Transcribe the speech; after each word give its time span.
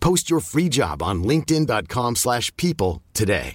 Post 0.00 0.30
your 0.30 0.40
free 0.40 0.68
job 0.68 1.02
on 1.02 1.22
linkedin.com/people 1.22 2.14
slash 2.16 2.50
people 2.56 3.02
today. 3.12 3.54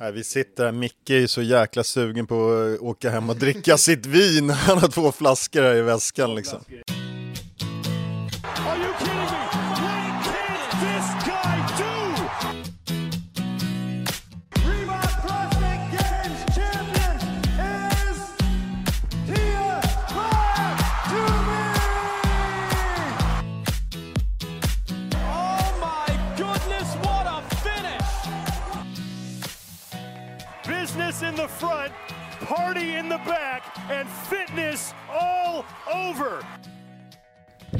Nej, 0.00 0.12
vi 0.12 0.24
sitter 0.24 0.64
här, 0.64 0.72
Micke 0.72 1.10
är 1.10 1.26
så 1.26 1.42
jäkla 1.42 1.84
sugen 1.84 2.26
på 2.26 2.34
att 2.74 2.80
åka 2.80 3.10
hem 3.10 3.30
och 3.30 3.36
dricka 3.36 3.78
sitt 3.86 4.06
vin. 4.06 4.50
Han 4.50 4.78
har 4.78 4.88
två 4.88 5.12
flaskor 5.12 5.62
här 5.62 5.74
i 5.74 5.82
väskan 5.82 6.34
liksom. 6.34 6.58
Are 6.58 6.64
you 8.78 8.92
kidding 8.98 9.16
me? 9.16 9.22
What 10.26 10.70
can 10.70 10.80
this 10.80 11.24
guy 11.26 11.58
do? 11.78 12.09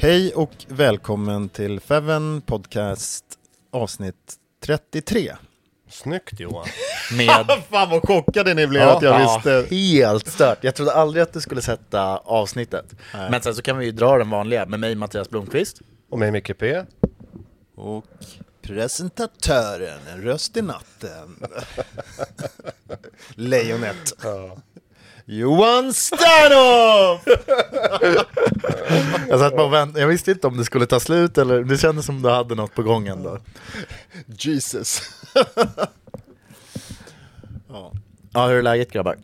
Hej 0.02 0.34
och 0.34 0.50
välkommen 0.68 1.48
till 1.48 1.80
Feven 1.80 2.42
Podcast 2.46 3.24
avsnitt 3.70 4.34
33. 4.64 5.32
Snyggt 5.88 6.40
Johan. 6.40 6.66
Med... 7.16 7.46
Fan 7.70 7.90
vad 7.90 8.08
chockade 8.08 8.54
ni 8.54 8.66
blev 8.66 8.82
Ja, 8.82 8.96
att 8.96 9.02
jag 9.02 9.20
ja, 9.20 9.34
visste. 9.34 9.74
Helt 9.74 10.26
stört. 10.26 10.64
Jag 10.64 10.74
trodde 10.74 10.92
aldrig 10.92 11.22
att 11.22 11.32
du 11.32 11.40
skulle 11.40 11.62
sätta 11.62 12.16
avsnittet. 12.16 12.94
Nej. 13.14 13.30
Men 13.30 13.42
sen 13.42 13.54
så 13.54 13.62
kan 13.62 13.78
vi 13.78 13.84
ju 13.84 13.92
dra 13.92 14.18
den 14.18 14.30
vanliga 14.30 14.66
med 14.66 14.80
mig 14.80 14.94
Mattias 14.94 15.30
Blomqvist. 15.30 15.80
Och 16.10 16.18
med 16.18 16.32
Micke 16.32 16.58
P. 16.58 16.82
Och 17.74 18.04
presentatören, 18.62 20.00
en 20.12 20.22
röst 20.22 20.56
i 20.56 20.62
natten. 20.62 21.46
Lejonet. 23.34 24.12
Johan 25.32 25.92
Sternoff! 25.94 27.22
Jag, 29.28 29.38
satt 29.38 29.56
bara 29.56 29.66
och 29.66 29.72
vänt... 29.72 29.96
jag 29.98 30.06
visste 30.06 30.30
inte 30.30 30.46
om 30.46 30.56
det 30.56 30.64
skulle 30.64 30.86
ta 30.86 31.00
slut 31.00 31.38
eller 31.38 31.64
det 31.64 31.78
kändes 31.78 32.06
som 32.06 32.22
du 32.22 32.30
hade 32.30 32.54
något 32.54 32.74
på 32.74 32.82
gång 32.82 33.08
ändå. 33.08 33.38
Jesus. 34.26 35.00
Ja, 38.32 38.46
hur 38.46 38.56
är 38.56 38.62
läget 38.62 38.90
grabbar? 38.92 39.16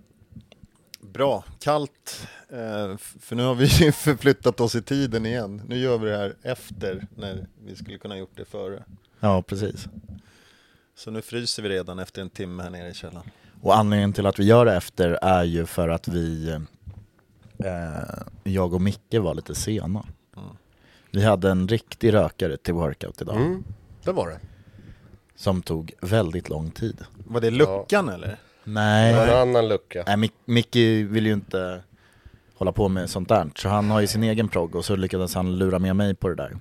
Bra, 1.00 1.44
kallt. 1.61 2.28
eh, 2.49 2.97
För 3.21 3.34
nu 3.37 3.43
har 3.43 3.55
vi 3.55 3.69
förflyttat 3.93 4.61
oss 4.61 4.75
i 4.75 4.83
tiden 4.83 5.27
igen. 5.27 5.62
Nu 5.69 5.78
gör 5.78 5.99
vi 5.99 6.09
det 6.11 6.17
här 6.17 6.34
efter 6.43 7.06
när 7.17 7.47
vi 7.67 7.77
skulle 7.77 7.99
kunna 7.99 8.19
gjort 8.19 8.37
det 8.37 8.44
före. 8.44 8.83
Ja, 9.21 9.43
precis. 9.43 9.87
Så 10.97 11.11
nu 11.11 11.23
fryser 11.23 11.62
vi 11.62 11.69
redan 11.69 11.99
efter 11.99 12.23
en 12.23 12.31
timme 12.31 12.62
här 12.62 12.71
nere 12.71 12.88
i 12.88 12.94
källaren. 12.94 13.31
Och 13.66 13.77
anledningen 13.77 14.12
till 14.12 14.27
att 14.27 14.38
vi 14.38 14.44
gör 14.44 14.65
det 14.65 14.75
efter 14.77 15.19
är 15.22 15.44
ju 15.44 15.66
för 15.66 15.88
att 15.88 16.09
vi, 16.09 16.50
eh, 17.59 18.25
jag 18.44 18.75
och 18.75 18.81
Micke 18.81 19.15
var 19.21 19.34
lite 19.34 19.54
sena. 19.54 20.06
Vi 21.10 21.25
hade 21.25 21.50
en 21.50 21.69
riktig 21.69 22.15
rökare 22.15 22.56
till 22.56 22.75
workout 22.75 23.21
idag. 23.21 23.37
Mm, 23.37 23.65
det 24.05 24.12
var 24.12 24.28
det. 24.28 24.41
Som 25.37 25.62
tog 25.62 25.93
väldigt 26.00 26.49
lång 26.49 26.71
tid. 26.71 27.05
Var 27.26 27.41
det 27.41 27.50
luckan 27.50 28.09
eller? 28.09 28.28
Det 28.28 28.37
Nej, 28.65 29.15
en 29.15 29.49
annan 29.49 29.69
lucka. 29.69 30.05
Nej 30.06 30.16
Mic- 30.16 30.32
Micke 30.44 30.76
vill 31.10 31.26
ju 31.26 31.32
inte 31.32 31.82
hålla 32.55 32.72
på 32.72 32.88
med 32.88 33.10
sånt 33.10 33.28
där. 33.28 33.50
Så 33.56 33.69
han 33.69 33.91
har 33.91 34.00
ju 34.00 34.06
sin 34.06 34.22
egen 34.22 34.49
progg 34.49 34.76
och 34.76 34.84
så 34.84 34.97
lyckades 34.97 35.34
han 35.34 35.59
lura 35.59 35.78
med 35.78 35.97
mig 35.97 36.15
på 36.15 36.28
det 36.28 36.34
där. 36.34 36.56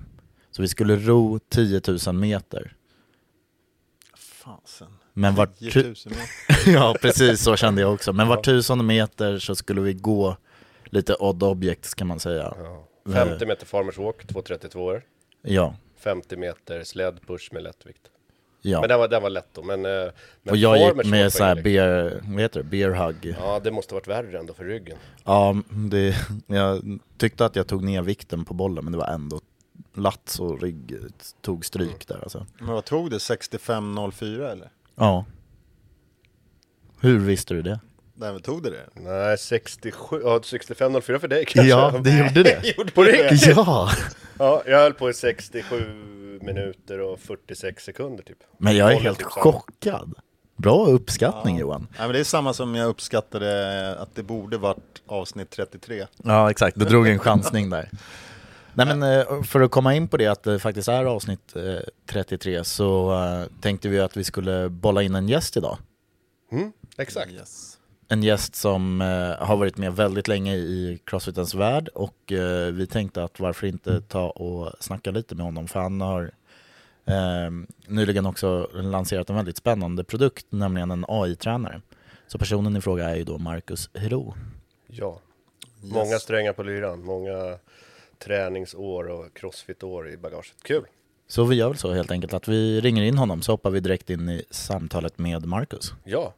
Så 0.50 0.62
vi 0.62 0.68
skulle 0.68 0.96
ro 0.96 1.38
10 1.38 1.80
000 2.06 2.14
meter. 2.14 2.72
Fasen. 4.16 4.88
Men 5.18 5.34
var 5.34 5.46
10 5.46 5.70
tu- 5.70 5.82
000 5.82 5.94
meter. 6.04 6.26
ja 6.72 6.96
precis 7.02 7.42
så 7.42 7.56
kände 7.56 7.80
jag 7.80 7.94
också. 7.94 8.12
Men 8.12 8.28
var 8.28 8.42
tusende 8.42 8.84
meter 8.84 9.38
så 9.38 9.54
skulle 9.54 9.80
vi 9.80 9.92
gå 9.92 10.36
lite 10.84 11.14
odd 11.14 11.42
objects 11.42 11.94
kan 11.94 12.06
man 12.06 12.20
säga. 12.20 12.54
Ja. 12.58 13.12
50 13.12 13.46
meter 13.46 13.66
farmers 13.66 13.98
walk, 13.98 14.24
2.32 14.26 14.76
år. 14.76 15.02
Ja, 15.42 15.74
50 15.98 16.36
meter 16.36 16.84
sled 16.84 17.26
push 17.26 17.52
med 17.52 17.62
lättvikt. 17.62 18.00
ja. 18.62 18.80
Men 18.80 18.88
den 18.88 18.98
var, 18.98 19.08
den 19.08 19.22
var 19.22 19.30
lätt 19.30 19.48
då. 19.52 19.62
Men, 19.62 19.84
eh, 19.84 19.90
men 20.42 20.50
och 20.50 20.56
jag 20.56 20.78
gick 20.96 21.06
med 21.06 21.32
så 21.32 21.44
här 21.44 21.62
beer, 21.62 22.20
vad 22.24 22.40
heter 22.42 22.62
det, 22.62 22.68
beer 22.68 22.90
hug. 22.90 23.36
Ja, 23.40 23.60
det 23.64 23.70
måste 23.70 23.94
varit 23.94 24.08
värre 24.08 24.38
ändå 24.38 24.54
för 24.54 24.64
ryggen. 24.64 24.98
Ja, 25.24 25.56
det, 25.70 26.16
jag 26.46 26.98
tyckte 27.18 27.44
att 27.44 27.56
jag 27.56 27.66
tog 27.66 27.84
ner 27.84 28.02
vikten 28.02 28.44
på 28.44 28.54
bollen 28.54 28.84
men 28.84 28.92
det 28.92 28.98
var 28.98 29.06
ändå 29.06 29.40
lats 29.94 30.40
och 30.40 30.62
rygg 30.62 30.96
tog 31.40 31.64
stryk 31.64 32.08
där 32.08 32.18
alltså. 32.22 32.46
Men 32.58 32.68
vad 32.74 32.84
tog 32.84 33.10
det? 33.10 33.18
65.04 33.18 34.50
eller? 34.52 34.70
Ja. 34.96 35.24
Hur 37.00 37.18
visste 37.18 37.54
du 37.54 37.62
det? 37.62 37.80
Nej 38.14 38.32
men 38.32 38.42
tog 38.42 38.62
det 38.62 38.70
det? 38.70 38.86
Nej, 38.94 39.38
67, 39.38 40.20
ja 40.24 40.38
65.04 40.38 41.18
för 41.18 41.28
dig 41.28 41.44
kanske. 41.44 41.70
Ja, 41.70 41.90
det 42.04 42.18
gjorde 42.18 42.42
det. 42.42 42.94
På 42.94 43.02
riktigt? 43.02 43.46
Ja! 43.56 43.90
Ja, 44.38 44.62
jag 44.66 44.78
höll 44.78 44.92
på 44.94 45.10
i 45.10 45.14
67 45.14 45.76
minuter 46.42 47.00
och 47.00 47.20
46 47.20 47.84
sekunder 47.84 48.24
typ. 48.24 48.38
Men 48.58 48.76
jag 48.76 48.88
är 48.90 48.94
Håller 48.94 49.04
helt 49.04 49.18
typ 49.18 49.26
samma. 49.32 49.42
chockad. 49.52 50.14
Bra 50.56 50.86
uppskattning 50.86 51.58
Johan. 51.58 51.86
Nej 51.90 51.98
men 52.06 52.12
det 52.12 52.18
är 52.20 52.24
samma 52.24 52.52
som 52.52 52.74
jag 52.74 52.88
uppskattade 52.88 53.96
att 53.98 54.14
det 54.14 54.22
borde 54.22 54.58
varit 54.58 55.02
avsnitt 55.06 55.50
33. 55.50 56.06
Ja 56.24 56.50
exakt, 56.50 56.78
du 56.78 56.84
drog 56.84 57.08
en 57.08 57.18
chansning 57.18 57.70
där. 57.70 57.90
Nej 58.76 58.86
men 58.86 59.02
eh, 59.02 59.42
för 59.42 59.60
att 59.60 59.70
komma 59.70 59.94
in 59.94 60.08
på 60.08 60.16
det 60.16 60.26
att 60.26 60.42
det 60.42 60.58
faktiskt 60.58 60.88
är 60.88 61.04
avsnitt 61.04 61.56
eh, 61.56 61.78
33 62.06 62.64
så 62.64 63.12
eh, 63.24 63.60
tänkte 63.60 63.88
vi 63.88 64.00
att 64.00 64.16
vi 64.16 64.24
skulle 64.24 64.68
bolla 64.68 65.02
in 65.02 65.14
en 65.14 65.28
gäst 65.28 65.56
idag. 65.56 65.78
Mm, 66.52 66.72
exakt. 66.96 67.32
Yes. 67.32 67.78
En 68.08 68.22
gäst 68.22 68.54
som 68.54 69.00
eh, 69.00 69.46
har 69.46 69.56
varit 69.56 69.76
med 69.76 69.96
väldigt 69.96 70.28
länge 70.28 70.54
i 70.54 71.00
Crossfitens 71.04 71.54
värld 71.54 71.88
och 71.88 72.32
eh, 72.32 72.72
vi 72.72 72.86
tänkte 72.86 73.24
att 73.24 73.40
varför 73.40 73.66
inte 73.66 74.00
ta 74.00 74.30
och 74.30 74.72
snacka 74.80 75.10
lite 75.10 75.34
med 75.34 75.44
honom 75.44 75.68
för 75.68 75.80
han 75.80 76.00
har 76.00 76.30
eh, 77.04 77.50
nyligen 77.86 78.26
också 78.26 78.70
lanserat 78.72 79.30
en 79.30 79.36
väldigt 79.36 79.56
spännande 79.56 80.04
produkt, 80.04 80.46
nämligen 80.50 80.90
en 80.90 81.04
AI-tränare. 81.08 81.80
Så 82.26 82.38
personen 82.38 82.76
i 82.76 82.80
fråga 82.80 83.10
är 83.10 83.16
ju 83.16 83.24
då 83.24 83.38
Marcus 83.38 83.90
Hero. 83.94 84.34
Ja. 84.86 85.20
Många 85.82 86.18
strängar 86.18 86.52
på 86.52 86.62
lyran, 86.62 87.04
många 87.04 87.58
träningsår 88.18 89.08
och 89.08 89.34
crossfit-år 89.34 90.10
i 90.10 90.16
bagaget. 90.16 90.54
Kul! 90.62 90.84
Så 91.28 91.44
vi 91.44 91.56
gör 91.56 91.68
väl 91.68 91.78
så 91.78 91.92
helt 91.92 92.10
enkelt 92.10 92.34
att 92.34 92.48
vi 92.48 92.80
ringer 92.80 93.02
in 93.02 93.18
honom 93.18 93.42
så 93.42 93.52
hoppar 93.52 93.70
vi 93.70 93.80
direkt 93.80 94.10
in 94.10 94.28
i 94.28 94.44
samtalet 94.50 95.18
med 95.18 95.46
Marcus. 95.46 95.94
Ja. 96.04 96.34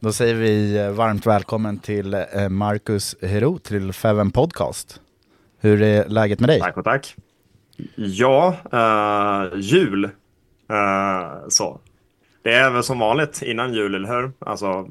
Då 0.00 0.12
säger 0.12 0.34
vi 0.34 0.78
eh, 0.78 0.90
varmt 0.90 1.26
välkommen 1.26 1.78
till 1.78 2.14
eh, 2.14 2.48
Marcus 2.48 3.16
Hero 3.22 3.58
till 3.58 3.92
Feven 3.92 4.30
Podcast. 4.30 5.00
Hur 5.58 5.82
är 5.82 6.08
läget 6.08 6.40
med 6.40 6.48
dig? 6.48 6.60
Tack 6.60 6.76
och 6.76 6.84
tack. 6.84 7.16
Ja, 7.94 8.56
uh, 8.72 9.60
jul. 9.60 10.04
Uh, 10.04 11.48
så. 11.48 11.80
Det 12.42 12.54
är 12.54 12.70
väl 12.70 12.82
som 12.82 12.98
vanligt 12.98 13.42
innan 13.42 13.74
jul, 13.74 13.94
eller 13.94 14.08
hur? 14.08 14.32
Alltså, 14.38 14.88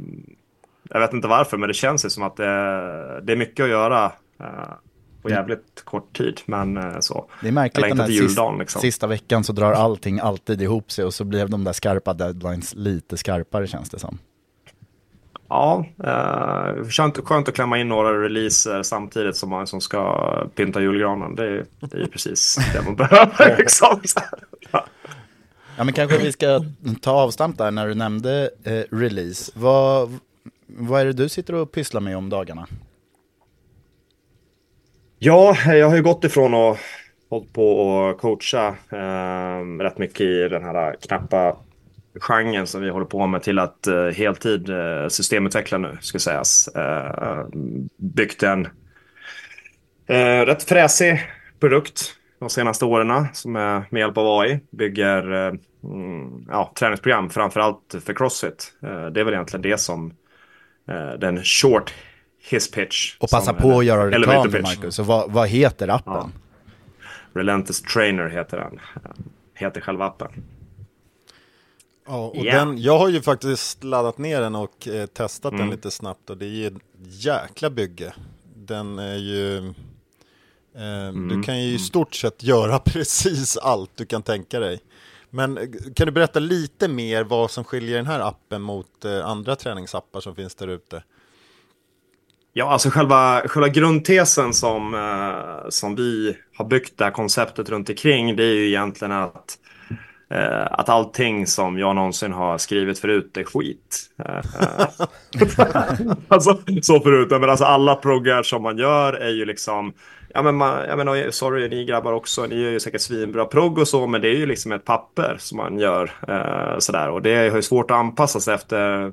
jag 0.90 1.00
vet 1.00 1.14
inte 1.14 1.28
varför, 1.28 1.58
men 1.58 1.68
det 1.68 1.74
känns 1.74 2.14
som 2.14 2.24
att 2.24 2.36
det, 2.36 3.22
det 3.24 3.34
är 3.34 3.38
mycket 3.38 3.64
att 3.64 3.70
göra 3.70 4.06
uh, 4.42 4.74
på 5.22 5.30
jävligt 5.30 5.82
kort 5.84 6.18
tid. 6.18 6.42
Men 6.46 7.02
så. 7.02 7.26
Det 7.42 7.48
är 7.48 7.52
märkligt 7.52 7.88
den 7.88 8.00
här 8.00 8.08
juldagen, 8.08 8.30
sista, 8.30 8.52
liksom. 8.52 8.82
sista 8.82 9.08
veckan 9.08 9.44
så 9.44 9.54
drar 9.54 9.74
allting 9.74 10.20
alltid 10.20 10.62
ihop 10.62 10.92
sig 10.92 11.06
och 11.06 11.14
så 11.14 11.24
blir 11.24 11.48
de 11.48 11.64
där 11.64 11.74
skarpa 11.74 12.14
deadlines 12.14 12.76
lite 12.76 13.18
skarpare 13.18 13.68
känns 13.68 13.90
det 13.90 14.00
som. 14.00 14.18
Ja, 15.52 15.86
eh, 16.04 16.84
skönt, 16.90 17.28
skönt 17.28 17.50
att 17.50 17.56
klämma 17.56 17.78
in 17.78 17.88
några 17.88 18.24
releaser 18.24 18.84
samtidigt 18.84 19.36
som 19.36 19.50
man 19.50 19.68
som 19.68 19.82
ska 19.82 20.48
pynta 20.56 20.82
julgranen. 20.82 21.36
Det 21.36 21.46
är, 21.46 21.66
det 21.80 21.98
är 21.98 22.08
precis 22.08 22.58
det 22.74 22.82
man 22.82 22.96
behöver. 23.10 23.58
liksom. 23.58 24.02
ja. 25.82 25.86
Men 25.86 25.94
kanske 25.94 26.18
vi 26.18 26.32
ska 26.32 26.64
ta 27.02 27.12
avstamp 27.12 27.58
där 27.58 27.72
när 27.72 27.88
du 27.88 27.96
nämnde 27.96 28.50
eh, 28.64 28.96
release. 28.98 29.52
Vad, 29.56 30.20
vad 30.68 31.02
är 31.02 31.06
det 31.06 31.14
du 31.14 31.30
sitter 31.30 31.56
och 31.56 31.72
pysslar 31.72 32.02
med 32.02 32.18
om 32.18 32.30
dagarna? 32.30 32.68
Ja, 35.20 35.56
jag 35.66 35.90
har 35.90 35.96
ju 35.96 36.04
gått 36.04 36.24
ifrån 36.24 36.54
att 36.54 36.78
hållit 37.30 37.54
på 37.54 37.72
och 37.72 38.18
coacha 38.18 38.68
eh, 38.92 39.80
rätt 39.80 39.98
mycket 39.98 40.22
i 40.22 40.48
den 40.50 40.64
här 40.64 40.96
knappa 41.02 41.58
genren 42.20 42.68
som 42.68 42.82
vi 42.82 42.90
håller 42.90 43.06
på 43.06 43.28
med 43.28 43.44
till 43.44 43.60
att 43.60 43.88
eh, 43.88 44.06
heltid 44.06 44.70
eh, 44.70 45.08
systemutveckla 45.08 45.78
nu, 45.78 45.98
ska 46.02 46.20
sägas. 46.20 46.68
Eh, 46.68 47.46
byggt 47.98 48.44
en 48.44 48.68
eh, 50.08 50.46
rätt 50.46 50.64
fräsig 50.64 51.30
produkt 51.60 52.21
de 52.42 52.50
senaste 52.50 52.86
åren 52.86 53.28
som 53.34 53.56
är 53.56 53.84
med 53.90 54.00
hjälp 54.00 54.18
av 54.18 54.40
AI 54.40 54.60
bygger 54.72 55.32
uh, 55.32 55.54
mm, 55.84 56.46
ja, 56.50 56.72
träningsprogram, 56.80 57.30
framförallt 57.30 57.96
för 58.06 58.14
Crossfit. 58.14 58.74
det 58.82 59.20
är 59.20 59.24
väl 59.24 59.34
egentligen 59.34 59.62
det 59.62 59.78
som 59.78 60.14
den 61.20 61.44
short 61.44 61.94
his 62.50 62.72
pitch. 62.72 63.16
Och 63.20 63.30
passa 63.30 63.46
som, 63.46 63.56
på 63.56 63.80
att 63.80 63.86
göra 63.86 64.08
reklam. 64.08 64.52
Marcus, 64.62 64.96
så 64.96 65.04
vad, 65.04 65.32
vad 65.32 65.48
heter 65.48 65.88
appen? 65.88 66.14
Ja. 66.14 66.30
Relentless 67.34 67.82
Trainer 67.82 68.30
heter 68.30 68.58
den, 68.58 68.80
heter 69.56 69.82
själva 69.82 70.06
appen. 70.06 70.32
Ja, 72.08 72.26
och 72.28 72.46
Ja. 72.46 72.56
den, 72.56 72.78
jag 72.82 73.00
har 73.00 73.10
ju 73.10 73.22
faktiskt 73.22 73.84
laddat 73.84 74.18
ner 74.18 74.42
den 74.42 74.56
och 74.56 74.88
eh, 74.88 75.06
testat 75.06 75.52
den 75.52 75.60
Mm. 75.60 75.72
lite 75.72 75.92
snabbt 75.92 76.30
och 76.30 76.38
det 76.38 76.46
är 76.46 76.50
ju 76.50 76.68
ett 76.68 76.74
jäkla 77.00 77.70
bygge. 77.70 78.14
Den 78.56 79.00
är 79.00 79.16
ju... 79.16 79.74
Eh, 80.76 81.14
Du 81.14 81.44
kan 81.44 81.64
ju 81.64 81.74
i 81.74 81.80
stort 81.80 82.16
sett 82.16 82.44
göra 82.44 82.80
precis 82.86 83.58
allt 83.58 83.92
du 83.98 84.06
kan 84.06 84.24
tänka 84.24 84.60
dig. 84.60 84.80
Men 85.30 85.58
eh, 85.58 85.64
kan 85.96 86.06
du 86.06 86.12
berätta 86.12 86.40
lite 86.40 86.88
mer 86.88 87.24
vad 87.24 87.52
som 87.52 87.64
skiljer 87.64 87.98
den 87.98 88.06
här 88.08 88.20
appen 88.20 88.62
mot 88.62 89.06
eh, 89.06 89.26
andra 89.26 89.56
träningsappar 89.56 90.20
som 90.22 90.36
finns 90.36 90.56
där 90.56 90.68
ute? 90.68 91.04
Ja, 92.54 92.70
alltså 92.72 92.90
själva, 92.90 93.42
själva 93.48 93.68
grundtesen 93.70 94.54
som, 94.54 94.94
eh, 94.94 95.70
som 95.70 95.96
vi 95.96 96.38
har 96.56 96.66
byggt 96.66 96.98
det 96.98 97.04
här 97.04 97.12
konceptet 97.12 97.70
runt 97.70 97.90
omkring 97.90 98.36
det 98.36 98.44
är 98.44 98.54
ju 98.54 98.68
egentligen 98.68 99.12
att, 99.12 99.58
att 100.72 100.90
allting 100.90 101.48
som 101.48 101.80
jag 101.80 101.96
någonsin 101.96 102.32
har 102.32 102.58
skrivit 102.58 103.00
förut 103.00 103.38
är 103.38 103.44
skit. 103.44 104.08
Eh, 104.26 104.38
eh, 105.38 106.14
alltså, 106.28 106.58
så 106.82 107.00
förut, 107.00 107.28
men 107.32 107.50
alltså 107.50 107.66
alla 107.66 107.96
proggar 107.96 108.44
som 108.44 108.64
man 108.64 108.78
gör 108.78 109.14
är 109.14 109.30
ju 109.30 109.46
liksom 109.46 109.94
Ja 110.34 110.42
men 110.42 110.56
man, 110.56 110.86
jag 110.88 110.98
menar, 110.98 111.32
sorry 111.32 111.70
ni 111.70 111.86
grabbar 111.86 112.14
också, 112.14 112.46
ni 112.46 112.62
gör 112.62 112.72
ju 112.72 112.80
säkert 112.80 113.02
svinbra 113.02 113.46
progg 113.46 113.78
och 113.78 113.88
så, 113.88 114.08
men 114.08 114.22
det 114.22 114.28
är 114.28 114.36
ju 114.36 114.46
liksom 114.46 114.72
ett 114.72 114.86
papper 114.86 115.36
som 115.40 115.58
man 115.58 115.80
gör 115.80 116.12
eh, 116.28 116.80
sådär 116.80 117.10
och 117.10 117.22
det 117.22 117.50
har 117.50 117.56
ju 117.56 117.62
svårt 117.62 117.92
att 117.92 117.98
anpassa 117.98 118.40
sig 118.40 118.54
efter 118.54 119.12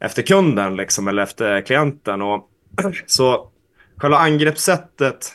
efter 0.00 0.22
kunden 0.22 0.76
liksom, 0.76 1.08
eller 1.08 1.22
efter 1.22 1.60
klienten. 1.60 2.22
Och, 2.22 2.48
så 3.06 3.50
själva 3.96 4.18
angreppssättet 4.18 5.32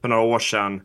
för 0.00 0.08
några 0.08 0.22
år 0.22 0.38
sedan 0.38 0.80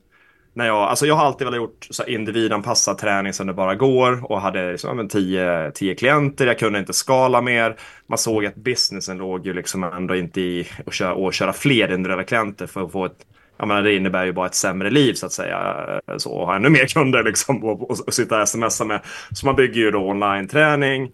när 0.59 0.67
jag, 0.67 0.77
alltså 0.77 1.05
jag 1.05 1.15
har 1.15 1.25
alltid 1.25 1.45
velat 1.45 1.57
gjort 1.57 1.87
så 1.89 2.03
individanpassad 2.03 2.97
träning 2.97 3.33
som 3.33 3.47
det 3.47 3.53
bara 3.53 3.75
går 3.75 4.31
och 4.31 4.41
hade 4.41 4.71
liksom, 4.71 4.97
men 4.97 5.07
tio, 5.07 5.71
tio 5.71 5.95
klienter, 5.95 6.47
jag 6.47 6.59
kunde 6.59 6.79
inte 6.79 6.93
skala 6.93 7.41
mer. 7.41 7.75
Man 8.07 8.17
såg 8.17 8.45
att 8.45 8.55
businessen 8.55 9.17
låg 9.17 9.45
ju 9.45 9.53
liksom 9.53 9.83
ändå 9.83 10.15
inte 10.15 10.41
i 10.41 10.67
att 10.85 10.93
köra, 10.93 11.27
att 11.27 11.33
köra 11.33 11.53
fler 11.53 11.93
individuella 11.93 12.23
klienter 12.23 12.67
för 12.67 12.85
att 12.85 12.91
få 12.91 13.05
ett 13.05 13.25
jag 13.57 13.67
menar, 13.67 13.81
det 13.81 13.95
innebär 13.95 14.25
ju 14.25 14.33
bara 14.33 14.45
ett 14.45 14.55
sämre 14.55 14.89
liv 14.89 15.13
så 15.13 15.25
att 15.25 15.31
säga. 15.31 15.85
Så 16.17 16.31
och 16.31 16.45
ha 16.45 16.55
ännu 16.55 16.69
mer 16.69 16.85
kunder 16.85 17.23
liksom 17.23 17.63
och, 17.63 17.91
och, 17.91 17.99
och 18.07 18.13
sitta 18.13 18.41
och 18.41 18.49
smsa 18.49 18.85
med. 18.85 19.01
Så 19.31 19.45
man 19.45 19.55
bygger 19.55 19.81
ju 19.81 19.91
då 19.91 19.99
online-träning, 19.99 21.11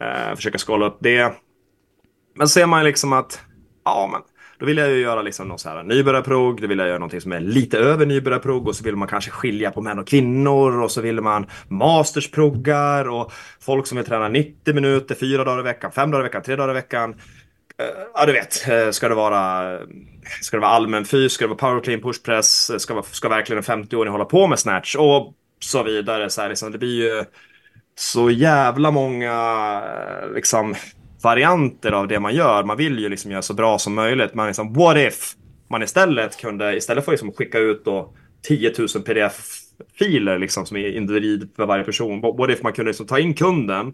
eh, 0.00 0.34
försöker 0.36 0.58
skala 0.58 0.86
upp 0.86 0.98
det. 1.00 1.32
Men 2.36 2.48
ser 2.48 2.66
man 2.66 2.84
liksom 2.84 3.12
att, 3.12 3.40
ja 3.84 4.08
men, 4.12 4.20
då 4.58 4.66
vill 4.66 4.76
jag 4.76 4.90
ju 4.90 5.00
göra 5.00 5.22
liksom 5.22 5.48
någon 5.48 5.58
så 5.58 5.68
här 5.68 5.82
nybörjarprogg, 5.82 6.60
då 6.60 6.66
vill 6.66 6.78
jag 6.78 6.88
göra 6.88 6.98
någonting 6.98 7.20
som 7.20 7.32
är 7.32 7.40
lite 7.40 7.78
över 7.78 8.06
nybörjarprogg 8.06 8.68
och 8.68 8.76
så 8.76 8.84
vill 8.84 8.96
man 8.96 9.08
kanske 9.08 9.30
skilja 9.30 9.70
på 9.70 9.80
män 9.80 9.98
och 9.98 10.06
kvinnor 10.08 10.80
och 10.80 10.90
så 10.90 11.00
vill 11.00 11.20
man 11.20 11.46
mastersproggar 11.68 13.08
och 13.08 13.32
folk 13.60 13.86
som 13.86 13.96
vill 13.96 14.06
träna 14.06 14.28
90 14.28 14.74
minuter, 14.74 15.14
fyra 15.14 15.44
dagar 15.44 15.60
i 15.60 15.62
veckan, 15.62 15.92
fem 15.92 16.10
dagar 16.10 16.24
i 16.24 16.28
veckan, 16.28 16.42
tre 16.42 16.56
dagar 16.56 16.70
i 16.70 16.74
veckan. 16.74 17.14
Eh, 17.78 17.86
ja, 18.14 18.26
du 18.26 18.32
vet, 18.32 18.68
eh, 18.68 18.90
ska 18.90 19.08
det 19.08 19.14
vara, 19.14 19.78
ska 20.42 20.56
det 20.56 20.60
vara 20.60 20.70
allmän 20.70 21.04
fys, 21.04 21.32
ska 21.32 21.44
det 21.44 21.48
vara 21.48 21.58
power 21.58 21.80
clean, 21.80 22.00
push 22.00 22.22
press, 22.22 22.82
ska, 22.82 23.02
ska 23.02 23.28
verkligen 23.28 23.64
en 23.64 23.84
50-åring 23.84 24.12
hålla 24.12 24.24
på 24.24 24.46
med 24.46 24.58
snatch 24.58 24.94
och 24.96 25.34
så 25.60 25.82
vidare. 25.82 26.30
Så 26.30 26.40
här, 26.42 26.48
liksom, 26.48 26.72
det 26.72 26.78
blir 26.78 27.02
ju 27.04 27.24
så 27.94 28.30
jävla 28.30 28.90
många 28.90 29.32
eh, 30.22 30.34
liksom, 30.34 30.74
varianter 31.22 31.92
av 31.92 32.08
det 32.08 32.20
man 32.20 32.34
gör. 32.34 32.64
Man 32.64 32.76
vill 32.76 32.98
ju 32.98 33.08
liksom 33.08 33.30
göra 33.30 33.42
så 33.42 33.54
bra 33.54 33.78
som 33.78 33.94
möjligt. 33.94 34.34
Men 34.34 34.46
liksom, 34.46 34.72
what 34.72 34.96
if 34.96 35.34
man 35.70 35.82
istället 35.82 36.40
kunde, 36.40 36.76
istället 36.76 37.04
för 37.04 37.12
att 37.12 37.14
liksom 37.14 37.32
skicka 37.32 37.58
ut 37.58 37.84
då 37.84 38.14
10 38.42 38.72
000 38.78 38.88
pdf-filer 38.88 40.38
liksom, 40.38 40.66
som 40.66 40.76
är 40.76 40.96
individ 40.96 41.48
för 41.56 41.66
varje 41.66 41.84
person. 41.84 42.20
What 42.20 42.50
if 42.50 42.62
man 42.62 42.72
kunde 42.72 42.88
liksom 42.88 43.06
ta 43.06 43.18
in 43.18 43.34
kunden 43.34 43.92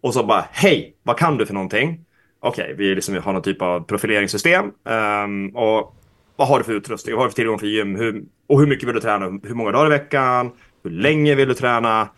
och 0.00 0.14
så 0.14 0.24
bara, 0.24 0.44
hej, 0.50 0.96
vad 1.02 1.18
kan 1.18 1.36
du 1.36 1.46
för 1.46 1.54
någonting? 1.54 2.04
Okej, 2.40 2.74
vi 2.78 2.94
liksom 2.94 3.16
har 3.16 3.32
någon 3.32 3.42
typ 3.42 3.62
av 3.62 3.80
profileringssystem. 3.80 4.64
Um, 4.64 5.56
och 5.56 5.96
vad 6.36 6.48
har 6.48 6.58
du 6.58 6.64
för 6.64 6.72
utrustning? 6.72 7.14
Vad 7.14 7.22
har 7.22 7.26
du 7.26 7.30
för 7.30 7.36
tillgång 7.36 7.58
för 7.58 7.66
gym? 7.66 7.96
Hur, 7.96 8.24
och 8.48 8.60
hur 8.60 8.66
mycket 8.66 8.88
vill 8.88 8.94
du 8.94 9.00
träna? 9.00 9.26
Hur 9.26 9.54
många 9.54 9.72
dagar 9.72 9.86
i 9.86 9.90
veckan? 9.90 10.50
Hur 10.82 10.90
länge 10.90 11.34
vill 11.34 11.48
du 11.48 11.54
träna? 11.54 12.08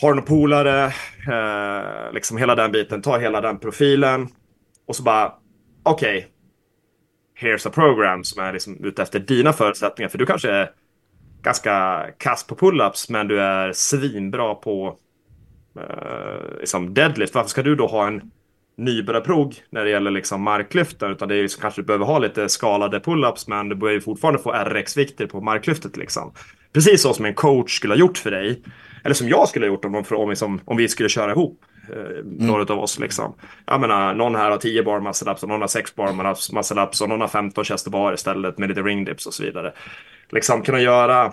Har 0.00 0.08
du 0.08 0.14
några 0.14 0.26
polare? 0.26 0.84
Eh, 1.28 2.12
liksom 2.12 2.36
hela 2.36 2.54
den 2.54 2.72
biten. 2.72 3.02
Ta 3.02 3.18
hela 3.18 3.40
den 3.40 3.58
profilen. 3.58 4.28
Och 4.86 4.96
så 4.96 5.02
bara, 5.02 5.32
okej. 5.82 6.28
here's 7.40 7.68
a 7.68 7.70
program 7.74 8.24
som 8.24 8.42
är 8.42 8.52
liksom 8.52 8.84
ute 8.84 9.02
efter 9.02 9.18
dina 9.20 9.52
förutsättningar. 9.52 10.08
För 10.08 10.18
du 10.18 10.26
kanske 10.26 10.50
är 10.50 10.70
ganska 11.42 12.06
kass 12.18 12.46
på 12.46 12.54
pull-ups 12.54 13.12
men 13.12 13.28
du 13.28 13.40
är 13.40 13.72
svinbra 13.72 14.54
på 14.54 14.96
eh, 15.76 16.58
liksom 16.60 16.94
deadlift. 16.94 17.34
Varför 17.34 17.50
ska 17.50 17.62
du 17.62 17.74
då 17.74 17.86
ha 17.86 18.06
en 18.06 18.30
nybörjarprog 18.76 19.54
när 19.70 19.84
det 19.84 19.90
gäller 19.90 20.10
liksom 20.10 20.42
marklyften? 20.42 21.10
Utan 21.10 21.28
det 21.28 21.34
är 21.34 21.42
liksom, 21.42 21.62
kanske 21.62 21.82
du 21.82 21.86
behöver 21.86 22.06
ha 22.06 22.18
lite 22.18 22.48
skalade 22.48 22.98
pull-ups 22.98 23.44
men 23.48 23.68
du 23.68 23.74
behöver 23.74 23.94
ju 23.94 24.00
fortfarande 24.00 24.40
få 24.40 24.52
RX-vikter 24.52 25.26
på 25.26 25.40
marklyftet 25.40 25.96
liksom. 25.96 26.32
Precis 26.72 27.02
så 27.02 27.14
som 27.14 27.24
en 27.24 27.34
coach 27.34 27.76
skulle 27.76 27.94
ha 27.94 27.98
gjort 27.98 28.18
för 28.18 28.30
dig. 28.30 28.62
Eller 29.04 29.14
som 29.14 29.28
jag 29.28 29.48
skulle 29.48 29.66
ha 29.66 29.72
gjort 29.72 29.84
om, 29.84 29.92
de, 29.92 30.14
om, 30.16 30.30
liksom, 30.30 30.60
om 30.64 30.76
vi 30.76 30.88
skulle 30.88 31.08
köra 31.08 31.30
ihop. 31.30 31.60
Eh, 31.92 32.24
Några 32.24 32.74
av 32.74 32.80
oss 32.80 32.98
liksom. 32.98 33.34
Jag 33.66 33.80
menar, 33.80 34.14
någon 34.14 34.34
här 34.34 34.50
har 34.50 34.58
10 34.58 34.82
bar 34.82 35.00
muscle 35.00 35.32
ups 35.32 35.42
och 35.42 35.48
någon 35.48 35.60
har 35.60 35.68
6 35.68 35.94
bar 35.94 36.12
muscle 36.54 36.82
ups 36.82 37.00
och 37.00 37.08
någon 37.08 37.20
har 37.20 37.28
15 37.28 37.64
chest 37.64 37.88
bar 37.88 38.12
istället 38.12 38.58
med 38.58 38.68
lite 38.68 38.82
ring 38.82 39.04
dips 39.04 39.26
och 39.26 39.34
så 39.34 39.42
vidare. 39.42 39.72
Liksom 40.30 40.62
kunna 40.62 40.80
göra 40.80 41.32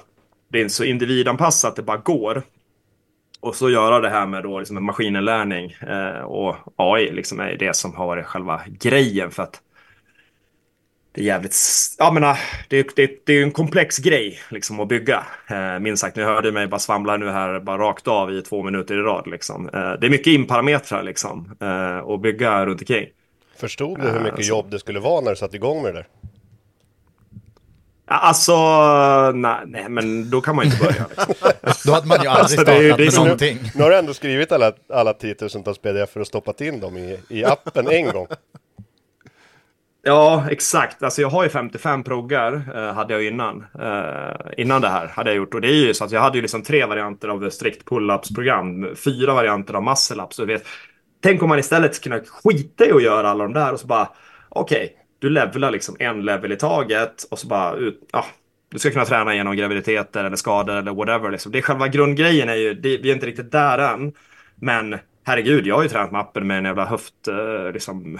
det 0.51 0.69
så 0.69 0.83
individanpassat 0.83 1.75
det 1.75 1.83
bara 1.83 1.97
går. 1.97 2.43
Och 3.39 3.55
så 3.55 3.69
göra 3.69 3.99
det 3.99 4.09
här 4.09 4.25
med 4.27 4.43
då 4.43 4.59
liksom 4.59 4.85
maskininlärning 4.85 5.71
eh, 5.71 6.21
och 6.21 6.55
AI 6.75 7.11
liksom 7.11 7.39
är 7.39 7.55
det 7.57 7.75
som 7.75 7.95
har 7.95 8.07
varit 8.07 8.25
själva 8.25 8.61
grejen 8.67 9.31
för 9.31 9.43
att 9.43 9.61
det 11.17 11.23
är 11.23 11.25
jävligt, 11.25 11.55
ja 11.97 12.11
men 12.11 12.35
det, 12.67 12.95
det, 12.95 13.25
det 13.25 13.33
är 13.33 13.37
ju 13.37 13.43
en 13.43 13.51
komplex 13.51 13.97
grej 13.97 14.39
liksom 14.49 14.79
att 14.79 14.87
bygga. 14.87 15.23
Eh, 15.49 15.79
minst 15.79 16.01
sagt, 16.01 16.15
ni 16.15 16.23
hörde 16.23 16.51
mig 16.51 16.67
bara 16.67 16.79
svamla 16.79 17.17
nu 17.17 17.29
här 17.29 17.59
bara 17.59 17.77
rakt 17.77 18.07
av 18.07 18.33
i 18.33 18.41
två 18.41 18.63
minuter 18.63 18.95
i 18.95 19.01
rad 19.01 19.27
liksom. 19.27 19.69
Eh, 19.69 19.91
det 20.01 20.07
är 20.07 20.09
mycket 20.09 20.27
inparametrar 20.27 21.03
liksom 21.03 21.55
eh, 21.61 21.97
att 21.97 22.21
bygga 22.21 22.65
runt 22.65 22.81
omkring. 22.81 23.07
Förstod 23.57 24.01
du 24.01 24.07
hur 24.09 24.19
mycket 24.19 24.47
jobb 24.47 24.69
det 24.69 24.79
skulle 24.79 24.99
vara 24.99 25.21
när 25.21 25.29
du 25.29 25.35
satte 25.35 25.55
igång 25.55 25.81
med 25.83 25.93
det 25.93 25.99
där? 25.99 26.07
Alltså, 28.09 28.55
nej, 29.35 29.57
nej, 29.65 29.89
men 29.89 30.29
då 30.29 30.41
kan 30.41 30.55
man 30.55 30.65
ju 30.65 30.71
inte 30.71 30.83
börja. 30.85 31.05
Liksom. 31.09 31.33
Då 31.85 31.91
hade 31.93 32.07
man 32.07 32.21
ju 32.21 32.27
aldrig 32.27 32.59
Alltså, 32.59 32.63
det 32.63 32.71
är 32.71 32.81
ju- 32.81 32.87
startat 32.89 32.97
det 32.97 33.03
är 33.03 33.05
med 33.05 33.13
som- 33.13 33.23
någonting. 33.23 33.59
Nu 33.75 33.83
har 33.83 33.89
du 33.89 33.95
ändå 33.97 34.13
skrivit 34.13 34.51
alla, 34.51 34.71
alla 34.93 35.13
tiotusentals 35.13 35.77
pdf 35.77 36.09
för 36.09 36.19
att 36.21 36.27
stoppat 36.27 36.61
in 36.61 36.79
dem 36.79 36.97
i, 36.97 37.19
i 37.29 37.45
appen 37.45 37.87
en 37.87 38.05
gång. 38.11 38.27
Ja, 40.07 40.45
exakt. 40.49 41.03
Alltså 41.03 41.21
jag 41.21 41.29
har 41.29 41.43
ju 41.43 41.49
55 41.49 42.03
proggar, 42.03 42.61
eh, 42.75 42.93
hade 42.93 43.13
jag 43.13 43.21
ju 43.23 43.27
innan. 43.29 43.65
Eh, 43.81 44.35
innan 44.57 44.81
det 44.81 44.87
här 44.87 45.07
hade 45.07 45.29
jag 45.29 45.37
gjort. 45.37 45.53
Och 45.53 45.61
det 45.61 45.67
är 45.67 45.85
ju 45.85 45.93
så 45.93 46.05
att 46.05 46.11
jag 46.11 46.21
hade 46.21 46.37
ju 46.37 46.41
liksom 46.41 46.63
tre 46.63 46.85
varianter 46.85 47.27
av 47.27 47.49
strikt 47.49 47.85
pull-ups-program. 47.85 48.95
Fyra 48.95 49.33
varianter 49.33 49.73
av 49.73 49.83
muscle-ups. 49.83 50.37
Du 50.37 50.45
vet, 50.45 50.63
Tänk 51.21 51.43
om 51.43 51.49
man 51.49 51.59
istället 51.59 52.03
kunde 52.03 52.19
kunna 52.19 52.31
skita 52.43 52.85
i 52.85 52.91
att 52.91 53.03
göra 53.03 53.29
alla 53.29 53.43
de 53.43 53.53
där 53.53 53.73
och 53.73 53.79
så 53.79 53.87
bara, 53.87 54.09
okej, 54.49 54.93
du 55.19 55.29
levlar 55.29 55.71
liksom 55.71 55.95
en 55.99 56.21
level 56.25 56.51
i 56.51 56.55
taget 56.55 57.23
och 57.31 57.39
så 57.39 57.47
bara, 57.47 57.75
ut, 57.75 58.09
ja, 58.11 58.25
du 58.69 58.79
ska 58.79 58.91
kunna 58.91 59.05
träna 59.05 59.35
genom 59.35 59.55
graviditeter 59.55 60.23
eller 60.23 60.35
skador 60.35 60.75
eller 60.75 60.93
whatever. 60.93 61.31
Liksom. 61.31 61.51
Det 61.51 61.57
är 61.57 61.61
själva 61.61 61.87
grundgrejen 61.87 62.49
är 62.49 62.55
ju, 62.55 62.73
det, 62.73 62.97
vi 62.97 63.09
är 63.09 63.13
inte 63.13 63.25
riktigt 63.25 63.51
där 63.51 63.77
än. 63.77 64.13
Men 64.55 64.95
herregud, 65.25 65.67
jag 65.67 65.75
har 65.75 65.83
ju 65.83 65.89
tränat 65.89 66.11
med 66.11 66.21
appen 66.21 66.47
med 66.47 66.57
en 66.57 66.65
jävla 66.65 66.85
höft, 66.85 67.27
eh, 67.27 67.73
liksom, 67.73 68.19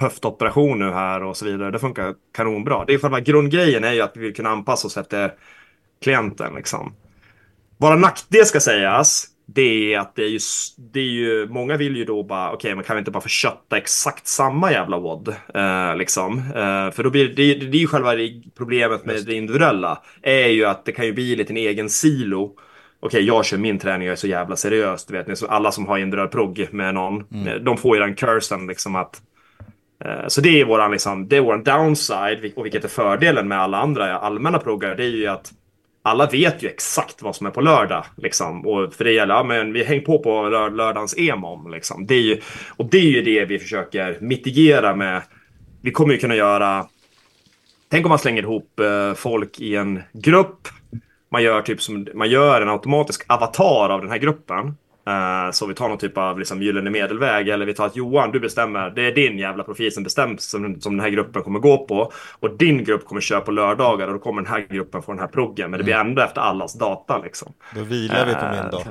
höftoperation 0.00 0.78
nu 0.78 0.90
här 0.90 1.22
och 1.22 1.36
så 1.36 1.44
vidare. 1.44 1.70
Det 1.70 1.78
funkar 1.78 2.14
kanonbra. 2.34 2.84
Det 2.84 2.94
är 2.94 2.98
själva 2.98 3.20
grundgrejen 3.20 3.84
är 3.84 3.92
ju 3.92 4.00
att 4.00 4.16
vi 4.16 4.20
vill 4.20 4.34
kunna 4.34 4.50
anpassa 4.50 4.86
oss 4.86 4.96
efter 4.96 5.32
klienten 6.02 6.54
liksom. 6.54 6.94
Bara 7.78 7.96
nackdel 7.96 8.46
ska 8.46 8.60
sägas, 8.60 9.26
det 9.54 9.94
är 9.94 9.98
att 9.98 10.14
det 10.14 10.24
är 10.24 10.28
ju, 10.28 10.38
det 10.92 11.00
är 11.00 11.04
ju 11.04 11.48
många 11.48 11.76
vill 11.76 11.96
ju 11.96 12.04
då 12.04 12.22
bara, 12.22 12.52
okej, 12.52 12.74
men 12.74 12.84
kan 12.84 12.96
vi 12.96 12.98
inte 12.98 13.10
bara 13.10 13.20
få 13.20 13.28
kötta 13.28 13.76
exakt 13.76 14.26
samma 14.26 14.72
jävla 14.72 14.98
WOD? 14.98 15.28
Eh, 15.54 15.96
liksom. 15.96 16.38
Eh, 16.38 16.90
för 16.90 17.02
då 17.02 17.10
blir 17.10 17.28
det, 17.28 17.54
det, 17.54 17.76
är 17.76 17.80
ju 17.80 17.86
själva 17.86 18.12
problemet 18.56 19.04
med 19.04 19.26
det 19.26 19.34
individuella, 19.34 20.02
är 20.22 20.48
ju 20.48 20.64
att 20.64 20.84
det 20.84 20.92
kan 20.92 21.06
ju 21.06 21.12
bli 21.12 21.32
en 21.32 21.38
liten 21.38 21.56
egen 21.56 21.88
silo. 21.88 22.56
Okej, 23.00 23.22
jag 23.22 23.44
kör 23.44 23.58
min 23.58 23.78
träning, 23.78 24.06
jag 24.06 24.12
är 24.12 24.16
så 24.16 24.26
jävla 24.26 24.56
seriös, 24.56 25.06
du 25.06 25.12
vet, 25.12 25.26
ni, 25.26 25.36
så 25.36 25.46
alla 25.46 25.72
som 25.72 25.86
har 25.86 25.98
individuell 25.98 26.28
progg 26.28 26.68
med 26.70 26.94
någon, 26.94 27.46
eh, 27.46 27.54
de 27.54 27.76
får 27.76 27.96
ju 27.96 28.02
den 28.02 28.14
cursen 28.14 28.66
liksom 28.66 28.96
att 28.96 29.22
Eh, 30.04 30.26
så 30.28 30.40
det 30.40 30.60
är 30.60 30.64
våran, 30.64 30.90
liksom, 30.90 31.28
det 31.28 31.36
är 31.36 31.40
våran 31.40 31.64
downside 31.64 32.52
och 32.56 32.64
vilket 32.64 32.84
är 32.84 32.88
fördelen 32.88 33.48
med 33.48 33.60
alla 33.60 33.78
andra 33.78 34.18
allmänna 34.18 34.58
proggar. 34.58 34.94
Det 34.94 35.04
är 35.04 35.08
ju 35.08 35.26
att 35.26 35.52
alla 36.02 36.26
vet 36.26 36.62
ju 36.62 36.68
exakt 36.68 37.22
vad 37.22 37.36
som 37.36 37.46
är 37.46 37.50
på 37.50 37.60
lördag. 37.60 38.04
Liksom. 38.16 38.66
Och 38.66 38.94
för 38.94 39.04
det 39.04 39.12
gäller, 39.12 39.34
ja 39.34 39.44
men 39.44 39.72
vi 39.72 39.84
hänger 39.84 40.00
på 40.00 40.18
på 40.18 40.48
lör 40.48 40.70
lördagens 40.70 41.18
EMOM. 41.18 41.70
Liksom. 41.70 42.06
Det 42.06 42.14
är 42.14 42.20
ju, 42.20 42.40
och 42.76 42.86
det 42.90 42.98
är 42.98 43.10
ju 43.10 43.22
det 43.22 43.44
vi 43.44 43.58
försöker 43.58 44.18
mitigera 44.20 44.96
med. 44.96 45.22
Vi 45.82 45.90
kommer 45.90 46.12
ju 46.14 46.20
kunna 46.20 46.34
göra, 46.34 46.86
tänk 47.90 48.06
om 48.06 48.08
man 48.08 48.18
slänger 48.18 48.42
ihop 48.42 48.80
eh, 48.80 49.14
folk 49.14 49.60
i 49.60 49.76
en 49.76 50.02
grupp. 50.12 50.68
Man 51.30 51.42
gör, 51.42 51.62
typ 51.62 51.82
som, 51.82 52.06
man 52.14 52.30
gör 52.30 52.62
en 52.62 52.68
automatisk 52.68 53.24
avatar 53.28 53.90
av 53.90 54.00
den 54.00 54.10
här 54.10 54.18
gruppen. 54.18 54.76
Eh, 55.10 55.50
så 55.52 55.66
vi 55.66 55.74
tar 55.74 55.88
någon 55.88 55.98
typ 55.98 56.18
av 56.18 56.38
liksom, 56.38 56.62
gyllene 56.62 56.90
medelväg 56.90 57.48
eller 57.48 57.66
vi 57.66 57.74
tar 57.74 57.86
att 57.86 57.96
Johan, 57.96 58.30
du 58.30 58.40
bestämmer. 58.40 58.90
Det 58.90 59.06
är 59.06 59.12
din 59.14 59.38
jävla 59.38 59.64
profil 59.64 59.92
som 59.94 60.02
bestäms 60.02 60.44
som, 60.50 60.80
som 60.80 60.92
den 60.96 61.00
här 61.00 61.10
gruppen 61.10 61.42
kommer 61.42 61.58
gå 61.60 61.86
på. 61.86 62.12
Och 62.40 62.56
din 62.56 62.84
grupp 62.84 63.04
kommer 63.04 63.20
köra 63.20 63.40
på 63.40 63.50
lördagar 63.50 64.06
och 64.06 64.12
då 64.12 64.18
kommer 64.18 64.42
den 64.42 64.50
här 64.52 64.66
gruppen 64.70 65.02
få 65.02 65.12
den 65.12 65.20
här 65.20 65.26
proggen. 65.26 65.70
Men 65.70 65.78
det 65.78 65.84
blir 65.84 65.94
ändå 65.94 66.22
efter 66.22 66.40
allas 66.40 66.72
data 66.78 67.18
liksom. 67.18 67.52
Då 67.74 67.82
vilar 67.82 68.26
vi 68.26 68.34
på 68.34 68.40
min 68.44 68.60
Eh, 68.60 68.70
dag. 68.70 68.82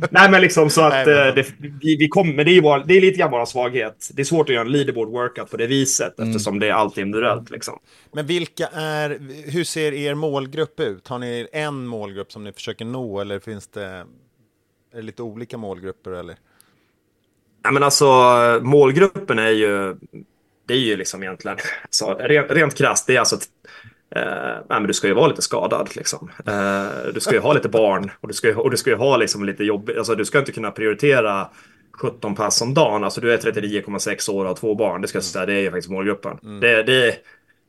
Nej 0.10 0.30
men 0.30 0.40
liksom 0.40 0.70
så 0.70 0.80
att 0.82 0.92
Nej, 0.92 1.06
men- 1.06 1.28
eh, 1.28 1.34
det, 1.34 1.46
vi, 1.58 1.96
vi 1.96 2.08
kommer, 2.08 2.44
det 2.44 2.50
är, 2.50 2.60
vår, 2.60 2.82
det 2.86 2.94
är 2.96 3.00
lite 3.00 3.18
grann 3.18 3.30
vår 3.30 3.44
svaghet. 3.44 4.10
Det 4.14 4.22
är 4.22 4.24
svårt 4.24 4.48
att 4.48 4.54
göra 4.54 4.64
en 4.66 4.72
leaderboard 4.72 5.08
workout 5.08 5.50
på 5.50 5.56
det 5.56 5.66
viset 5.66 6.20
eftersom 6.20 6.58
det 6.58 6.68
är 6.68 6.72
allt 6.72 6.98
individuellt 6.98 7.50
liksom. 7.50 7.78
Men 8.12 8.26
vilka 8.26 8.66
är, 8.66 9.18
hur 9.50 9.64
ser 9.64 9.92
er 9.92 10.14
målgrupp 10.14 10.80
ut? 10.80 11.08
Har 11.08 11.18
ni 11.18 11.48
en 11.52 11.86
målgrupp 11.86 12.32
som 12.32 12.44
ni 12.44 12.52
försöker 12.52 12.84
nå 12.84 13.20
eller 13.20 13.38
finns 13.40 13.68
det, 13.68 14.04
är 14.96 15.00
det 15.00 15.06
lite 15.06 15.22
olika 15.22 15.58
målgrupper 15.58 16.10
eller? 16.10 16.36
Ja, 17.62 17.70
men 17.70 17.82
alltså 17.82 18.06
målgruppen 18.62 19.38
är 19.38 19.50
ju, 19.50 19.96
det 20.66 20.74
är 20.74 20.78
ju 20.78 20.96
liksom 20.96 21.22
egentligen, 21.22 21.58
så, 21.90 22.14
rent, 22.14 22.50
rent 22.50 22.74
krasst, 22.74 23.06
det 23.06 23.16
är 23.16 23.18
alltså 23.18 23.36
nej, 24.14 24.62
men 24.68 24.86
du 24.86 24.94
ska 24.94 25.06
ju 25.06 25.14
vara 25.14 25.26
lite 25.26 25.42
skadad 25.42 25.88
liksom. 25.96 26.30
Eh, 26.46 27.12
du 27.14 27.20
ska 27.20 27.34
ju 27.34 27.40
ha 27.40 27.52
lite 27.52 27.68
barn 27.68 28.10
och 28.20 28.28
du 28.28 28.34
ska 28.34 28.48
ju, 28.48 28.54
och 28.54 28.70
du 28.70 28.76
ska 28.76 28.90
ju 28.90 28.96
ha 28.96 29.16
liksom 29.16 29.44
lite 29.44 29.64
jobb, 29.64 29.90
alltså 29.98 30.14
du 30.14 30.24
ska 30.24 30.38
inte 30.38 30.52
kunna 30.52 30.70
prioritera 30.70 31.48
17 31.92 32.34
pass 32.34 32.62
om 32.62 32.74
dagen, 32.74 33.04
alltså 33.04 33.20
du 33.20 33.32
är 33.32 33.38
39,6 33.38 34.30
år 34.30 34.44
och 34.44 34.48
har 34.48 34.54
två 34.54 34.74
barn, 34.74 35.02
det 35.02 35.08
ska 35.08 35.16
jag 35.16 35.24
säga, 35.24 35.46
det 35.46 35.54
är 35.54 35.60
ju 35.60 35.70
faktiskt 35.70 35.90
målgruppen. 35.90 36.60
Det, 36.60 36.82
det, 36.82 37.16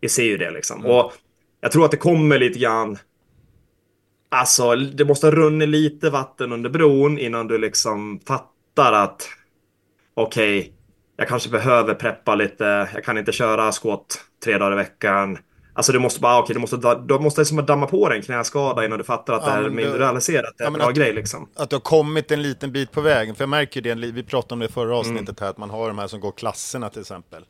vi 0.02 0.10
ser 0.10 0.24
ju 0.24 0.38
det 0.38 0.52
liksom. 0.52 0.86
Och 0.86 1.14
jag 1.62 1.72
tror 1.72 1.86
att 1.86 1.92
det 1.92 1.98
kommer 1.98 2.40
lite 2.40 2.60
grann, 2.60 2.98
Alltså, 4.30 4.76
det 4.76 5.06
måste 5.06 5.28
ha 5.28 5.32
runnit 5.32 5.70
lite 5.70 6.10
vatten 6.10 6.52
under 6.54 6.70
bron 6.70 7.18
innan 7.20 7.48
du 7.48 7.58
liksom 7.58 8.20
fattar 8.28 8.94
att 8.94 9.30
okej, 10.14 10.74
jag 11.18 11.28
kanske 11.28 11.50
behöver 11.50 11.94
preppa 11.94 12.36
lite, 12.36 12.90
jag 12.94 13.04
kan 13.04 13.18
inte 13.18 13.32
köra 13.32 13.72
skott 13.72 14.22
tre 14.44 14.58
dagar 14.58 14.72
i 14.72 14.76
veckan. 14.76 15.38
Alltså 15.74 15.92
du 15.92 16.00
måste 16.00 16.20
bara, 16.20 16.40
okej, 16.40 16.54
du 16.54 16.60
måste, 16.60 16.78
du 17.08 17.20
måste 17.20 17.42
liksom 17.42 17.66
damma 17.66 17.88
på 17.88 18.10
dig 18.10 18.18
en 18.18 18.24
knäskada 18.24 18.86
innan 18.86 18.98
du 18.98 19.04
fattar 19.04 19.34
att 19.34 19.42
Ja, 19.42 19.48
det 19.48 19.52
här 19.56 19.62
med 19.62 19.72
du- 19.72 19.82
individualiserat 19.82 20.46
är 20.60 20.64
Ja, 20.64 20.66
en 20.68 20.72
men 20.74 20.80
bra 20.80 20.90
att- 20.90 20.96
grej 20.96 21.14
liksom. 21.14 21.50
Att 21.56 21.70
du 21.70 21.76
har 21.76 21.82
kommit 21.82 22.32
en 22.32 22.42
liten 22.42 22.72
bit 22.72 22.92
på 22.92 23.02
vägen, 23.02 23.36
för 23.36 23.42
jag 23.42 23.50
märker 23.50 23.82
ju 23.82 23.96
det, 23.96 24.12
vi 24.12 24.24
pratade 24.24 24.54
om 24.54 24.60
det 24.60 24.66
i 24.66 24.70
förra 24.70 24.86
Mm. 24.86 24.98
avsnittet 24.98 25.40
här, 25.40 25.50
att 25.50 25.58
man 25.58 25.70
har 25.70 25.88
de 25.88 25.98
här 25.98 26.08
som 26.08 26.20
går 26.20 26.32
klasserna 26.32 26.90
till 26.90 27.02
exempel. 27.02 27.44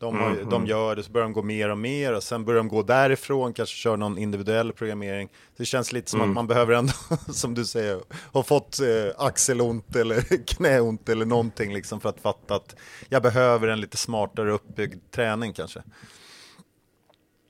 De, 0.00 0.16
har, 0.16 0.30
Mm, 0.30 0.48
de 0.48 0.66
gör 0.66 0.96
det, 0.96 1.02
så 1.02 1.12
börjar 1.12 1.24
de 1.24 1.32
gå 1.32 1.42
mer 1.42 1.68
och 1.70 1.78
mer 1.78 2.14
och 2.14 2.22
sen 2.22 2.44
börjar 2.44 2.58
de 2.58 2.68
gå 2.68 2.82
därifrån, 2.82 3.52
kanske 3.52 3.76
köra 3.76 3.96
någon 3.96 4.18
individuell 4.18 4.72
programmering. 4.72 5.28
Det 5.56 5.64
känns 5.64 5.92
lite 5.92 6.10
som 6.10 6.20
Mm. 6.20 6.30
att 6.30 6.34
man 6.34 6.46
behöver 6.46 6.74
ändå, 6.74 6.92
som 7.32 7.54
du 7.54 7.64
säger, 7.64 8.00
ha 8.32 8.42
fått 8.42 8.78
eh, 8.80 9.26
axelont 9.26 9.96
eller 9.96 10.46
knäont 10.46 11.08
eller 11.08 11.26
någonting 11.26 11.72
liksom 11.74 12.00
för 12.00 12.08
att 12.08 12.20
fatta 12.20 12.54
att 12.54 12.76
jag 13.08 13.22
behöver 13.22 13.68
en 13.68 13.80
lite 13.80 13.96
smartare 13.96 14.50
uppbyggd 14.52 15.00
träning 15.10 15.52
kanske. 15.52 15.82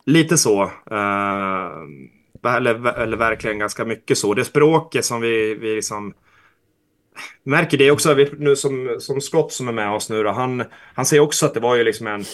Lite 0.06 0.38
så. 0.38 0.62
eh, 0.90 2.56
eller, 2.56 2.98
eller 2.98 3.16
verkligen 3.16 3.58
ganska 3.58 3.84
mycket 3.84 4.18
så. 4.18 4.34
Det 4.34 4.44
språket 4.44 5.04
som 5.04 5.20
vi, 5.20 5.54
vi 5.54 5.74
liksom 5.74 6.14
märker 7.42 7.78
det 7.78 7.90
också. 7.90 8.14
Vi, 8.14 8.30
nu 8.38 8.56
som, 8.56 8.96
som 9.00 9.20
Scott 9.20 9.52
som 9.52 9.68
är 9.68 9.72
med 9.72 9.90
oss 9.90 10.10
nu 10.10 10.22
då, 10.22 10.30
han, 10.30 10.64
han 10.94 11.04
säger 11.06 11.22
också 11.22 11.46
att 11.46 11.54
det 11.54 11.60
var 11.60 11.76
ju 11.76 11.84
liksom 11.84 12.06
en... 12.06 12.24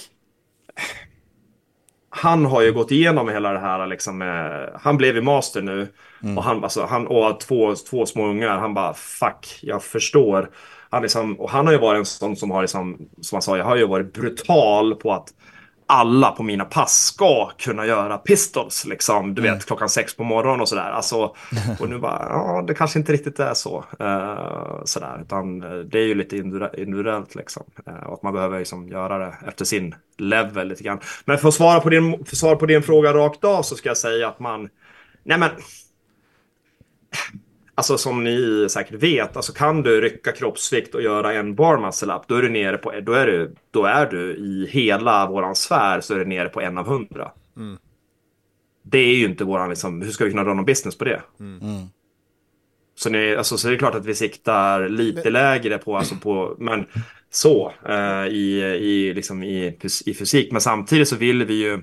Han 2.11 2.45
har 2.47 2.63
ju 2.63 2.73
gått 2.73 2.91
igenom 2.91 3.29
hela 3.29 3.53
det 3.53 3.59
här 3.59 3.87
liksom. 3.87 4.19
med- 4.19 4.79
han 4.83 4.97
blev 4.97 5.15
ju 5.17 5.23
master 5.23 5.63
nu. 5.63 5.89
Och 6.37 6.45
han, 6.45 6.65
alltså, 6.65 6.85
han 6.85 7.07
och 7.07 7.41
två, 7.41 7.75
två 7.75 8.07
små 8.07 8.27
ungar. 8.27 8.59
Han 8.59 8.75
bara 8.75 8.95
fuck, 8.95 9.59
jag 9.63 9.83
förstår. 9.83 10.51
Han, 10.91 11.03
liksom, 11.03 11.41
och 11.41 11.51
han 11.51 11.67
har 11.67 11.73
ju 11.73 11.79
varit 11.79 11.99
en 11.99 12.05
sån 12.05 12.37
som 12.37 12.51
har 12.51 12.61
liksom, 12.61 13.09
som 13.21 13.37
han 13.37 13.43
sa, 13.43 13.57
jag 13.57 13.65
har 13.65 13.77
ju 13.77 13.87
varit 13.87 14.13
brutal 14.13 14.95
på 14.95 15.13
att 15.13 15.29
alla 15.87 16.31
på 16.31 16.43
mina 16.43 16.65
pass 16.65 17.05
ska 17.05 17.51
kunna 17.59 17.87
göra 17.87 18.19
pistols, 18.19 18.85
liksom. 18.85 19.35
Du 19.35 19.43
vet, 19.43 19.67
klockan 19.67 19.89
sex 19.89 20.17
på 20.17 20.25
morgonen 20.25 20.61
och 20.61 20.69
sådär. 20.69 20.91
Alltså, 20.91 21.17
och 21.81 21.89
nu 21.89 21.99
bara, 21.99 22.27
ja, 22.31 22.65
det 22.67 22.75
kanske 22.75 22.99
inte 22.99 23.13
riktigt 23.13 23.41
är 23.41 23.55
så. 23.55 23.85
Uh, 24.01 24.85
sådär, 24.85 25.21
utan 25.23 25.63
eh, 25.63 25.79
det 25.79 25.99
är 25.99 26.07
ju 26.07 26.15
lite 26.15 26.37
individu- 26.37 26.81
individuellt, 26.81 27.35
liksom. 27.35 27.63
Eh, 27.87 28.07
och 28.07 28.15
att 28.15 28.23
man 28.23 28.33
behöver 28.33 28.59
liksom 28.59 28.89
göra 28.89 29.19
det 29.19 29.35
efter 29.47 29.65
sin 29.65 29.95
level 30.19 30.69
lite 30.69 30.85
grann. 30.85 31.01
Men 31.25 31.39
för 31.39 31.49
att 31.49 31.55
svara 31.55 31.81
på 31.81 31.89
din, 31.89 32.25
för 32.25 32.37
svara 32.37 32.57
på 32.57 32.67
din 32.67 32.83
fråga 32.83 33.13
rakt 33.13 33.45
av 33.45 33.63
så 33.63 33.77
ska 33.77 33.89
jag 33.89 33.97
säga 33.97 34.29
att 34.29 34.41
man, 34.41 34.69
nej 35.25 35.39
men, 35.39 35.51
Alltså 37.77 37.99
som 37.99 38.25
ni 38.25 38.67
säkert 38.71 39.03
vet, 39.03 39.37
alltså 39.37 39.53
kan 39.53 39.83
du 39.83 40.01
rycka 40.01 40.33
kroppsvikt 40.33 40.95
och 40.95 41.03
göra 41.03 41.33
en 41.33 41.55
bar 41.55 41.79
muscle 41.79 42.15
up, 42.15 42.23
då 42.27 42.35
är 42.35 42.43
du 42.43 42.49
nere 42.49 42.77
på, 42.77 42.93
då 43.03 43.13
är 43.13 43.27
du, 43.27 43.55
då 43.71 43.85
är 43.85 44.07
du 44.07 44.37
i 44.37 44.67
hela 44.71 45.27
våran 45.27 45.55
sfär 45.55 46.01
så 46.01 46.15
är 46.15 46.19
du 46.19 46.25
nere 46.25 46.49
på 46.49 46.61
en 46.61 46.79
av 46.79 46.87
hundra. 46.87 47.31
Det 48.83 48.99
är 48.99 49.15
ju 49.15 49.25
inte 49.25 49.45
våran, 49.45 49.69
liksom, 49.69 50.03
hur 50.03 50.11
ska 50.11 50.25
vi 50.25 50.31
kunna 50.31 50.45
dra 50.45 50.55
någon 50.55 50.65
business 50.65 50.99
på 50.99 51.05
det? 51.05 51.23
Så, 52.97 53.11
ni, 53.11 53.37
alltså, 53.37 53.59
så 53.59 53.69
det 53.69 53.75
är 53.75 53.79
klart 53.79 53.95
att 53.95 54.07
vi 54.07 54.15
siktar 54.15 54.89
lite 54.89 55.31
lägre 55.31 55.79
på, 55.79 55.97
alltså 55.97 56.15
på, 56.17 56.57
men 56.59 56.87
så, 57.31 57.73
eh, 57.89 58.27
i, 58.27 58.61
i, 58.81 59.15
liksom 59.15 59.43
i, 59.43 59.79
i 60.07 60.15
fysik. 60.15 60.53
Men 60.53 60.61
samtidigt 60.61 61.09
så 61.09 61.17
vill 61.17 61.45
vi 61.45 61.55
ju, 61.55 61.83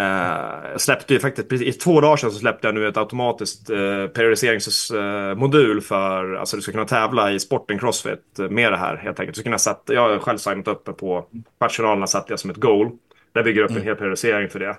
Eh, 0.00 0.70
jag 0.72 0.80
släppte 0.80 1.14
ju 1.14 1.20
faktiskt, 1.20 1.62
i 1.62 1.72
två 1.72 2.00
dagar 2.00 2.16
sedan 2.16 2.30
så 2.30 2.38
släppte 2.38 2.68
jag 2.68 2.74
nu 2.74 2.88
ett 2.88 2.96
automatiskt 2.96 3.70
eh, 3.70 4.06
periodiseringsmodul 4.06 5.80
för, 5.80 6.34
alltså 6.34 6.56
du 6.56 6.62
ska 6.62 6.72
kunna 6.72 6.84
tävla 6.84 7.32
i 7.32 7.40
sporten 7.40 7.78
crossfit 7.78 8.38
eh, 8.38 8.48
med 8.48 8.72
det 8.72 8.78
här 8.78 8.96
helt 8.96 9.20
enkelt. 9.20 9.36
Så 9.36 9.42
kunna 9.42 9.58
sätta, 9.58 9.94
jag 9.94 10.08
har 10.08 10.18
själv 10.18 10.38
signat 10.38 10.68
upp 10.68 10.96
på, 10.98 11.26
kvartsfinalerna 11.58 12.06
satte 12.06 12.32
jag 12.32 12.40
som 12.40 12.50
ett 12.50 12.56
goal. 12.56 12.90
Där 13.32 13.42
bygger 13.42 13.62
upp 13.62 13.70
en 13.70 13.82
hel 13.82 13.96
periodisering 13.96 14.48
för 14.48 14.58
det. 14.58 14.76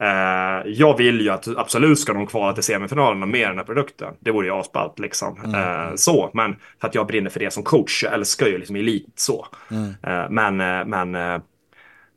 Eh, 0.00 0.72
jag 0.72 0.96
vill 0.96 1.20
ju 1.20 1.30
att 1.30 1.48
absolut 1.56 1.98
ska 1.98 2.12
de 2.12 2.26
kvala 2.26 2.52
till 2.52 2.62
semifinalen 2.62 3.22
och 3.22 3.28
med 3.28 3.48
den 3.48 3.58
här 3.58 3.64
produkten. 3.64 4.14
Det 4.20 4.30
vore 4.30 4.46
ju 4.46 4.52
asballt 4.52 4.98
liksom. 4.98 5.40
Mm. 5.44 5.54
Eh, 5.54 5.94
så, 5.94 6.30
men 6.34 6.56
för 6.80 6.88
att 6.88 6.94
jag 6.94 7.06
brinner 7.06 7.30
för 7.30 7.40
det 7.40 7.50
som 7.50 7.62
coach. 7.62 8.04
Jag 8.04 8.12
älskar 8.12 8.46
ju 8.46 8.58
liksom 8.58 8.76
elit 8.76 9.12
så. 9.14 9.46
Mm. 9.70 9.94
Eh, 10.02 10.30
men, 10.30 10.60
eh, 10.60 10.86
men, 10.86 11.14
eh, 11.14 11.40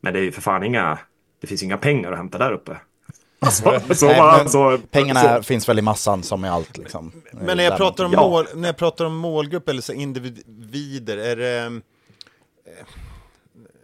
men 0.01 0.13
det 0.13 0.20
är 0.20 0.24
ju 0.24 0.31
för 0.31 0.41
fan 0.41 0.63
inga, 0.63 0.98
det 1.41 1.48
finns 1.48 1.63
inga 1.63 1.77
pengar 1.77 2.12
att 2.12 2.17
hämta 2.17 2.38
där 2.38 2.51
uppe. 2.51 2.77
Så, 3.51 3.79
så, 3.95 4.05
Nej, 4.07 4.17
bara- 4.17 4.38
men 4.38 4.50
så, 4.50 4.77
Pengarna 4.91 5.19
så. 5.38 5.43
finns 5.43 5.69
väl 5.69 5.79
i 5.79 5.81
massan 5.81 6.24
som 6.24 6.45
i 6.45 6.50
allt 6.50 6.77
liksom. 6.77 7.12
Men 7.31 7.57
när 7.57 7.63
jag, 7.63 7.74
Där- 7.74 7.77
pratar 7.77 8.03
om 8.05 8.13
Ja. 8.13 8.19
mål, 8.29 8.45
när 8.55 8.67
jag 8.69 8.77
pratar 8.77 9.05
om 9.05 9.15
målgrupp 9.15 9.69
eller 9.69 9.81
så 9.81 9.93
individer, 9.93 11.17
är 11.17 11.36
det... 11.36 11.57
eh, 11.60 11.71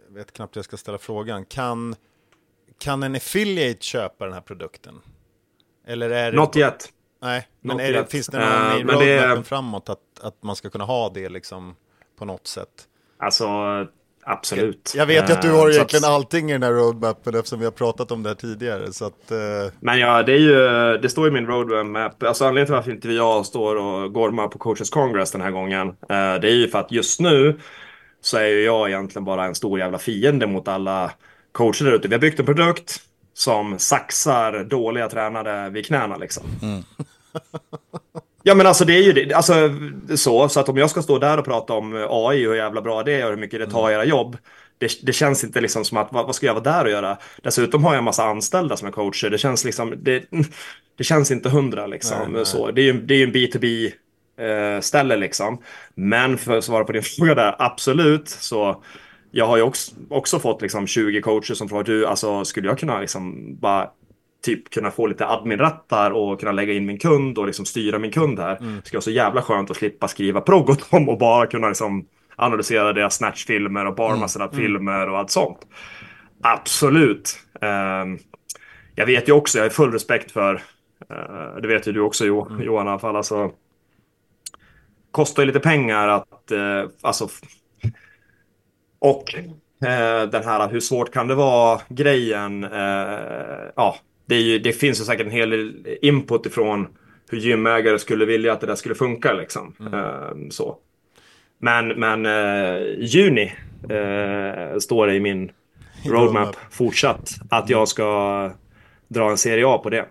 Jag 0.08 0.14
vet 0.14 0.32
knappt 0.32 0.56
hur 0.56 0.58
jag 0.58 0.64
ska 0.64 0.76
ställa 0.76 0.98
frågan. 0.98 1.44
Kan, 1.44 1.94
kan 2.78 3.02
en 3.02 3.14
affiliate 3.16 3.84
köpa 3.84 4.24
den 4.24 4.34
här 4.34 4.40
produkten? 4.40 5.00
Eller 5.86 6.10
är 6.10 6.32
det... 6.32 6.38
Not 6.38 6.56
yet. 6.56 6.92
Nej, 7.22 7.48
men 7.60 7.76
Not 7.76 7.86
är 7.86 7.92
det, 7.92 7.98
yet. 7.98 8.10
finns 8.10 8.26
det 8.26 8.38
någon 8.38 8.90
Eh, 9.00 9.06
i 9.06 9.06
det- 9.06 9.42
framåt 9.44 9.88
att, 9.88 9.98
att 10.22 10.42
man 10.42 10.56
ska 10.56 10.70
kunna 10.70 10.84
ha 10.84 11.08
det 11.08 11.28
liksom 11.28 11.76
på 12.18 12.24
något 12.24 12.46
sätt? 12.46 12.68
Alltså, 13.18 13.46
absolut. 14.28 14.92
Jag 14.96 15.06
vet 15.06 15.28
ju 15.30 15.32
att 15.32 15.42
du 15.42 15.48
Eh, 15.48 15.54
har 15.56 15.68
att- 15.68 15.74
egentligen 15.74 16.04
allting 16.04 16.50
i 16.50 16.52
den 16.52 16.62
här 16.62 16.72
roadmappen 16.72 17.34
eftersom 17.34 17.58
vi 17.58 17.64
har 17.64 17.72
pratat 17.72 18.10
om 18.12 18.22
det 18.22 18.28
här 18.28 18.34
tidigare. 18.36 18.92
Så 18.92 19.04
att, 19.04 19.30
eh, 19.30 19.38
Men 19.80 19.98
ja, 19.98 20.22
det 20.22 20.32
är 20.32 20.38
ju, 20.38 20.54
det 20.98 21.08
står 21.08 21.28
i 21.28 21.30
min 21.30 21.46
roadmap. 21.46 22.22
Alltså 22.22 22.44
anledningen 22.44 22.66
till 22.66 22.74
varför 22.74 22.90
inte 22.90 23.08
jag 23.12 23.46
står 23.46 23.76
och 23.76 24.12
gormar 24.12 24.48
på 24.48 24.58
coaches 24.58 24.90
congress 24.90 25.32
den 25.32 25.40
här 25.40 25.50
gången. 25.50 25.88
eh, 25.88 25.94
det 26.40 26.48
är 26.50 26.54
ju 26.54 26.68
för 26.68 26.78
att 26.78 26.92
just 26.92 27.20
nu 27.20 27.58
så 28.20 28.36
är 28.38 28.46
ju 28.46 28.64
jag 28.64 28.88
egentligen 28.88 29.24
bara 29.24 29.44
en 29.44 29.54
stor 29.54 29.78
jävla 29.78 29.98
fiende 29.98 30.46
mot 30.46 30.68
alla 30.68 31.10
coacher 31.52 31.84
där 31.84 31.92
ute. 31.92 32.08
Vi 32.08 32.14
har 32.14 32.20
byggt 32.20 32.40
en 32.40 32.46
produkt 32.46 33.00
som 33.34 33.78
saxar 33.78 34.64
dåliga 34.64 35.08
tränare 35.08 35.70
vid 35.70 35.86
knäna 35.86 36.16
liksom. 36.16 36.42
Ja 38.48 38.54
men 38.54 38.66
alltså 38.66 38.84
det 38.84 38.96
är 38.96 39.02
ju 39.02 39.12
det, 39.12 39.34
alltså 39.34 39.54
så, 40.16 40.48
så 40.48 40.60
att 40.60 40.68
om 40.68 40.76
jag 40.76 40.90
ska 40.90 41.02
stå 41.02 41.18
där 41.18 41.38
och 41.38 41.44
prata 41.44 41.72
om 41.72 41.94
AI 42.10 42.46
och 42.46 42.50
hur 42.50 42.54
jävla 42.54 42.82
bra 42.82 43.02
det 43.02 43.12
är 43.12 43.24
och 43.24 43.30
hur 43.30 43.36
mycket 43.36 43.60
det 43.60 43.70
tar 43.70 43.90
era 43.90 44.04
jobb. 44.04 44.36
Det, 44.78 44.90
det 45.02 45.12
känns 45.12 45.44
inte 45.44 45.60
liksom 45.60 45.84
som 45.84 45.98
att 45.98 46.12
vad, 46.12 46.26
vad 46.26 46.34
ska 46.34 46.46
jag 46.46 46.54
vara 46.54 46.64
där 46.64 46.84
och 46.84 46.90
göra? 46.90 47.18
Dessutom 47.42 47.84
har 47.84 47.92
jag 47.92 47.98
en 47.98 48.04
massa 48.04 48.24
anställda 48.24 48.76
som 48.76 48.88
är 48.88 48.92
coacher. 48.92 49.30
Det 49.30 49.38
känns 49.38 49.64
liksom, 49.64 49.94
det, 49.98 50.24
det 50.98 51.04
känns 51.04 51.30
inte 51.30 51.48
hundra 51.48 51.86
liksom. 51.86 52.18
Nej, 52.18 52.28
nej. 52.32 52.46
Så, 52.46 52.70
det 52.70 52.80
är 52.80 52.84
ju 52.84 52.92
det 52.92 53.14
är 53.14 53.18
ju 53.18 53.24
en 53.24 53.32
B2B 53.32 53.92
eh, 54.40 54.80
ställe 54.80 55.16
liksom. 55.16 55.62
Men 55.94 56.38
för 56.38 56.58
att 56.58 56.64
svara 56.64 56.84
på 56.84 56.92
din 56.92 57.02
fråga 57.18 57.34
där, 57.34 57.56
absolut 57.58 58.28
så 58.28 58.82
jag 59.30 59.46
har 59.46 59.56
ju 59.56 59.62
också, 59.62 59.92
också 60.10 60.38
fått 60.38 60.62
liksom 60.62 60.86
20 60.86 61.20
coacher 61.20 61.54
som 61.54 61.68
frågar 61.68 61.84
du, 61.84 62.06
alltså 62.06 62.44
skulle 62.44 62.68
jag 62.68 62.78
kunna 62.78 63.00
liksom 63.00 63.56
bara 63.60 63.90
typ 64.56 64.70
kunna 64.70 64.90
få 64.90 65.06
lite 65.06 65.26
adminrattar 65.26 66.10
och 66.10 66.40
kunna 66.40 66.52
lägga 66.52 66.72
in 66.72 66.86
min 66.86 66.98
kund 66.98 67.38
och 67.38 67.46
liksom 67.46 67.64
styra 67.64 67.98
min 67.98 68.10
kund 68.12 68.38
här. 68.38 68.50
Det 68.60 68.86
skulle 68.86 68.96
vara 68.96 69.02
så 69.02 69.10
jävla 69.10 69.42
skönt 69.42 69.70
att 69.70 69.76
slippa 69.76 70.08
skriva 70.08 70.40
progg 70.40 70.70
åt 70.70 70.90
dem 70.90 71.08
och 71.08 71.18
bara 71.18 71.46
kunna 71.46 71.68
liksom 71.68 72.06
analysera 72.36 72.92
deras 72.92 73.14
snatchfilmer 73.16 73.86
och 73.86 73.94
barmasterad-filmer 73.94 75.08
och 75.08 75.18
allt 75.18 75.30
sånt. 75.30 75.58
Absolut. 76.42 77.38
Ehm, 77.60 78.18
jag 78.94 79.06
vet 79.06 79.28
ju 79.28 79.32
också, 79.32 79.58
jag 79.58 79.64
har 79.64 79.70
full 79.70 79.92
respekt 79.92 80.30
för, 80.30 80.54
eh, 81.10 81.60
det 81.62 81.68
vet 81.68 81.88
ju 81.88 81.92
du 81.92 82.00
också 82.00 82.24
Jo- 82.24 82.48
Johan 82.60 82.86
i 82.86 82.90
alla 82.90 82.98
fall, 82.98 83.16
alltså 83.16 83.50
kostar 85.10 85.42
ju 85.42 85.46
lite 85.46 85.60
pengar 85.60 86.08
att, 86.08 86.50
eh, 86.50 86.84
alltså 87.02 87.28
och 88.98 89.34
eh, 89.34 90.28
den 90.28 90.44
här 90.44 90.68
hur 90.68 90.80
svårt 90.80 91.12
kan 91.12 91.28
det 91.28 91.34
vara 91.34 91.80
grejen, 91.88 92.62
ja, 93.76 93.96
det, 94.28 94.40
ju, 94.40 94.58
det 94.58 94.72
finns 94.72 95.00
ju 95.00 95.04
säkert 95.04 95.26
en 95.26 95.32
hel 95.32 95.50
del 95.50 95.86
input 96.02 96.46
ifrån 96.46 96.88
hur 97.30 97.38
gymägare 97.38 97.98
skulle 97.98 98.24
vilja 98.24 98.52
att 98.52 98.60
det 98.60 98.66
där 98.66 98.74
skulle 98.74 98.94
funka 98.94 99.32
liksom. 99.32 99.74
Eh, 99.92 100.50
så. 100.50 100.76
Men, 101.58 101.88
men 101.88 102.26
eh, 102.26 102.82
juni 102.98 103.52
eh, 103.82 104.78
står 104.78 105.06
det 105.06 105.14
i 105.14 105.20
min 105.20 105.52
roadmap 106.04 106.24
roadmap. 106.24 106.56
fortsatt 106.70 107.30
att 107.50 107.68
jag 107.68 107.88
ska 107.88 108.50
dra 109.08 109.30
en 109.30 109.38
serie 109.38 109.66
A 109.66 109.78
på 109.78 109.90
det. 109.90 110.06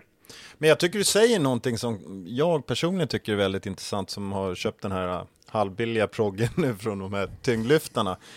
Men 0.58 0.68
jag 0.68 0.78
tycker 0.78 0.98
du 0.98 1.04
säger 1.04 1.38
någonting 1.38 1.78
som 1.78 2.24
jag 2.26 2.66
personligen 2.66 3.08
tycker 3.08 3.32
är 3.32 3.36
väldigt 3.36 3.66
intressant 3.66 4.10
som 4.10 4.32
har 4.32 4.54
köpt 4.54 4.82
den 4.82 4.92
här 4.92 5.24
halvbilliga 5.50 6.06
proggen 6.06 6.48
nu 6.54 6.74
från 6.74 6.98
de 6.98 7.12
här 7.12 7.28
tyngdlyftarna. 7.42 8.16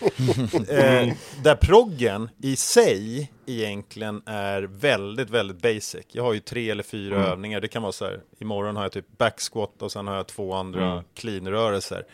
eh, 0.68 1.12
där 1.42 1.54
proggen 1.60 2.28
i 2.42 2.56
sig 2.56 3.32
egentligen 3.46 4.22
är 4.26 4.62
väldigt, 4.62 5.30
väldigt 5.30 5.62
basic. 5.62 6.06
Jag 6.12 6.22
har 6.22 6.32
ju 6.32 6.40
tre 6.40 6.70
eller 6.70 6.82
fyra 6.82 7.16
Mm. 7.16 7.28
övningar. 7.28 7.60
Det 7.60 7.68
kan 7.68 7.82
vara 7.82 7.92
så 7.92 8.04
här, 8.04 8.20
imorgon 8.38 8.76
har 8.76 8.82
jag 8.82 8.92
typ 8.92 9.18
backsquat 9.18 9.82
och 9.82 9.92
sen 9.92 10.06
har 10.06 10.16
jag 10.16 10.26
två 10.26 10.54
andra 10.54 10.92
Mm. 10.92 11.04
clean-rörelser. 11.14 12.04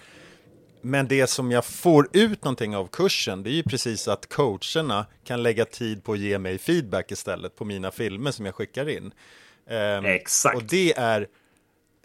Men 0.80 1.08
det 1.08 1.26
som 1.26 1.50
jag 1.52 1.64
får 1.64 2.08
ut 2.12 2.44
någonting 2.44 2.76
av 2.76 2.87
kursen, 2.92 3.42
det 3.42 3.50
är 3.50 3.54
ju 3.54 3.62
precis 3.62 4.08
att 4.08 4.28
coacherna 4.28 5.06
kan 5.24 5.42
lägga 5.42 5.64
tid 5.64 6.04
på 6.04 6.12
att 6.12 6.18
ge 6.18 6.38
mig 6.38 6.58
feedback 6.58 7.12
istället 7.12 7.56
på 7.56 7.64
mina 7.64 7.90
filmer 7.90 8.30
som 8.30 8.46
jag 8.46 8.54
skickar 8.54 8.88
in. 8.88 9.12
Ehm, 9.70 10.04
Exakt. 10.04 10.56
Och 10.56 10.62
det 10.64 10.92
är, 10.98 11.26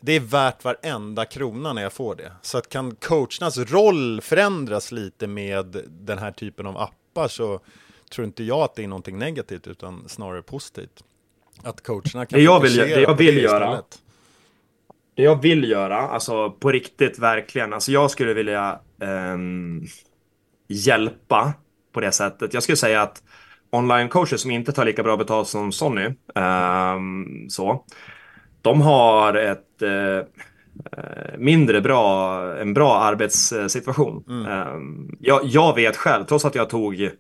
det 0.06 0.12
är 0.14 0.20
värt 0.20 0.64
varenda 0.64 1.26
krona 1.26 1.74
när 1.74 1.82
jag 1.82 1.94
får 1.94 2.16
det. 2.16 2.32
Så 2.42 2.58
att 2.58 2.70
kan 2.70 2.96
coachernas 2.96 3.58
roll 3.58 4.22
förändras 4.22 4.92
lite 4.92 5.28
med 5.28 5.82
den 5.90 6.18
här 6.18 6.32
typen 6.32 6.66
av 6.68 6.78
appar 6.78 7.28
så 7.28 7.60
tror 8.12 8.26
inte 8.28 8.44
jag 8.44 8.60
att 8.60 8.76
det 8.76 8.84
är 8.84 8.88
någonting 8.88 9.18
negativt 9.18 9.68
utan 9.68 10.10
snarare 10.10 10.42
positivt. 10.42 11.04
Att 11.64 11.84
coacherna 11.84 12.26
kan 12.26 12.40
Det 12.40 12.44
jag 12.44 12.60
vill- 12.62 12.78
det 12.78 13.02
jag 13.02 13.16
vill 13.16 13.36
det 13.36 13.42
göra-. 13.42 13.82
Det 15.16 15.24
jag 15.24 15.42
vill 15.42 15.70
göra, 15.70 15.98
alltså 15.98 16.52
på 16.52 16.72
riktigt 16.72 17.20
verkligen, 17.20 17.74
alltså 17.74 17.92
jag 17.92 18.12
skulle 18.12 18.34
vilja 18.34 18.80
ehm, 19.02 19.84
hjälpa 20.68 21.54
på 21.94 22.02
det 22.02 22.12
sättet. 22.12 22.54
Jag 22.54 22.64
skulle 22.64 22.76
säga 22.76 23.02
att 23.02 23.24
online-coacher 23.72 24.38
som 24.38 24.52
inte 24.52 24.72
tar 24.72 24.86
lika 24.86 25.04
bra 25.04 25.18
betalt 25.18 25.48
som 25.48 25.72
Sonny, 25.72 26.10
ehm, 26.36 27.50
så, 27.50 27.86
de 28.64 28.82
har 28.82 29.34
ett 29.34 29.82
eh, 29.82 30.18
eh, 30.98 31.38
mindre 31.38 31.82
bra, 31.82 32.42
en 32.58 32.74
bra 32.74 33.00
arbetssituation. 33.00 34.24
Ehm, 34.50 35.16
jag, 35.20 35.42
jag 35.44 35.76
vet 35.76 35.98
själv, 35.98 36.24
trots 36.24 36.46
att 36.46 36.56
jag 36.56 36.70
tog 36.70 37.12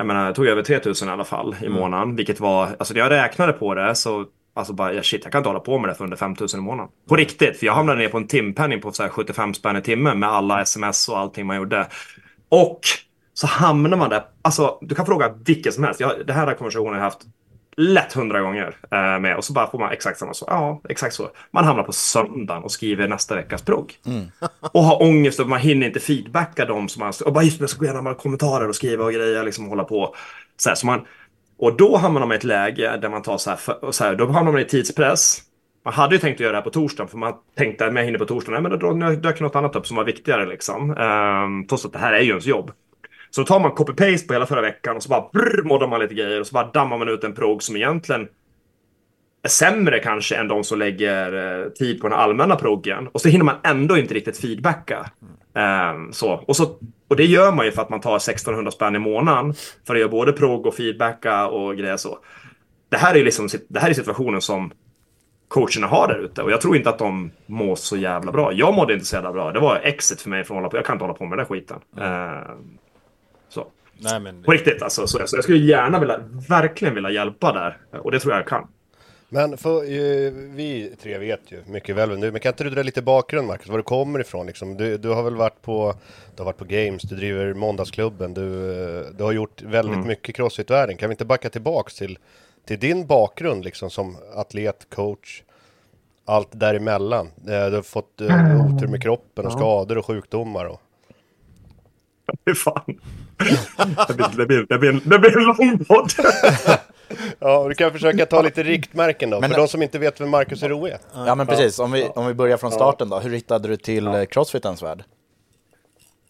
jag 0.00 0.06
menar, 0.06 0.26
jag 0.26 0.34
tog 0.34 0.46
över 0.46 0.62
3000 0.62 1.08
i 1.08 1.10
alla 1.10 1.24
fall 1.24 1.56
i 1.62 1.68
månaden, 1.68 2.16
vilket 2.16 2.40
var, 2.40 2.68
alltså 2.78 2.94
när 2.94 3.00
jag 3.00 3.10
räknade 3.10 3.52
på 3.52 3.74
det 3.74 3.94
så, 3.94 4.26
alltså 4.54 4.72
bara, 4.72 4.92
ja, 4.92 5.02
shit, 5.02 5.20
jag 5.24 5.32
kan 5.32 5.38
inte 5.38 5.48
hålla 5.48 5.60
på 5.60 5.78
med 5.78 5.90
det 5.90 5.94
för 5.94 6.04
under 6.04 6.16
5000 6.16 6.60
i 6.60 6.62
månaden. 6.62 6.92
På 7.08 7.16
riktigt, 7.16 7.56
för 7.58 7.66
jag 7.66 7.74
hamnade 7.74 7.98
ner 7.98 8.08
på 8.08 8.16
en 8.16 8.26
timpenning 8.26 8.80
på 8.80 8.92
så 8.92 9.02
här 9.02 9.10
75 9.10 9.54
spänn 9.54 9.76
i 9.76 9.82
timmen 9.82 10.18
med 10.18 10.28
alla 10.28 10.62
sms 10.62 11.08
och 11.08 11.18
allting 11.18 11.46
man 11.46 11.56
gjorde. 11.56 11.86
Och 12.48 12.80
så 13.34 13.46
hamnar 13.46 13.96
man 13.96 14.10
där, 14.10 14.22
alltså 14.42 14.78
du 14.80 14.94
kan 14.94 15.06
fråga 15.06 15.34
vilken 15.44 15.72
som 15.72 15.84
helst, 15.84 16.00
jag, 16.00 16.26
det 16.26 16.32
här 16.32 16.46
har 16.46 16.54
konversationen 16.54 16.94
jag 16.94 17.02
haft 17.02 17.22
lätt 17.76 18.12
hundra 18.12 18.40
gånger 18.40 18.76
eh, 18.90 19.20
med 19.20 19.36
och 19.36 19.44
så 19.44 19.52
bara 19.52 19.70
får 19.70 19.78
man 19.78 19.92
exakt 19.92 20.18
samma 20.18 20.34
svar. 20.34 20.48
Ja, 20.50 20.80
exakt 20.88 21.14
så. 21.14 21.30
Man 21.50 21.64
hamnar 21.64 21.82
på 21.82 21.92
söndagen 21.92 22.62
och 22.62 22.72
skriver 22.72 23.08
nästa 23.08 23.34
veckas 23.34 23.62
progg. 23.62 23.94
Och 24.60 24.82
har 24.82 25.02
ångest 25.02 25.40
och 25.40 25.48
man 25.48 25.60
hinner 25.60 25.86
inte 25.86 26.00
feedbacka 26.00 26.64
dem 26.64 26.88
som 26.88 27.00
man... 27.00 27.12
Och 27.24 27.32
bara 27.32 27.44
just 27.44 27.58
det, 27.58 27.62
jag 27.62 27.70
ska 27.70 27.78
gå 27.78 27.84
igenom 27.84 28.06
alla 28.06 28.16
kommentarer 28.16 28.68
och 28.68 28.76
skriva 28.76 29.04
och 29.04 29.12
grejer 29.12 29.44
liksom 29.44 29.64
och 29.64 29.70
hålla 29.70 29.84
på. 29.84 30.14
Så 30.56 30.68
här, 30.68 30.76
så 30.76 30.86
man, 30.86 31.06
och 31.58 31.76
då 31.76 31.96
hamnar 31.96 32.20
man 32.20 32.32
i 32.32 32.34
ett 32.34 32.44
läge 32.44 32.96
där 32.96 33.08
man 33.08 33.22
tar 33.22 33.38
så 33.38 33.50
här, 33.50 33.56
för, 33.56 33.84
och 33.84 33.94
så 33.94 34.04
här, 34.04 34.14
då 34.14 34.26
hamnar 34.26 34.52
man 34.52 34.60
i 34.60 34.64
tidspress. 34.64 35.42
Man 35.84 35.94
hade 35.94 36.14
ju 36.14 36.20
tänkt 36.20 36.36
att 36.36 36.40
göra 36.40 36.52
det 36.52 36.58
här 36.58 36.64
på 36.64 36.70
torsdagen 36.70 37.08
för 37.08 37.18
man 37.18 37.34
tänkte 37.56 37.86
att 37.86 37.94
jag 37.94 38.04
hinner 38.04 38.18
på 38.18 38.26
torsdagen, 38.26 38.62
nej 38.62 38.70
men 38.70 38.78
då 38.78 38.92
då 38.92 39.10
dök 39.10 39.40
något 39.40 39.56
annat 39.56 39.76
upp 39.76 39.86
som 39.86 39.96
var 39.96 40.04
viktigare 40.04 40.46
liksom. 40.46 40.90
Um, 40.90 41.66
trots 41.66 41.84
att 41.84 41.92
det 41.92 41.98
här 41.98 42.12
är 42.12 42.20
ju 42.20 42.28
ens 42.28 42.46
jobb. 42.46 42.70
Så 43.30 43.44
tar 43.44 43.60
man 43.60 43.70
copy-paste 43.70 44.26
på 44.26 44.32
hela 44.32 44.46
förra 44.46 44.60
veckan 44.60 44.96
och 44.96 45.02
så 45.02 45.08
bara 45.08 45.28
brr, 45.32 45.62
moddar 45.62 45.86
man 45.86 46.00
lite 46.00 46.14
grejer 46.14 46.40
och 46.40 46.46
så 46.46 46.52
bara 46.52 46.70
dammar 46.70 46.98
man 46.98 47.08
ut 47.08 47.24
en 47.24 47.34
progg 47.34 47.62
som 47.62 47.76
egentligen 47.76 48.28
är 49.42 49.48
sämre 49.48 49.98
kanske 49.98 50.36
än 50.36 50.48
de 50.48 50.64
som 50.64 50.78
lägger 50.78 51.62
eh, 51.62 51.68
tid 51.68 52.00
på 52.00 52.08
den 52.08 52.18
allmänna 52.18 52.56
proggen. 52.56 53.08
Och 53.08 53.20
så 53.20 53.28
hinner 53.28 53.44
man 53.44 53.56
ändå 53.64 53.98
inte 53.98 54.14
riktigt 54.14 54.38
feedbacka. 54.38 55.10
Um, 55.54 56.12
så. 56.12 56.32
Och, 56.32 56.56
så, 56.56 56.78
och 57.08 57.16
det 57.16 57.24
gör 57.24 57.52
man 57.52 57.66
ju 57.66 57.72
för 57.72 57.82
att 57.82 57.90
man 57.90 58.00
tar 58.00 58.16
1600 58.16 58.70
spänn 58.70 58.96
i 58.96 58.98
månaden 58.98 59.54
för 59.86 59.94
att 59.94 60.00
göra 60.00 60.10
både 60.10 60.32
progg 60.32 60.66
och 60.66 60.74
feedbacka 60.74 61.46
och 61.46 61.76
grejer 61.76 61.96
så. 61.96 62.18
Det 62.88 62.96
här 62.96 63.14
är 63.14 63.24
liksom 63.24 63.48
det 63.68 63.80
här 63.80 63.90
är 63.90 63.94
situationen 63.94 64.40
som 64.40 64.72
coacherna 65.48 65.86
har 65.86 66.08
där 66.08 66.18
ute 66.18 66.42
och 66.42 66.50
jag 66.50 66.60
tror 66.60 66.76
inte 66.76 66.90
att 66.90 66.98
de 66.98 67.30
mår 67.46 67.76
så 67.76 67.96
jävla 67.96 68.32
bra. 68.32 68.52
Jag 68.52 68.74
mådde 68.74 68.92
inte 68.92 69.06
så 69.06 69.16
jävla 69.16 69.32
bra. 69.32 69.52
Det 69.52 69.60
var 69.60 69.76
exit 69.76 70.20
för 70.20 70.30
mig 70.30 70.44
från 70.44 70.56
att 70.56 70.60
hålla 70.60 70.70
på. 70.70 70.76
Jag 70.76 70.84
kan 70.84 70.94
inte 70.94 71.04
hålla 71.04 71.14
på 71.14 71.24
med 71.24 71.38
den 71.38 71.46
där 71.46 71.54
skiten. 71.54 71.78
Mm. 71.96 72.12
Uh, 72.12 72.40
Nej, 74.02 74.20
men 74.20 74.42
På 74.42 74.52
riktigt 74.52 74.82
alltså. 74.82 75.06
Så, 75.06 75.26
så 75.26 75.36
jag 75.36 75.44
skulle 75.44 75.58
gärna 75.58 76.00
vilja, 76.00 76.18
verkligen 76.48 76.94
vilja 76.94 77.10
hjälpa 77.10 77.52
där. 77.52 77.78
Och 78.00 78.10
det 78.10 78.20
tror 78.20 78.32
jag 78.32 78.40
jag 78.40 78.48
kan. 78.48 78.68
Men 79.32 79.56
för, 79.56 79.76
eh, 79.82 80.32
vi 80.32 80.92
tre 81.02 81.18
vet 81.18 81.40
ju 81.52 81.62
mycket 81.66 81.96
väl 81.96 82.10
är, 82.10 82.30
men 82.30 82.40
kan 82.40 82.52
inte 82.52 82.64
du 82.64 82.70
dra 82.70 82.82
lite 82.82 83.02
bakgrund 83.02 83.46
Marcus, 83.46 83.68
var 83.68 83.76
du 83.76 83.82
kommer 83.82 84.20
ifrån 84.20 84.46
liksom? 84.46 84.76
Du, 84.76 84.96
du 84.98 85.08
har 85.08 85.22
väl 85.22 85.36
varit 85.36 85.62
på, 85.62 85.94
du 86.36 86.40
har 86.42 86.44
varit 86.44 86.56
på 86.58 86.64
Games, 86.64 87.02
du 87.02 87.16
driver 87.16 87.54
Måndagsklubben, 87.54 88.34
du, 88.34 88.72
eh, 89.00 89.06
du 89.18 89.24
har 89.24 89.32
gjort 89.32 89.62
väldigt 89.62 89.94
Mm. 89.96 90.08
mycket 90.08 90.34
crossfit-världen. 90.36 90.96
Kan 90.96 91.08
vi 91.08 91.12
inte 91.12 91.24
backa 91.24 91.50
tillbaks 91.50 91.94
till 91.94 92.18
till 92.66 92.78
din 92.78 93.06
bakgrund 93.06 93.64
liksom 93.64 93.90
som 93.90 94.16
atlet, 94.34 94.86
coach, 94.94 95.42
allt 96.24 96.48
däremellan. 96.52 97.26
Eh, 97.26 97.66
Du 97.70 97.74
har 97.76 97.82
fått 97.82 98.20
eh, 98.20 98.26
otur 98.76 98.86
med 98.86 99.02
kroppen 99.02 99.46
och 99.46 99.52
skador 99.52 99.98
och 99.98 100.06
sjukdomar. 100.06 100.64
Och... 100.64 100.80
Fy 102.46 102.54
fan. 102.54 103.00
Det 104.08 104.14
blir, 104.14 104.26
det 104.36 104.46
blir, 104.46 104.66
det 104.68 104.78
blir, 104.78 105.00
det 105.04 105.18
blir 105.18 105.38
en 105.38 105.44
lång 105.44 105.84
podd. 105.84 106.12
Ja, 107.38 107.68
du 107.68 107.74
kan 107.74 107.92
försöka 107.92 108.26
ta 108.26 108.42
lite 108.42 108.62
riktmärken 108.62 109.30
då, 109.30 109.40
Men- 109.40 109.50
för 109.50 109.56
de 109.58 109.68
som 109.68 109.82
inte 109.82 109.98
vet 109.98 110.20
vem 110.20 110.28
Marcus 110.28 110.62
Ero 110.62 110.86
är. 110.86 110.98
Ja 111.14 111.34
men 111.34 111.46
precis, 111.46 111.78
om 111.78 111.92
vi, 111.92 112.04
om 112.14 112.26
vi 112.26 112.34
börjar 112.34 112.56
från 112.56 112.72
starten 112.72 113.08
då. 113.08 113.18
Hur 113.18 113.30
hittade 113.30 113.68
du 113.68 113.76
till 113.76 114.04
ja. 114.04 114.26
Crossfitens 114.26 114.82
värld? 114.82 115.04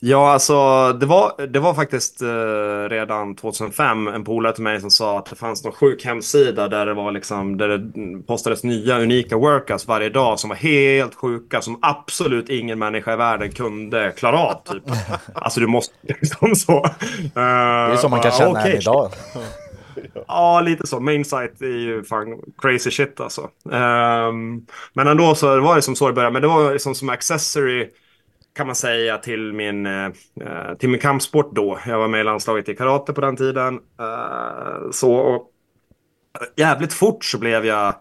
Ja, 0.03 0.33
alltså 0.33 0.55
det 0.93 1.07
var, 1.07 1.47
det 1.47 1.59
var 1.59 1.75
faktiskt 1.75 2.23
eh, 2.23 2.89
redan 2.89 3.37
2005 3.37 4.09
en 4.09 4.25
polare 4.25 4.55
till 4.55 4.63
mig 4.63 4.81
som 4.81 4.91
sa 4.91 5.19
att 5.19 5.27
det 5.27 5.37
fanns 5.37 5.65
någon 5.65 5.73
sjuk 5.73 6.05
hemsida 6.05 6.69
där 6.69 6.87
det 6.87 6.95
var 6.95 7.13
liksom 7.13 7.57
där 7.57 7.69
det 7.69 8.23
postades 8.27 8.65
nya 8.65 8.99
unika 8.99 9.37
workouts 9.37 9.89
varje 9.89 10.09
dag 10.09 10.41
som 10.41 10.49
var 10.49 10.57
helt 10.57 11.15
sjuka 11.15 11.63
som 11.63 11.79
absolut 11.83 12.49
ingen 12.49 12.79
människa 12.79 13.13
i 13.13 13.17
världen 13.17 13.53
kunde 13.53 14.13
klara 14.17 14.39
av. 14.39 14.55
Typ. 14.65 14.83
Alltså 15.35 15.61
du 15.61 15.67
måste 15.67 15.95
liksom 16.21 16.55
så. 16.55 16.87
Det 17.35 17.41
är 17.41 17.97
så 17.97 18.09
man 18.09 18.21
kan 18.21 18.33
känna 18.33 18.63
än 18.63 18.77
idag. 18.77 19.13
Ja, 20.29 20.61
lite 20.61 20.87
så. 20.87 21.01
Mainsight 21.01 21.63
är 21.63 21.67
ju 21.67 22.05
fan 22.05 22.41
crazy 22.59 22.91
shit 22.91 23.21
alltså. 23.21 23.49
Ehm, 23.73 24.67
men 24.93 25.07
ändå 25.07 25.35
så 25.35 25.61
var 25.61 25.77
det 25.77 25.83
som 25.83 25.97
så 25.97 26.07
det 26.07 26.13
började. 26.13 26.33
Men 26.33 26.43
det 26.43 26.49
var 26.49 26.73
liksom 26.73 26.95
som 26.95 27.09
accessory 27.09 27.89
kan 28.57 28.67
man 28.67 28.77
säga 28.77 29.19
till 29.19 29.53
min, 29.53 29.87
eh, 29.87 30.07
eh, 30.41 30.75
till 30.79 30.89
min 30.89 31.01
kampsport 31.01 31.55
då. 31.55 31.79
Jag 31.87 31.99
var 31.99 32.09
med 32.09 32.21
i 32.21 32.25
landslaget 32.25 32.69
i 32.69 32.77
karate 32.77 33.13
på 33.13 33.21
den 33.21 33.37
tiden. 33.37 33.81
Eh, 34.01 34.91
så 34.93 35.15
och 35.15 35.51
jävligt 36.57 36.93
fort 36.93 37.25
så 37.25 37.39
blev 37.39 37.67
jag 37.67 37.95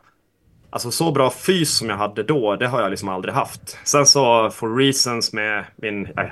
Alltså 0.72 0.92
så 0.92 1.12
bra 1.12 1.30
fys 1.30 1.78
som 1.78 1.90
jag 1.90 1.98
hade 1.98 2.24
då, 2.24 2.56
det 2.56 2.68
har 2.68 2.82
jag 2.82 2.90
liksom 2.90 3.10
aldrig 3.10 3.34
haft. 3.34 3.78
Sen 3.84 4.06
så 4.06 4.50
for 4.50 4.76
reasons 4.76 5.34
med 5.34 5.66
min... 5.76 6.06
Äh, 6.06 6.26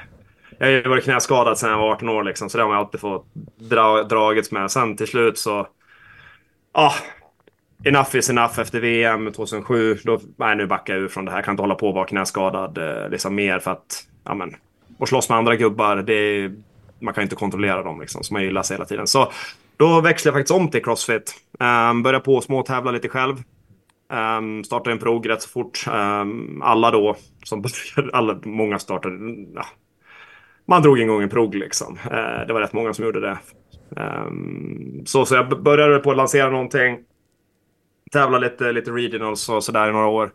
jag 0.60 0.68
har 0.68 0.72
ju 0.72 0.90
varit 0.90 1.04
knäskadad 1.04 1.58
sedan 1.58 1.70
jag 1.70 1.78
var 1.78 1.92
18 1.92 2.10
år 2.10 2.24
liksom, 2.24 2.50
så 2.50 2.58
det 2.58 2.64
har 2.64 2.70
man 2.70 2.78
alltid 2.78 3.00
fått 3.00 3.26
dra, 3.70 4.04
dragits 4.04 4.52
med. 4.52 4.72
Sen 4.72 4.98
till 4.98 5.08
slut 5.08 5.38
så... 5.38 5.68
Ah, 6.72 6.94
enough 7.88 8.16
is 8.16 8.30
enough 8.30 8.60
efter 8.60 8.80
VM 8.80 9.32
2007. 9.32 9.98
Då, 10.04 10.20
nej, 10.36 10.56
nu 10.56 10.68
backar 10.68 10.94
jag 10.94 11.04
ur 11.04 11.08
från 11.08 11.26
det 11.26 11.32
här. 11.32 11.38
Jag 11.38 11.46
kan 11.46 11.54
inte 11.54 11.64
hålla 11.64 11.76
på 11.76 11.88
och 11.88 11.96
vara 11.96 12.08
knäskadad 12.08 12.78
eh, 12.78 13.10
liksom 13.10 13.36
mer 13.36 13.60
för 13.60 13.72
att... 13.72 14.04
Ja, 14.24 14.34
men, 14.34 14.56
och 14.98 15.08
slåss 15.08 15.30
med 15.30 15.38
andra 15.38 15.56
gubbar, 15.56 15.96
det 15.96 16.52
man 17.00 17.14
kan 17.14 17.22
ju 17.22 17.26
inte 17.26 17.36
kontrollera 17.36 17.84
dem 17.84 18.02
liksom, 18.02 18.24
så 18.24 18.34
man 18.34 18.44
gillar 18.44 18.64
sig 18.64 18.76
hela 18.76 18.86
tiden. 18.86 19.08
Så 19.08 19.32
då 19.78 20.02
växlade 20.02 20.38
jag 20.38 20.42
faktiskt 20.42 20.60
om 20.60 20.70
till 20.70 20.84
Crossfit. 20.84 21.36
Ehm, 21.60 21.90
um, 21.90 22.04
började 22.04 22.26
på 22.26 22.42
små 22.42 22.64
tävla 22.64 22.92
lite 22.92 23.10
själv. 23.10 23.36
Ehm, 24.14 24.58
um, 24.58 24.64
startade 24.64 24.92
en 24.92 25.00
prog 25.00 25.30
rätt 25.30 25.42
så 25.42 25.50
fort. 25.50 25.86
Um, 25.88 26.62
alla 26.62 26.92
då, 26.92 27.16
som 27.44 27.64
alla, 28.14 28.40
många 28.44 28.80
startade, 28.80 29.16
ja, 29.56 29.66
man 30.66 30.82
drog 30.82 31.00
en 31.00 31.08
gång 31.08 31.22
en 31.22 31.30
prog 31.30 31.56
liksom. 31.56 31.94
Uh, 31.94 32.48
det 32.48 32.54
var 32.54 32.62
rätt 32.62 32.74
många 32.74 32.94
som 32.94 33.06
gjorde 33.06 33.20
det. 33.20 33.38
Um, 33.90 35.04
så, 35.06 35.26
så 35.26 35.36
jag 35.36 35.64
började 35.64 36.00
på 36.00 36.12
att 36.12 36.18
lansera 36.18 36.50
någonting. 36.50 36.98
Tävla 38.12 38.38
lite, 38.38 38.72
lite 38.72 38.92
regionals 38.92 39.50
och 39.50 39.64
sådär 39.64 39.90
i 39.90 39.92
några 39.92 40.08
år. 40.08 40.32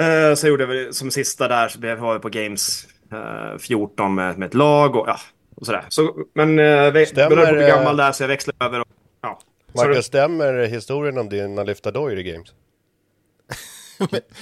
Uh, 0.00 0.34
så 0.34 0.48
gjorde 0.48 0.66
vi 0.66 0.92
som 0.92 1.10
sista 1.10 1.48
där 1.48 1.68
så 1.68 1.78
blev 1.78 2.04
jag 2.04 2.22
på 2.22 2.28
Games 2.28 2.86
uh, 3.12 3.58
14 3.58 4.14
med, 4.14 4.38
med 4.38 4.46
ett 4.46 4.54
lag 4.54 4.96
och 4.96 5.08
ja, 5.08 5.16
och 5.54 5.66
sådär. 5.66 5.84
Så, 5.88 6.26
men 6.34 6.58
uh, 6.58 6.92
vi 6.92 7.06
Stämmer, 7.06 7.36
började 7.36 7.52
bli 7.52 7.62
eh, 7.62 7.76
gammal 7.76 7.96
där 7.96 8.12
så 8.12 8.22
jag 8.22 8.28
växlade 8.28 8.64
över. 8.64 8.80
Och, 8.80 8.88
ja. 9.20 9.38
Så 9.74 9.86
Marcus, 9.86 10.06
stämmer 10.06 10.66
historien 10.66 11.18
om 11.18 11.28
dina 11.28 11.62
lyfta 11.62 11.90
dojor 11.90 12.18
i 12.18 12.22
Games? 12.22 12.54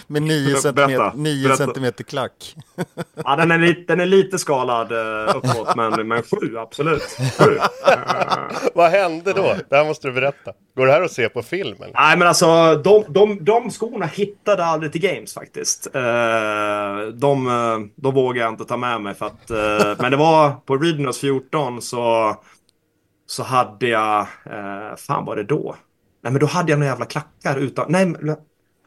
Med 0.07 0.23
9 0.23 0.45
Berätta, 0.45 0.61
centimeter, 0.61 1.13
9 1.15 1.43
berätta. 1.49 1.65
centimeter 1.65 2.05
klack. 2.05 2.57
Ja, 3.25 3.37
den 3.37 3.51
är 3.51 3.59
lite, 3.59 3.81
den 3.93 4.01
är 4.01 4.07
lite 4.07 4.39
skalad 4.39 4.93
uh, 4.93 5.37
uppåt, 5.37 5.77
men, 5.77 6.09
men 6.09 6.23
sju, 6.23 6.59
absolut. 6.59 7.03
Sju. 7.39 7.59
Vad 8.75 8.91
hände 8.91 9.33
då? 9.33 9.55
Det 9.69 9.77
här 9.77 9.85
måste 9.85 10.09
du 10.09 10.13
berätta. 10.15 10.53
Går 10.77 10.87
det 10.87 10.93
här 10.93 11.03
att 11.03 11.13
se 11.13 11.29
på 11.29 11.43
filmen? 11.43 11.91
Nej, 11.95 12.19
men 12.19 12.29
alltså 12.29 12.75
de, 12.85 13.05
de, 13.09 13.45
de 13.45 13.71
skorna 13.71 14.07
hittade 14.07 14.65
aldrig 14.65 14.93
till 14.93 15.01
Games 15.01 15.35
faktiskt. 15.35 15.87
Eh, 15.95 16.03
de, 17.15 17.47
eh, 17.47 17.79
de 17.97 18.15
vågar 18.15 18.43
jag 18.43 18.53
inte 18.53 18.65
ta 18.65 18.77
med 18.77 19.01
mig 19.01 19.15
för 19.15 19.27
att... 19.27 19.51
eh, 19.51 19.97
men 20.03 20.11
det 20.11 20.17
var 20.17 20.51
på 20.53 20.77
Regionals 20.77 21.19
14 21.19 21.83
så, 21.83 22.37
så 23.27 23.43
hade 23.43 23.87
jag... 23.89 24.27
Fan 24.97 25.25
var 25.25 25.37
det 25.37 25.45
då? 25.45 25.77
Nej, 26.23 26.33
men 26.33 26.41
då 26.41 26.47
hade 26.47 26.73
jag 26.73 26.79
några 26.79 26.91
jävla 26.91 27.07
klackar 27.07 27.57
utan... 27.57 27.87
Nej, 27.89 28.07
men, 28.07 28.37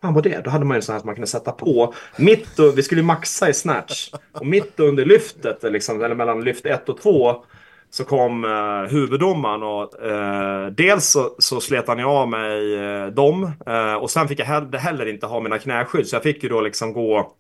fan 0.04 0.14
var 0.14 0.22
det? 0.22 0.42
Då 0.44 0.50
hade 0.50 0.66
man 0.66 0.76
ju 0.76 0.78
en 0.78 0.82
sån 0.82 0.94
här 0.94 1.00
som 1.00 1.08
man 1.08 1.16
kunde 1.16 1.28
sätta 1.28 1.52
på. 1.52 1.94
Mitt 2.18 2.60
och, 2.60 2.78
vi 2.78 2.84
skulle 2.84 3.02
ju 3.02 3.06
maxa 3.06 3.50
i 3.50 3.54
snatch. 3.54 4.10
Och 4.32 4.46
mitt 4.46 4.80
under 4.80 5.06
lyftet, 5.06 5.64
liksom, 5.64 6.04
eller 6.04 6.16
mellan 6.16 6.44
lyft 6.44 6.66
1 6.66 6.90
och 6.90 7.02
2 7.02 7.44
så 7.90 8.04
kom 8.04 8.46
eh, 8.46 8.92
huvuddomaren 8.92 9.64
och 9.64 10.06
eh, 10.06 10.68
dels 10.68 11.06
så, 11.06 11.36
så 11.40 11.62
slet 11.62 11.88
han 11.88 12.00
ju 12.00 12.06
av 12.06 12.30
mig 12.30 12.76
eh, 12.76 13.08
dem 13.08 13.52
eh, 13.66 13.94
och 13.94 14.12
sen 14.12 14.28
fick 14.28 14.40
jag 14.40 14.46
heller, 14.46 14.78
heller 14.78 15.06
inte 15.06 15.26
ha 15.26 15.40
mina 15.40 15.60
knäskydd 15.60 16.08
så 16.08 16.16
jag 16.16 16.24
fick 16.24 16.44
ju 16.44 16.50
då 16.50 16.62
liksom 16.62 16.94
gå 16.94 17.34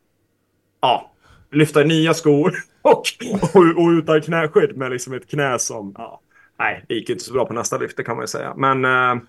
ja, 0.82 1.12
lyfta 1.52 1.82
i 1.82 1.86
nya 1.86 2.13
skor 2.13 2.54
och, 2.82 3.04
och, 3.54 3.84
och 3.84 3.89
utan 3.89 4.21
knäskydd 4.21 4.78
med 4.78 4.91
liksom 4.91 5.13
ett 5.13 5.30
knä 5.30 5.60
som 5.60 5.95
ja, 5.97 6.21
nej, 6.60 6.86
det 6.88 6.93
gick 6.93 7.10
ju 7.10 7.13
inte 7.13 7.26
så 7.26 7.34
bra 7.34 7.45
på 7.45 7.54
nästa 7.54 7.78
lyft 7.78 7.97
det 7.97 8.04
kan 8.04 8.15
man 8.15 8.23
ju 8.23 8.28
säga 8.28 8.54
men 8.58 8.86
eh, 8.86 9.23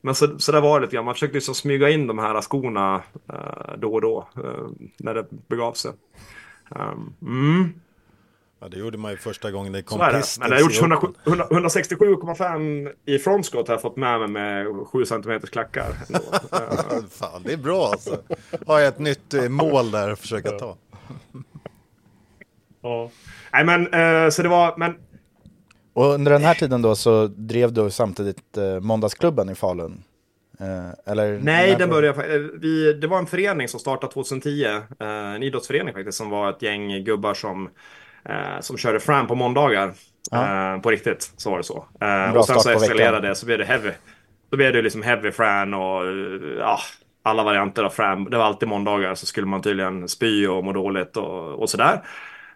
men 0.00 0.14
så, 0.14 0.38
så 0.38 0.52
där 0.52 0.60
var 0.60 0.80
det 0.80 0.86
lite 0.86 0.96
grann. 0.96 1.04
Man 1.04 1.14
försökte 1.14 1.34
liksom 1.34 1.54
smyga 1.54 1.90
in 1.90 2.06
de 2.06 2.18
här 2.18 2.40
skorna 2.40 3.02
eh, 3.32 3.78
då 3.78 3.94
och 3.94 4.00
då 4.00 4.28
eh, 4.36 4.66
när 4.98 5.14
det 5.14 5.26
begav 5.48 5.72
sig. 5.72 5.92
Um, 6.68 7.14
mm. 7.22 7.74
Ja, 8.60 8.68
det 8.68 8.78
gjorde 8.78 8.98
man 8.98 9.10
ju 9.10 9.16
första 9.16 9.50
gången 9.50 9.72
det 9.72 9.82
kom 9.82 9.98
Så 9.98 10.04
är 10.04 10.12
det. 10.12 10.24
Men 10.40 10.50
det 10.50 10.56
har 10.56 10.60
gjorts 10.60 10.76
i 10.76 10.80
100 10.80 10.98
Open. 10.98 11.14
167,5 11.24 12.92
i 13.04 13.18
frontskott 13.18 13.68
har 13.68 13.74
jag 13.74 13.82
fått 13.82 13.96
med 13.96 14.20
mig 14.20 14.28
med 14.28 14.86
7 14.86 15.04
cm 15.04 15.40
klackar. 15.40 15.92
Fan, 17.10 17.42
det 17.44 17.52
är 17.52 17.56
bra 17.56 17.86
alltså. 17.86 18.18
Har 18.66 18.78
jag 18.78 18.88
ett 18.88 18.98
nytt 18.98 19.34
eh, 19.34 19.48
mål 19.48 19.90
där 19.90 20.10
att 20.10 20.20
försöka 20.20 20.50
ta. 20.50 20.76
ja. 22.82 23.10
Nej 23.52 23.64
men 23.64 23.86
eh, 23.86 24.30
så 24.30 24.42
det 24.42 24.48
var, 24.48 24.74
men 24.76 24.94
Och 26.00 26.14
under 26.14 26.32
den 26.32 26.44
här 26.44 26.54
tiden 26.54 26.82
då 26.82 26.94
så 26.96 27.26
drev 27.26 27.72
du 27.72 27.90
samtidigt 27.90 28.56
eh, 28.56 28.80
Måndagsklubben 28.80 29.50
i 29.50 29.54
Falun? 29.54 30.02
Eh, 30.60 31.12
eller 31.12 31.38
nej 31.42 31.76
den 31.78 31.90
började 31.90 32.34
eh, 32.34 32.40
vi, 32.60 32.92
Det 32.92 33.06
var 33.06 33.18
en 33.18 33.26
förening 33.26 33.68
som 33.68 33.80
startade 33.80 34.12
2010. 34.12 34.64
Eh, 34.64 34.80
en 35.08 35.42
idrottsförening 35.42 35.94
faktiskt 35.94 36.18
som 36.18 36.30
var 36.30 36.50
ett 36.50 36.62
gäng 36.62 37.04
gubbar 37.04 37.34
som 37.34 37.68
eh, 38.24 38.60
som 38.60 38.76
körde 38.76 39.00
fram 39.00 39.26
på 39.26 39.34
måndagar. 39.34 39.92
Eh, 40.32 40.80
på 40.80 40.90
riktigt, 40.90 41.32
så 41.36 41.50
var 41.50 41.58
det 41.58 41.64
så. 41.64 41.84
Och 42.38 42.46
sen 42.46 42.60
så 42.60 42.70
eskalerade 42.70 43.28
det 43.28 43.34
så 43.34 43.46
blev 43.46 43.58
det 43.58 43.64
heavy. 43.64 43.90
Då 44.50 44.56
blev 44.56 44.72
det 44.72 44.82
liksom 44.82 45.02
heavy 45.02 45.30
fran 45.30 45.74
och 45.74 46.02
ja, 46.58 46.78
alla 47.22 47.42
varianter 47.42 47.84
av 47.84 47.90
fran. 47.90 48.24
Det 48.24 48.38
var 48.38 48.44
alltid 48.44 48.68
måndagar 48.68 49.14
så 49.14 49.26
skulle 49.26 49.46
man 49.46 49.62
tydligen 49.62 50.08
spy 50.08 50.46
och 50.46 50.64
må 50.64 50.72
dåligt 50.72 51.16
och, 51.16 51.62
och 51.62 51.70
sådär. 51.70 52.00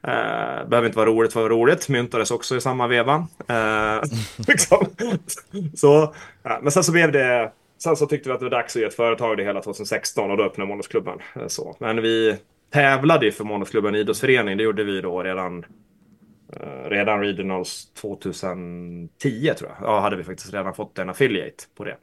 Uh, 0.09 0.69
behöver 0.69 0.87
inte 0.87 0.99
vara 0.99 1.11
roligt 1.11 1.33
för 1.33 1.41
att 1.41 1.51
vara 1.51 1.61
roligt. 1.61 1.89
Myntades 1.89 2.31
också 2.31 2.57
i 2.57 2.61
samma 2.61 2.87
veva. 2.87 3.27
Eh, 3.49 4.03
liksom. 4.49 4.87
så, 5.75 6.15
ja, 6.43 6.59
men 6.63 6.73
sen 6.73 6.85
så 6.85 6.93
blev 6.93 7.13
det... 7.13 7.53
Sen 7.79 7.97
så 7.97 8.07
tyckte 8.07 8.29
vi 8.29 8.33
att 8.33 8.41
det 8.41 8.45
var 8.47 8.51
dags 8.51 8.77
att 8.77 8.83
ge 8.83 8.89
ett 8.89 8.95
företag 8.95 9.37
det 9.37 9.45
hela 9.45 9.63
2016 9.63 10.31
och 10.31 10.37
då 10.37 10.45
öppnade 10.45 10.69
Måndagsklubben. 10.69 11.19
Eh, 11.37 11.47
Så. 11.47 11.77
Men 11.81 12.03
vi 12.03 12.37
tävlade 12.73 13.27
ju 13.27 13.33
för 13.33 13.45
Måndagsklubben 13.45 13.95
idrottsförening. 13.95 14.57
Det 14.57 14.63
gjorde 14.63 14.85
vi 14.85 15.01
då 15.01 15.23
redan 15.23 15.65
eh, 16.53 16.89
redan 16.91 17.21
Regionals 17.21 17.93
2010 17.95 19.09
tror 19.59 19.71
jag. 19.71 19.89
Ja, 19.89 20.01
hade 20.01 20.17
vi 20.17 20.25
faktiskt 20.25 20.55
redan 20.55 20.75
fått 20.75 20.99
en 20.99 21.11
affiliate 21.11 21.65
på 21.77 21.85
det. 21.85 21.97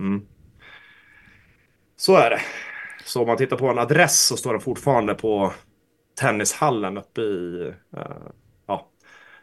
Mm. 0.00 0.26
Så 1.96 2.16
är 2.16 2.30
det. 2.30 2.40
Så 3.04 3.20
om 3.20 3.26
man 3.26 3.36
tittar 3.36 3.56
på 3.56 3.68
en 3.68 3.78
adress 3.78 4.26
så 4.26 4.36
står 4.36 4.52
den 4.52 4.60
fortfarande 4.60 5.14
på 5.14 5.52
tennishallen 6.18 6.98
uppe 6.98 7.20
i 7.20 7.72
eh, 7.96 8.02
ja, 8.66 8.88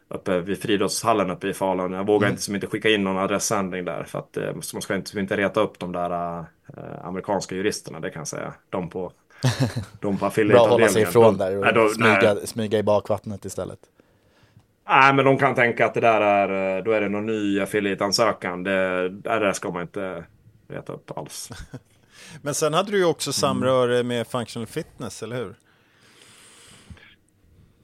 uppe 0.07 0.39
vid 0.39 0.61
friidrottshallen 0.61 1.31
uppe 1.31 1.47
i 1.47 1.53
Falun. 1.53 1.91
Jag 1.93 2.07
vågar 2.07 2.29
inte 2.29 2.41
som 2.41 2.55
inte 2.55 2.67
skicka 2.67 2.89
in 2.89 3.03
någon 3.03 3.17
adressändring 3.17 3.85
där 3.85 4.03
för 4.03 4.19
att 4.19 4.37
eh, 4.37 4.53
man 4.73 4.81
ska 4.81 4.95
inte, 4.95 5.19
inte 5.19 5.37
reta 5.37 5.61
upp 5.61 5.79
de 5.79 5.91
där 5.91 6.39
eh, 6.39 7.05
amerikanska 7.05 7.55
juristerna, 7.55 7.99
det 7.99 8.09
kan 8.09 8.19
jag 8.19 8.27
säga. 8.27 8.53
De 8.69 8.89
på, 8.89 9.11
de 10.01 10.17
på 10.17 10.29
Bra 10.35 10.63
att 10.63 10.69
hålla 10.69 10.87
sig 10.89 11.01
ifrån 11.01 11.37
De- 11.37 11.37
där 11.37 11.57
och 11.57 11.61
nej, 11.63 11.73
de- 11.73 11.89
smyga, 11.89 12.33
nej. 12.33 12.47
smyga 12.47 12.79
i 12.79 12.83
bakvattnet 12.83 13.45
istället. 13.45 13.79
Nej, 14.87 15.13
men 15.13 15.25
de 15.25 15.37
kan 15.37 15.55
tänka 15.55 15.85
att 15.85 15.93
det 15.93 15.99
där 15.99 16.21
är, 16.21 16.81
då 16.81 16.91
är 16.91 17.01
det 17.01 17.09
någon 17.09 17.25
ny 17.25 17.59
affiliate-ansökan. 17.59 18.63
Det, 18.63 19.09
det 19.09 19.39
där 19.39 19.53
ska 19.53 19.71
man 19.71 19.81
inte 19.81 20.23
reta 20.67 20.93
upp 20.93 21.17
alls. 21.17 21.49
Men 22.41 22.53
sen 22.53 22.73
hade 22.73 22.91
du 22.91 22.97
ju 22.97 23.05
också 23.05 23.33
samröre 23.33 24.03
med 24.03 24.27
functional 24.27 24.67
fitness, 24.67 25.23
eller 25.23 25.35
hur? 25.35 25.55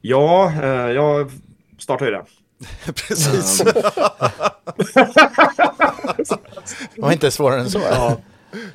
Ja, 0.02 0.52
eh, 0.62 0.90
jag 0.90 1.30
startade 1.78 2.10
ju 2.10 2.16
det. 2.16 2.24
Precis. 2.92 3.62
Det 6.94 7.00
var 7.02 7.12
inte 7.12 7.30
svårare 7.30 7.60
än 7.60 7.70
så. 7.70 7.78
Ja. 7.90 8.16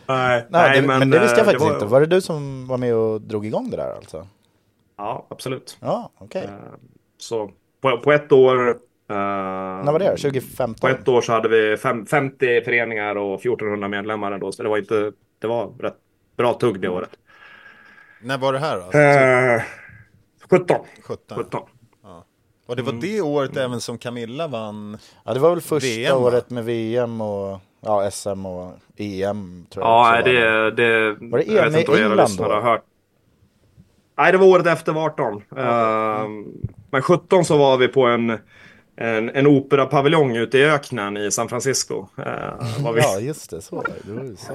Nej, 0.05 0.45
Nej, 0.49 0.81
det, 0.81 0.87
men, 0.87 1.09
det 1.09 1.19
visste 1.19 1.37
jag 1.37 1.39
eh, 1.39 1.45
faktiskt 1.45 1.65
var- 1.65 1.73
inte. 1.73 1.85
Var 1.85 1.99
det 1.99 2.05
du 2.05 2.21
som 2.21 2.67
var 2.67 2.77
med 2.77 2.95
och 2.95 3.21
drog 3.21 3.45
igång 3.45 3.69
det 3.69 3.77
där 3.77 3.95
alltså? 3.95 4.27
Ja, 4.97 5.25
absolut. 5.29 5.77
Ja, 5.81 6.11
okej. 6.17 6.43
Eh, 6.43 6.49
Så 7.17 7.51
på, 7.81 7.97
på 7.97 8.11
ett 8.11 8.31
år... 8.31 8.77
När 9.83 9.91
var 9.91 9.99
det? 9.99 10.09
2015? 10.09 10.75
På 10.81 10.87
ett 10.95 11.07
år 11.07 11.21
så 11.21 11.31
hade 11.31 11.49
vi 11.49 11.77
fem, 11.77 12.05
50 12.05 12.61
föreningar 12.61 13.15
och 13.15 13.39
1400 13.39 13.87
medlemmar 13.87 14.31
ändå. 14.31 14.51
Så 14.51 14.63
det 14.63 14.69
var 14.69 14.77
inte... 14.77 15.11
Det 15.39 15.47
var 15.47 15.71
rätt 15.79 15.97
bra 16.37 16.53
tugg 16.53 16.79
det 16.79 16.89
året. 16.89 17.09
När 18.21 18.37
var 18.37 18.53
det 18.53 18.59
här 18.59 18.77
då? 18.77 18.97
Eh, 18.99 19.61
17. 20.49 20.77
17. 21.03 21.37
17. 21.37 21.61
Och 22.67 22.75
det 22.75 22.81
var 22.81 22.93
det 22.93 23.21
året 23.21 23.57
även 23.57 23.81
som 23.81 23.97
Camilla 23.97 24.47
vann? 24.47 24.97
Ja, 25.25 25.33
det 25.33 25.39
var 25.39 25.49
väl 25.49 25.61
första 25.61 25.87
VM, 25.87 26.17
året 26.17 26.49
med 26.49 26.65
VM 26.65 27.21
och 27.21 27.59
ja, 27.81 28.11
SM 28.11 28.45
och 28.45 28.73
EM 28.97 29.65
tror 29.69 29.85
jag 29.85 29.91
Ja, 29.91 30.11
nej, 30.11 30.23
var. 30.23 30.29
det, 30.31 30.71
det... 30.71 31.13
Var 31.13 31.37
det 31.39 31.45
jag 31.45 31.65
EM 31.65 31.71
vet 31.71 31.75
i 31.75 31.79
inte 31.79 31.91
vad 31.91 31.99
era 31.99 32.05
England 32.09 32.27
lyssnare 32.27 32.49
då? 32.49 32.55
har 32.55 32.61
hört. 32.61 32.83
Nej, 34.17 34.31
det 34.31 34.37
var 34.37 34.47
året 34.47 34.67
efter 34.67 34.93
var 34.93 35.05
18. 35.05 35.41
Eh, 35.57 36.27
men 36.91 37.01
17 37.01 37.45
så 37.45 37.57
var 37.57 37.77
vi 37.77 37.87
på 37.87 38.05
en, 38.05 38.29
en, 38.95 39.29
en 39.29 39.47
operapaviljong 39.47 40.35
ute 40.35 40.57
i 40.57 40.65
öknen 40.65 41.17
i 41.17 41.31
San 41.31 41.49
Francisco. 41.49 42.05
Eh, 42.17 42.83
var 42.83 42.93
vi. 42.93 43.01
Ja, 43.01 43.19
just 43.19 43.49
det. 43.49 43.61
Så 43.61 43.75
var 43.75 43.83
det. 43.83 43.93
det. 44.03 44.13
Var 44.13 44.23
ju 44.23 44.35
så. 44.35 44.53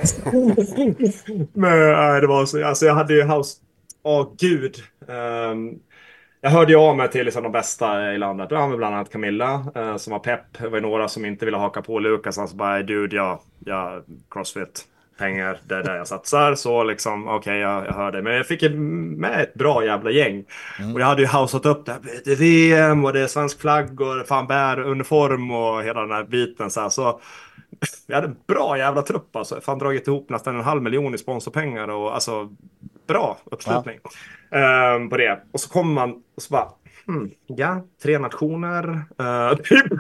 Men 1.53 1.79
nej, 1.79 2.21
det 2.21 2.27
var 2.27 2.47
så, 2.47 2.67
alltså 2.67 2.87
jag 2.87 2.95
hade 2.95 3.15
ju 3.15 3.23
house, 3.23 3.59
åh 4.03 4.35
gud. 4.39 4.77
Ehm, 5.09 5.79
jag 6.41 6.51
hörde 6.51 6.73
ju 6.73 6.79
av 6.79 6.97
mig 6.97 7.11
till 7.11 7.25
liksom 7.25 7.43
de 7.43 7.53
bästa 7.53 8.13
i 8.15 8.19
landet. 8.19 8.49
Ja, 8.51 8.67
men 8.67 8.77
bland 8.77 8.95
annat 8.95 9.13
Camilla 9.13 9.67
eh, 9.75 9.97
som 9.97 10.11
var 10.11 10.19
pepp. 10.19 10.59
Det 10.59 10.69
var 10.69 10.79
ju 10.79 10.83
några 10.83 11.09
som 11.09 11.25
inte 11.25 11.45
ville 11.45 11.57
haka 11.57 11.83
på 11.83 11.99
Lukas. 11.99 12.37
Han 12.37 12.49
sa 12.49 12.57
bara, 12.57 12.83
dude, 12.83 13.17
jag, 13.17 13.39
jag 13.59 14.03
crossfit. 14.31 14.89
Pengar, 15.19 15.59
det 15.69 15.75
är 15.75 15.83
där 15.83 15.97
jag 15.97 16.09
satsar. 16.09 16.55
Så 16.55 16.85
liksom, 16.85 17.29
okej, 17.29 17.59
jag, 17.59 17.87
jag 17.87 17.93
hör 17.93 18.13
dig. 18.13 18.23
Men 18.23 18.35
jag 18.35 18.47
fick 18.47 18.63
med 18.73 19.41
ett 19.41 19.55
bra 19.55 19.85
jävla 19.85 20.11
gäng. 20.11 20.45
Och 20.95 21.01
jag 21.01 21.07
hade 21.07 21.23
ju 21.23 21.29
houseat 21.29 21.67
upp 21.67 21.87
det. 21.87 21.93
här. 21.93 22.01
Det 22.25 22.33
är 22.33 22.37
VM 22.37 23.05
och 23.05 23.13
det 23.13 23.21
är 23.21 23.27
svensk 23.27 23.61
flagg 23.61 24.01
och 24.01 24.27
fan 24.27 24.47
bär 24.47 24.81
uniform 24.81 25.51
och 25.51 25.83
hela 25.83 26.01
den 26.01 26.11
här 26.11 26.25
biten. 26.25 26.71
Så, 26.71 26.81
här. 26.81 26.89
så 26.89 27.21
vi 28.07 28.15
hade 28.15 28.27
en 28.27 28.37
bra 28.47 28.79
jävla 28.79 29.03
trupp 29.03 29.37
alltså. 29.37 29.61
Fan 29.61 29.79
dragit 29.79 30.09
ihop 30.09 30.31
nästan 30.31 30.57
en 30.57 30.65
halv 30.65 30.83
miljon 30.83 31.15
i 31.15 31.19
sponsorpengar 31.19 31.89
och 31.89 32.15
alltså 32.15 32.51
bra 33.07 33.39
uppslutning 33.45 33.99
ehm, 34.51 35.11
på 35.11 35.17
det. 35.17 35.43
Och 35.53 35.61
så 35.61 35.69
kommer 35.69 35.95
man 35.95 36.11
och 36.37 36.43
så 36.43 36.53
bara 36.53 36.69
hmm, 37.07 37.31
ja, 37.47 37.85
tre 38.03 38.19
nationer. 38.19 39.05
eh, 39.19 39.57
typ, 39.65 39.93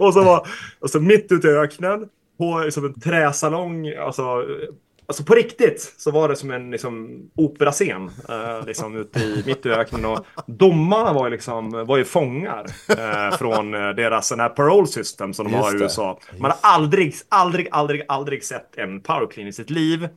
och 0.00 0.14
så 0.14 0.24
var 0.24 0.48
och 0.80 0.90
så 0.90 1.00
mitt 1.00 1.32
ute 1.32 1.48
i 1.48 1.50
öknen 1.50 2.08
på 2.38 2.58
liksom 2.64 2.84
en 2.84 3.00
träsalong. 3.00 3.94
Alltså, 3.94 4.44
Alltså 5.10 5.24
på 5.24 5.34
riktigt 5.34 5.94
så 5.96 6.10
var 6.10 6.28
det 6.28 6.36
som 6.36 6.50
en 6.50 6.70
liksom, 6.70 7.22
operascen 7.36 8.10
eh, 8.28 8.66
liksom 8.66 8.96
ute 8.96 9.20
i, 9.20 9.42
mitt 9.46 9.66
i 9.66 9.70
öknen. 9.70 10.04
Och 10.04 10.26
domarna 10.46 11.12
var 11.12 11.26
ju, 11.26 11.30
liksom, 11.30 11.86
var 11.86 11.96
ju 11.96 12.04
fångar 12.04 12.66
eh, 12.88 13.36
från 13.36 13.74
eh, 13.74 13.88
deras 13.90 14.28
sån 14.28 14.40
här 14.40 14.48
parole 14.48 14.86
system 14.86 15.34
som 15.34 15.46
de 15.46 15.52
Just 15.52 15.64
har 15.64 15.76
i. 15.76 15.82
USA. 15.82 16.18
Man 16.38 16.50
har 16.50 16.58
aldrig, 16.62 17.14
aldrig, 17.28 17.68
aldrig, 17.70 18.02
aldrig 18.08 18.44
sett 18.44 18.78
en 18.78 19.00
power 19.00 19.26
clean 19.26 19.48
i 19.48 19.52
sitt 19.52 19.70
liv. 19.70 20.08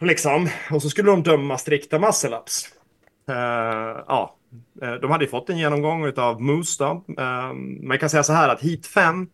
Liksom. 0.00 0.48
Och 0.70 0.82
så 0.82 0.90
skulle 0.90 1.10
de 1.10 1.22
döma 1.22 1.58
strikta 1.58 1.98
muscle 1.98 2.36
ups. 2.36 2.68
Eh, 3.28 4.04
ja, 4.08 4.36
Eh, 4.82 4.92
de 4.92 5.10
hade 5.10 5.24
ju 5.24 5.30
fått 5.30 5.50
en 5.50 5.58
genomgång 5.58 6.12
av 6.16 6.42
Moose 6.42 6.84
då. 6.84 7.04
Eh, 7.18 7.52
man 7.82 7.98
kan 7.98 8.10
säga 8.10 8.22
så 8.22 8.32
här 8.32 8.48
att 8.48 8.62
Heat 8.62 8.86
5 8.86 9.26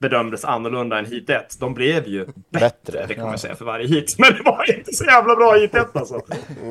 bedömdes 0.00 0.44
annorlunda 0.44 0.98
än 0.98 1.06
Heat 1.06 1.30
1. 1.30 1.60
De 1.60 1.74
blev 1.74 2.06
ju 2.06 2.24
bättre, 2.24 2.32
Bättre, 2.50 3.06
det 3.06 3.14
kan 3.14 3.22
man 3.24 3.32
ja. 3.32 3.38
säga 3.38 3.56
för 3.56 3.64
varje 3.64 3.86
Heat. 3.88 4.04
Men 4.18 4.32
det 4.32 4.42
var 4.44 4.76
inte 4.78 4.92
så 4.92 5.04
jävla 5.04 5.36
bra 5.36 5.52
Heat 5.52 5.74
1 5.74 5.96
alltså. 5.96 6.20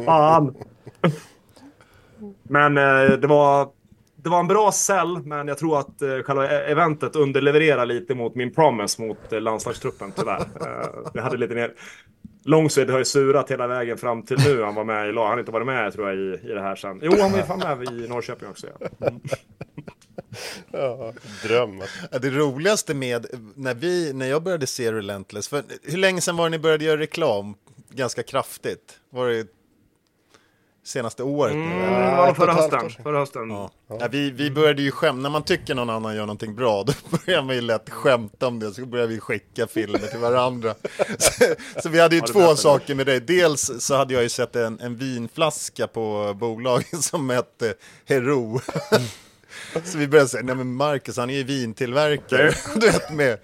Fan. 0.06 0.56
Men 2.44 2.78
eh, 2.78 3.18
det 3.18 3.28
var 3.28 3.70
det 4.16 4.30
var 4.30 4.40
en 4.40 4.48
bra 4.48 4.72
sell, 4.72 5.22
men 5.24 5.48
jag 5.48 5.58
tror 5.58 5.80
att 5.80 6.02
eh, 6.02 6.20
själva 6.26 6.52
e- 6.52 6.72
eventet 6.72 7.16
underlevererar 7.16 7.86
lite 7.86 8.16
mot 8.16 8.36
min 8.36 8.54
promise 8.54 9.02
mot 9.02 9.34
eh, 9.34 9.42
landslagstruppen 9.42 10.12
tyvärr. 10.16 10.40
Eh, 10.40 11.12
vi 11.14 11.20
hade 11.20 11.38
lite 11.38 11.54
ner... 11.54 11.74
Långsved 12.44 12.90
har 12.90 13.00
ju 13.00 13.06
surat 13.06 13.52
hela 13.52 13.68
vägen 13.68 13.98
fram 13.98 14.24
till 14.24 14.38
nu. 14.38 14.64
Han 14.64 14.76
var 14.76 14.84
med 14.84 15.10
i 15.10 15.12
lag. 15.12 15.24
Han 15.24 15.32
har 15.32 15.40
inte 15.40 15.52
varit 15.52 15.68
med 15.68 15.94
tror 15.94 16.10
jag 16.10 16.18
i, 16.18 16.50
i 16.50 16.54
det 16.54 16.62
här 16.62 16.76
sen. 16.76 17.00
Jo, 17.04 17.12
han 17.22 17.32
var 17.32 17.40
ju 17.40 17.46
fan 17.46 17.60
med 17.60 17.88
i 17.88 18.08
Norrköping 18.08 18.50
också. 18.50 18.68
Ja. 18.80 19.08
Mm. 19.08 19.22
Ja, 20.72 21.14
dröm. 21.44 21.84
Det 22.22 22.30
roligaste 22.30 22.94
med 22.94 23.26
när, 23.56 23.74
vi, 23.74 24.14
när 24.14 24.26
jag 24.26 24.44
började 24.44 24.68
se 24.68 24.92
Relentless, 24.92 25.48
för 25.48 25.64
hur 25.84 25.98
länge 25.98 26.22
sedan 26.22 26.38
var 26.38 26.46
det 26.46 26.50
ni 26.50 26.60
började 26.60 26.86
göra 26.86 27.00
reklam 27.00 27.56
ganska 27.90 28.24
kraftigt? 28.24 29.00
Var 29.10 29.30
det 29.30 29.48
senaste 30.84 31.24
året? 31.24 31.54
Mm, 31.54 31.82
ja, 31.82 32.34
förra 32.36 32.54
hösten. 32.54 32.90
Förra 33.04 33.20
hösten. 33.20 33.50
Ja. 33.50 33.72
Ja, 33.88 34.08
vi, 34.12 34.32
vi 34.32 34.52
började 34.52 34.82
ju 34.82 34.92
skämta, 34.92 35.22
när 35.22 35.30
man 35.30 35.44
tycker 35.44 35.76
någon 35.76 35.90
annan 35.90 36.16
gör 36.16 36.22
någonting 36.22 36.56
bra, 36.56 36.84
då 36.84 36.94
börjar 37.26 37.42
man 37.42 37.56
ju 37.56 37.62
lätt 37.62 37.90
skämta 37.90 38.48
om 38.48 38.60
det, 38.60 38.74
så 38.74 38.86
börjar 38.86 39.08
vi 39.08 39.20
skicka 39.20 39.68
filmer 39.68 40.00
till 40.00 40.20
varandra. 40.20 40.76
Så, 41.20 41.46
så 41.84 41.90
vi 41.90 42.00
hade 42.00 42.16
ju 42.16 42.22
två 42.22 42.56
saker 42.56 42.96
med 42.96 43.06
dig. 43.06 43.20
Dels 43.20 43.72
så 43.80 43.96
hade 43.96 44.14
jag 44.14 44.24
ju 44.24 44.30
sett 44.30 44.56
en, 44.56 44.80
en 44.80 44.96
vinflaska 44.96 45.88
på 45.88 46.34
bolaget 46.40 47.04
som 47.04 47.30
hette 47.30 47.74
Hero. 48.06 48.62
Så 49.84 49.98
vi 49.98 50.08
började 50.08 50.30
säga, 50.30 50.44
nej 50.44 50.56
men 50.56 50.74
Marcus 50.74 51.18
han 51.18 51.30
är 51.30 51.34
ju 51.34 51.44
vintillverkare. 51.44 52.52
Du 52.76 52.86
vet 52.86 53.12
med, 53.12 53.38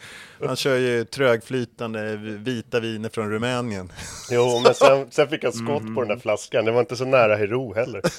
han 0.46 0.56
kör 0.56 0.78
ju 0.78 1.06
trögflytande 1.06 2.16
vita 2.18 2.80
viner 2.80 3.10
från 3.10 3.32
Rumänien. 3.32 3.92
Jo, 4.32 4.62
men 4.64 4.74
sen, 4.76 5.08
sen 5.12 5.28
fick 5.30 5.44
han 5.44 5.54
skott 5.54 5.96
på 5.96 6.02
den 6.02 6.08
där 6.08 6.20
flaskan. 6.20 6.66
Det 6.66 6.72
var 6.72 6.80
inte 6.80 6.96
så 6.96 7.06
nära 7.06 7.36
Hero 7.36 7.74
heller. 7.74 8.02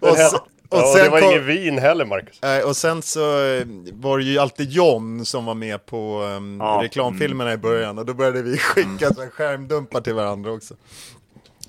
Och, 0.00 0.16
sen, 0.16 0.30
sen, 0.30 0.38
och, 0.68 0.78
ja, 0.78 0.92
sen 0.94 1.04
det 1.04 1.10
var 1.10 1.20
kom, 1.20 1.30
ingen 1.30 1.46
vin 1.46 1.78
heller, 1.78 2.04
Marcus. 2.04 2.38
Nej, 2.42 2.62
och 2.62 2.76
sen 2.76 3.02
så 3.02 3.44
eh, 3.44 3.66
var 3.92 4.18
det 4.18 4.24
ju 4.24 4.38
alltid 4.38 4.70
John 4.70 5.24
som 5.24 5.44
var 5.44 5.54
med 5.54 5.86
på 5.86 6.22
um, 6.22 6.58
Ja. 6.60 6.80
reklamfilmerna 6.84 7.52
i 7.52 7.56
början 7.56 7.98
och 7.98 8.06
då 8.06 8.14
började 8.14 8.42
vi 8.42 8.56
skicka 8.58 9.14
så 9.14 9.22
här 9.22 9.30
skärmdumpar 9.30 10.00
till 10.00 10.14
varandra 10.14 10.52
också. 10.52 10.74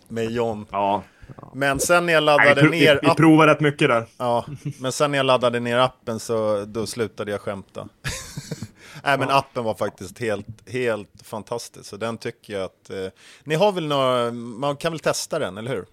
Med 0.08 0.32
John. 0.32 0.65
Ja. 0.71 1.04
Men 1.54 1.80
sen 1.80 2.06
när 2.06 2.13
jag 2.13 2.24
Nej, 2.24 2.38
laddade 2.38 2.62
vi, 2.62 2.67
vi, 2.70 2.86
ner 2.86 3.00
vi 3.02 3.08
appen, 3.08 3.15
provar 3.15 3.48
rätt 3.48 3.60
mycket 3.60 3.89
där. 3.89 4.06
ja, 4.17 4.46
men 4.80 4.91
sen 4.91 5.12
när 5.12 5.17
jag 5.17 5.26
laddade 5.26 5.60
ner 5.60 5.78
appen 5.78 6.20
så 6.20 6.65
då 6.65 6.86
slutade 6.88 7.32
jag 7.32 7.41
skämta. 7.41 7.88
Nej 9.04 9.17
men 9.17 9.30
appen 9.30 9.63
var 9.63 9.76
faktiskt 9.76 10.20
helt, 10.20 10.70
helt 10.70 11.22
fantastisk, 11.24 11.89
så 11.89 11.98
den 11.98 12.17
tycker 12.17 12.54
jag 12.54 12.63
att... 12.63 12.89
Eh, 12.89 13.08
ni 13.44 13.56
har 13.56 13.72
väl 13.72 13.88
några, 13.88 14.32
man 14.32 14.78
kan 14.78 14.91
väl 14.91 15.00
testa 15.00 15.39
den, 15.39 15.58
eller 15.58 15.72
hur? 15.72 15.86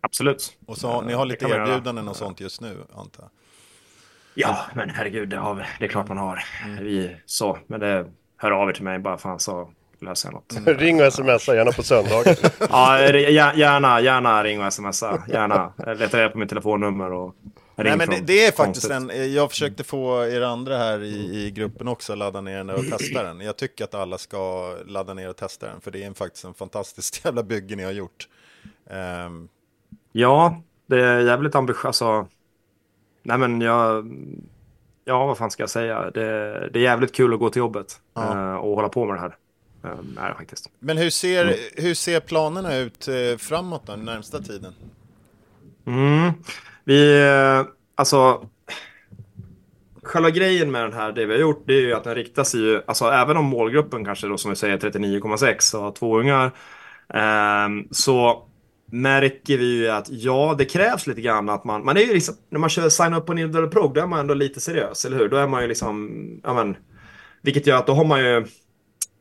Absolut. 0.00 0.56
Och 0.66 0.78
så 0.78 0.88
har, 0.88 1.02
ni 1.02 1.12
har 1.12 1.26
lite 1.26 1.44
erbjudanden 1.44 2.08
och 2.08 2.16
sånt 2.16 2.40
just 2.40 2.60
nu, 2.60 2.76
antar 2.94 3.22
jag. 3.22 3.30
Ja, 4.34 4.58
men 4.74 4.90
herregud, 4.90 5.28
det, 5.28 5.36
har 5.36 5.54
vi. 5.54 5.62
det 5.78 5.84
är 5.84 5.88
klart 5.88 6.08
man 6.08 6.18
har. 6.18 6.44
Vi, 6.80 7.16
så, 7.26 7.58
men 7.66 7.80
det 7.80 8.06
hör 8.36 8.50
av 8.50 8.68
er 8.68 8.72
till 8.72 8.84
mig 8.84 8.98
bara 8.98 9.18
fan 9.18 9.40
så 9.40 9.70
löser 10.00 10.28
jag 10.28 10.34
något. 10.34 10.78
Ring 10.80 11.02
och 11.06 11.12
smsa, 11.12 11.54
gärna 11.54 11.72
på 11.72 11.82
söndagar. 11.82 12.36
Ja, 12.70 12.98
gär- 12.98 13.54
gärna, 13.56 14.00
gärna 14.00 14.44
ring 14.44 14.64
och 14.66 14.72
smsa. 14.72 15.22
Gärna. 15.28 15.72
Jag 15.76 15.98
letar 15.98 16.18
reda 16.18 16.30
på 16.30 16.38
mitt 16.38 16.48
telefonnummer 16.48 17.12
och 17.12 17.34
ring 17.76 17.86
Nej 17.88 17.96
men 17.96 18.08
det, 18.08 18.16
från 18.16 18.26
det 18.26 18.46
är 18.46 18.52
faktiskt 18.52 18.88
konstigt. 18.88 19.20
en, 19.20 19.32
jag 19.34 19.50
försökte 19.50 19.84
få 19.84 20.24
er 20.26 20.40
andra 20.40 20.78
här 20.78 21.02
i, 21.02 21.46
i 21.46 21.50
gruppen 21.50 21.88
också 21.88 22.12
att 22.12 22.18
ladda 22.18 22.40
ner 22.40 22.56
den 22.56 22.70
och 22.70 22.84
testa 22.98 23.22
den. 23.22 23.40
Jag 23.40 23.56
tycker 23.56 23.84
att 23.84 23.94
alla 23.94 24.18
ska 24.18 24.72
ladda 24.86 25.14
ner 25.14 25.28
och 25.30 25.36
testa 25.36 25.66
den, 25.66 25.80
för 25.80 25.90
det 25.90 26.02
är 26.02 26.06
en, 26.06 26.14
faktiskt 26.14 26.44
en 26.44 26.54
fantastisk 26.54 27.20
jävla 27.24 27.42
bygge 27.42 27.76
ni 27.76 27.84
har 27.84 27.92
gjort. 27.92 28.28
Ehm, 28.90 29.48
Ja, 30.12 30.62
det 30.86 31.00
är 31.04 31.20
jävligt 31.20 31.54
ambitiöst. 31.54 31.84
Alltså, 31.84 32.26
nej 33.22 33.38
men 33.38 33.60
jag... 33.60 34.04
Ja, 35.04 35.26
vad 35.26 35.38
fan 35.38 35.50
ska 35.50 35.62
jag 35.62 35.70
säga? 35.70 36.10
Det, 36.10 36.20
det 36.72 36.78
är 36.78 36.82
jävligt 36.82 37.14
kul 37.14 37.34
att 37.34 37.38
gå 37.40 37.50
till 37.50 37.60
jobbet 37.60 38.00
Ja. 38.14 38.50
eh, 38.50 38.54
och 38.54 38.74
hålla 38.76 38.88
på 38.88 39.04
med 39.04 39.16
det 39.16 39.20
här. 39.20 39.36
Är 39.84 40.28
det 40.28 40.34
faktiskt. 40.34 40.70
men 40.78 40.98
hur 40.98 41.10
ser, 41.10 41.56
hur 41.76 41.94
ser 41.94 42.20
planerna 42.20 42.76
ut 42.76 43.08
eh, 43.08 43.38
framåt 43.38 43.82
då, 43.86 43.92
den 43.92 44.04
närmsta 44.04 44.40
tiden? 44.40 44.74
Mm. 45.86 46.32
Vi, 46.84 47.22
eh, 47.22 47.66
alltså... 47.94 48.48
Själva 50.02 50.30
grejen 50.30 50.70
med 50.70 50.82
den 50.82 50.92
här, 50.92 51.12
det 51.12 51.26
vi 51.26 51.32
har 51.32 51.40
gjort, 51.40 51.62
det 51.66 51.74
är 51.74 51.80
ju 51.80 51.94
att 51.94 52.04
den 52.04 52.14
riktar 52.14 52.44
sig 52.44 52.60
ju, 52.60 52.82
alltså 52.86 53.04
även 53.04 53.36
om 53.36 53.44
målgruppen 53.44 54.04
kanske 54.04 54.26
då 54.26 54.38
som 54.38 54.50
vi 54.50 54.56
säger 54.56 54.78
39,6 54.78 55.74
och 55.76 55.82
har 55.82 55.92
två 55.92 56.18
ungar, 56.18 56.50
ehm, 57.14 57.88
så 57.90 58.48
märker 58.86 59.58
vi 59.58 59.64
ju 59.64 59.88
att 59.88 60.06
ja, 60.10 60.54
det 60.58 60.64
krävs 60.64 61.06
lite 61.06 61.20
grann 61.20 61.48
att 61.48 61.64
man, 61.64 61.84
man 61.84 61.96
är 61.96 62.00
ju 62.00 62.14
liksom, 62.14 62.34
när 62.48 62.58
man 62.58 62.70
kör 62.70 62.88
sign 62.88 63.14
up 63.14 63.26
på 63.26 63.32
en 63.32 63.38
individuell 63.38 63.70
prog, 63.70 63.94
då 63.94 64.00
är 64.00 64.06
man 64.06 64.20
ändå 64.20 64.34
lite 64.34 64.60
seriös, 64.60 65.04
eller 65.04 65.16
hur? 65.16 65.28
Då 65.28 65.36
är 65.36 65.46
man 65.46 65.62
ju 65.62 65.68
liksom, 65.68 66.10
ja 66.42 66.54
men, 66.54 66.76
vilket 67.42 67.66
gör 67.66 67.78
att 67.78 67.86
då 67.86 67.92
har 67.92 68.04
man 68.04 68.20
ju, 68.20 68.46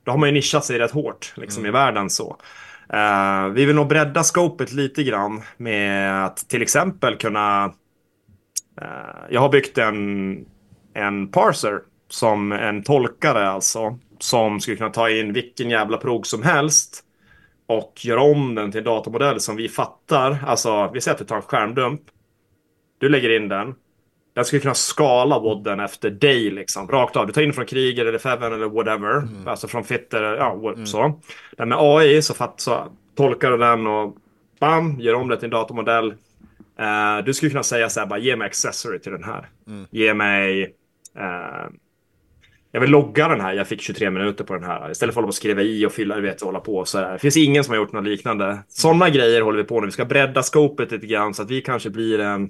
då 0.03 0.11
har 0.11 0.17
man 0.17 0.29
ju 0.29 0.33
nischat 0.33 0.65
sig 0.65 0.79
rätt 0.79 0.91
hårt 0.91 1.33
liksom 1.35 1.65
i 1.65 1.71
världen 1.71 2.09
så. 2.09 2.37
Eh, 2.93 3.47
vi 3.47 3.65
vill 3.65 3.75
nog 3.75 3.87
bredda 3.87 4.23
scopet 4.23 4.71
lite 4.71 5.03
grann 5.03 5.41
med 5.57 6.25
att 6.25 6.37
till 6.37 6.61
exempel 6.61 7.15
kunna... 7.15 7.65
eh, 8.81 8.87
jag 9.29 9.41
har 9.41 9.49
byggt 9.49 9.77
en, 9.77 10.45
en 10.93 11.27
parser 11.27 11.79
som 12.09 12.51
en 12.51 12.83
tolkare 12.83 13.49
alltså. 13.49 13.99
Som 14.19 14.59
skulle 14.59 14.77
kunna 14.77 14.89
ta 14.89 15.09
in 15.09 15.33
vilken 15.33 15.69
jävla 15.69 15.97
prog 15.97 16.27
som 16.27 16.43
helst. 16.43 17.03
Och 17.67 17.93
göra 18.05 18.21
om 18.21 18.55
den 18.55 18.71
till 18.71 18.79
en 18.79 18.85
datamodell 18.85 19.39
som 19.39 19.55
vi 19.55 19.69
fattar. 19.69 20.37
Alltså, 20.47 20.91
vi 20.93 21.01
säger 21.01 21.13
att 21.13 21.19
du 21.19 21.25
tar 21.25 21.35
en 21.35 21.41
skärmdump. 21.41 22.01
Du 22.99 23.09
lägger 23.09 23.35
in 23.35 23.49
den. 23.49 23.75
Den 24.33 24.45
skulle 24.45 24.59
kunna 24.61 24.73
skala 24.73 25.39
wodden 25.39 25.79
efter 25.79 26.09
dig 26.09 26.51
liksom. 26.51 26.87
Rakt 26.87 27.15
av. 27.15 27.27
Du 27.27 27.33
tar 27.33 27.41
in 27.41 27.53
från 27.53 27.65
Kriger 27.65 28.05
eller 28.05 28.17
Feven 28.19 28.53
eller 28.53 28.65
whatever. 28.69 29.27
Alltså 29.45 29.67
från 29.67 29.83
Fitter. 29.83 30.23
Ja, 30.23 30.55
what- 30.55 30.85
så. 30.85 31.19
Den 31.57 31.69
med 31.69 31.77
AI 31.81 32.21
så, 32.21 32.33
fatt, 32.33 32.59
så 32.61 32.87
tolkar 33.17 33.51
du 33.51 33.57
den 33.57 33.87
och 33.87 34.15
bam, 34.59 34.99
gör 34.99 35.13
om 35.13 35.27
det 35.29 35.35
till 35.37 35.45
en 35.45 35.49
datamodell. 35.51 36.13
Eh, 36.79 37.25
du 37.25 37.33
skulle 37.33 37.49
kunna 37.51 37.63
säga 37.63 37.89
så 37.89 37.99
här, 37.99 38.07
bara 38.07 38.19
ge 38.19 38.35
mig 38.35 38.45
accessory 38.45 38.99
till 38.99 39.11
den 39.11 39.23
här. 39.23 39.49
Ge 39.91 40.13
mig... 40.13 40.61
eh, 41.17 41.69
jag 42.71 42.81
vill 42.81 42.89
logga 42.89 43.27
den 43.27 43.41
här, 43.41 43.53
jag 43.53 43.67
fick 43.67 43.81
23 43.81 44.09
minuter 44.09 44.43
på 44.43 44.53
den 44.53 44.63
här. 44.63 44.91
Istället 44.91 45.13
för 45.13 45.21
att 45.21 45.23
hålla 45.23 45.25
på 45.25 45.29
och 45.29 45.35
skriva 45.35 45.61
i 45.61 45.85
och 45.85 45.91
fylla, 45.91 46.15
du 46.15 46.21
vet, 46.21 46.41
och 46.41 46.45
hålla 46.45 46.59
på 46.59 46.85
så 46.85 46.97
här. 46.99 47.13
Det 47.13 47.19
finns 47.19 47.37
ingen 47.37 47.63
som 47.63 47.71
har 47.71 47.77
gjort 47.77 47.91
något 47.91 48.03
liknande. 48.03 48.59
Sådana 48.67 49.09
grejer 49.09 49.41
håller 49.41 49.57
vi 49.57 49.63
på 49.63 49.79
nu. 49.79 49.85
Vi 49.85 49.91
ska 49.91 50.05
bredda 50.05 50.43
scopet 50.43 50.91
lite 50.91 51.07
grann 51.07 51.33
så 51.33 51.41
att 51.43 51.51
vi 51.51 51.61
kanske 51.61 51.89
blir 51.89 52.19
en... 52.19 52.49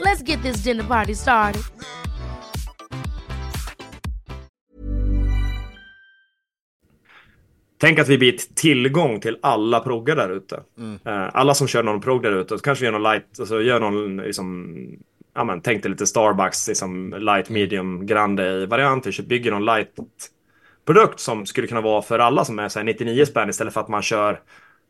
Let's 0.00 0.22
get 0.22 0.42
this 0.42 0.64
dinner 0.64 0.84
party 0.84 1.14
started. 1.14 1.62
Tänk 7.78 7.98
att 7.98 8.08
vi 8.08 8.18
blir 8.18 8.36
tillgång 8.54 9.20
till 9.20 9.38
alla 9.42 9.80
proggar 9.80 10.16
där 10.16 10.30
ute. 10.30 10.62
Eh, 11.04 11.28
alla 11.32 11.54
som 11.54 11.68
kör 11.68 11.82
någon 11.82 12.00
progg 12.00 12.22
där 12.22 12.32
ute. 12.32 12.58
Så 12.58 12.64
kanske 12.64 12.82
vi 12.82 12.86
gör 12.86 12.92
någon 12.92 13.12
light, 13.12 13.40
alltså 13.40 13.62
gör 13.62 13.80
någon 13.80 14.16
liksom... 14.16 14.76
Ja 15.34 15.44
men 15.44 15.60
tänk 15.60 15.82
dig 15.82 15.90
lite 15.90 16.06
Starbucks, 16.06 16.68
liksom 16.68 17.14
light, 17.18 17.48
medium, 17.48 18.06
grande 18.06 18.66
variant. 18.66 19.06
Vi 19.06 19.22
bygger 19.22 19.50
någon 19.50 19.64
light 19.64 19.90
produkt 20.86 21.20
som 21.20 21.46
skulle 21.46 21.66
kunna 21.66 21.80
vara 21.80 22.02
för 22.02 22.18
alla 22.18 22.44
som 22.44 22.58
är 22.58 22.68
så 22.68 22.78
här 22.78 22.84
99 22.84 23.24
spänn 23.24 23.48
istället 23.50 23.74
för 23.74 23.80
att 23.80 23.88
man 23.88 24.02
kör 24.02 24.40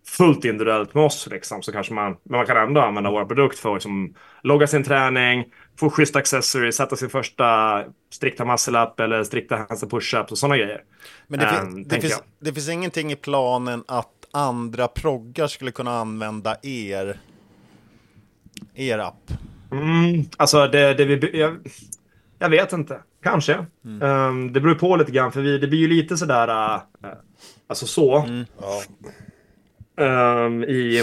fullt 0.08 0.44
individuellt 0.44 0.94
med 0.94 1.04
oss 1.04 1.28
liksom. 1.30 1.62
Så 1.62 1.72
kanske 1.72 1.94
man, 1.94 2.16
men 2.22 2.36
man 2.38 2.46
kan 2.46 2.56
ändå 2.56 2.80
använda 2.80 3.10
vår 3.10 3.24
produkt 3.24 3.58
för 3.58 3.68
att 3.68 3.74
liksom, 3.76 4.14
logga 4.42 4.66
sin 4.66 4.84
träning, 4.84 5.44
få 5.80 5.90
schysst 5.90 6.16
accessory, 6.16 6.72
sätta 6.72 6.96
sin 6.96 7.10
första 7.10 7.84
strikta 8.10 8.44
muscle 8.44 8.82
up 8.82 9.00
eller 9.00 9.24
strikta 9.24 9.56
hands 9.56 9.82
and 9.82 9.92
push-ups 9.92 10.30
och 10.30 10.38
sådana 10.38 10.56
grejer. 10.56 10.84
Men 11.26 11.40
det, 11.40 11.46
fin- 11.48 11.58
Ehm, 11.58 11.88
det, 11.88 12.00
finns, 12.00 12.22
det 12.40 12.52
finns 12.52 12.68
ingenting 12.68 13.12
i 13.12 13.16
planen 13.16 13.84
att 13.88 14.12
andra 14.32 14.88
proggar 14.88 15.46
skulle 15.46 15.70
kunna 15.70 15.98
använda 16.00 16.56
er, 16.62 17.20
er 18.74 18.98
app? 18.98 19.30
Mm, 19.72 20.24
alltså 20.36 20.66
det, 20.66 20.94
det 20.94 21.04
vi... 21.04 21.40
Jag, 21.40 21.56
jag 22.38 22.50
vet 22.50 22.72
inte. 22.72 23.00
Kanske. 23.22 23.66
Ehm, 24.02 24.52
det 24.52 24.60
beror 24.60 24.74
på 24.74 24.96
lite 24.96 25.12
grann 25.12 25.32
för 25.32 25.40
vi, 25.40 25.58
det 25.58 25.66
blir 25.66 25.78
ju 25.78 25.88
lite 25.88 26.16
sådär... 26.16 26.48
Uh, 26.48 26.80
alltså 27.68 27.86
så. 27.86 28.24
Ja. 28.60 28.82
Ehm, 29.96 30.64
I... 30.64 31.02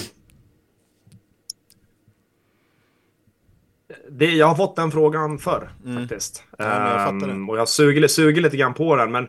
Det, 4.09 4.31
jag 4.31 4.47
har 4.47 4.55
fått 4.55 4.75
den 4.75 4.91
frågan 4.91 5.39
förr 5.39 5.69
faktiskt. 5.99 6.43
Ja, 6.57 7.05
jag. 7.05 7.23
Ehm, 7.29 7.49
och 7.49 7.57
jag 7.57 7.69
suger, 7.69 8.07
suger 8.07 8.41
lite 8.41 8.57
grann 8.57 8.73
på 8.73 8.95
den. 8.95 9.11
Men 9.11 9.27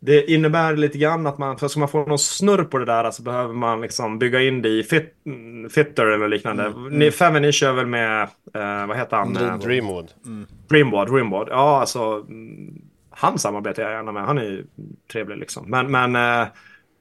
det 0.00 0.30
innebär 0.30 0.76
lite 0.76 0.98
grann 0.98 1.26
att 1.26 1.38
man, 1.38 1.58
för 1.58 1.68
ska 1.68 1.80
man 1.80 1.88
få 1.88 2.04
någon 2.06 2.18
snurr 2.18 2.64
på 2.64 2.78
det 2.78 2.84
där 2.84 3.10
så 3.10 3.22
behöver 3.22 3.54
man 3.54 3.80
liksom 3.80 4.18
bygga 4.18 4.42
in 4.42 4.62
det 4.62 4.68
i 4.68 4.82
fit, 4.82 5.14
mm, 5.26 5.70
Fitter 5.70 6.06
eller 6.06 6.28
liknande. 6.28 6.64
Mm, 6.64 6.98
Ni, 6.98 7.10
Feven, 7.10 7.42
ni 7.42 7.52
kör 7.52 7.72
väl 7.72 7.86
med, 7.86 8.22
eh, 8.54 8.86
vad 8.86 8.96
heter 8.96 9.16
han? 9.16 9.36
Eh, 9.36 9.58
Dreamwood. 9.58 10.10
Dreamboard, 10.68 11.08
Dreamboard. 11.10 11.48
Ja, 11.50 11.80
alltså. 11.80 12.24
mm, 12.28 12.82
Han 13.10 13.38
samarbetar 13.38 13.82
jag 13.82 13.92
gärna 13.92 14.12
med. 14.12 14.24
Han 14.26 14.38
är 14.38 14.42
ju 14.44 14.66
trevlig 15.12 15.38
liksom. 15.38 15.70
Men, 15.70 15.90
men... 15.90 16.16
Eh, 16.16 16.48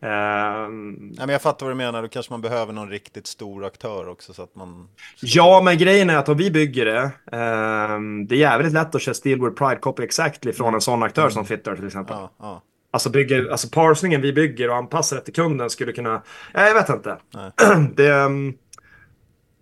ehm, 0.06 0.92
Nej, 0.92 1.18
men 1.18 1.30
jag 1.30 1.42
fattar 1.42 1.66
vad 1.66 1.72
du 1.72 1.78
menar, 1.78 2.02
då 2.02 2.08
kanske 2.08 2.34
man 2.34 2.42
behöver 2.42 2.74
någon 2.74 2.90
riktigt 2.90 3.28
stor 3.28 3.66
aktör 3.66 4.08
också 4.08 4.34
så 4.34 4.44
att 4.44 4.56
man... 4.56 4.88
ja, 5.22 5.62
men 5.64 5.78
grejen 5.78 6.10
är 6.10 6.18
att 6.18 6.30
om 6.30 6.38
vi 6.38 6.52
bygger 6.52 6.86
det. 6.86 7.12
ehm, 7.38 8.28
det 8.28 8.36
är 8.36 8.40
jävligt 8.40 8.74
lätt 8.74 8.96
att 8.96 9.02
köra 9.02 9.16
Steelwood 9.16 9.58
Pride 9.58 9.76
Copy 9.76 10.04
Exactly 10.04 10.54
från 10.54 10.74
en 10.74 10.82
sån 10.82 11.04
aktör 11.04 11.30
som 11.30 11.46
Fitter 11.46 11.76
till 11.76 11.88
exempel. 11.88 12.16
Ja, 12.20 12.32
ja. 12.40 12.62
Alltså, 12.92 13.10
bygger, 13.10 13.50
alltså 13.50 13.70
parsningen 13.70 14.22
vi 14.22 14.34
bygger 14.34 14.70
och 14.70 14.76
anpassar 14.76 15.18
efter 15.18 15.32
kunden 15.32 15.70
skulle 15.70 15.92
kunna... 15.92 16.22
Ja, 16.54 16.68
jag 16.68 16.74
vet 16.74 16.90
inte. 16.90 17.18
det, 17.96 18.14
ehm, 18.14 18.54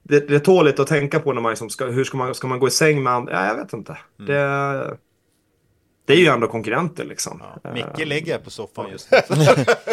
det, 0.03 0.27
det 0.27 0.35
är 0.35 0.39
tåligt 0.39 0.79
att 0.79 0.87
tänka 0.87 1.19
på 1.19 1.33
när 1.33 1.41
man 1.41 1.49
liksom 1.49 1.69
ska... 1.69 1.85
Hur 1.85 2.03
ska 2.03 2.17
man, 2.17 2.35
ska 2.35 2.47
man 2.47 2.59
gå 2.59 2.67
i 2.67 2.71
säng 2.71 3.03
med 3.03 3.13
andra? 3.13 3.33
Ja, 3.33 3.47
jag 3.47 3.55
vet 3.55 3.73
inte. 3.73 3.97
Det, 4.17 4.97
det 6.05 6.13
är 6.13 6.17
ju 6.17 6.27
ändå 6.27 6.47
konkurrenter 6.47 7.05
liksom. 7.05 7.41
Micke 7.73 8.07
ligger 8.07 8.37
på 8.37 8.49
soffan 8.49 8.85
just 8.91 9.11
nu. 9.11 9.17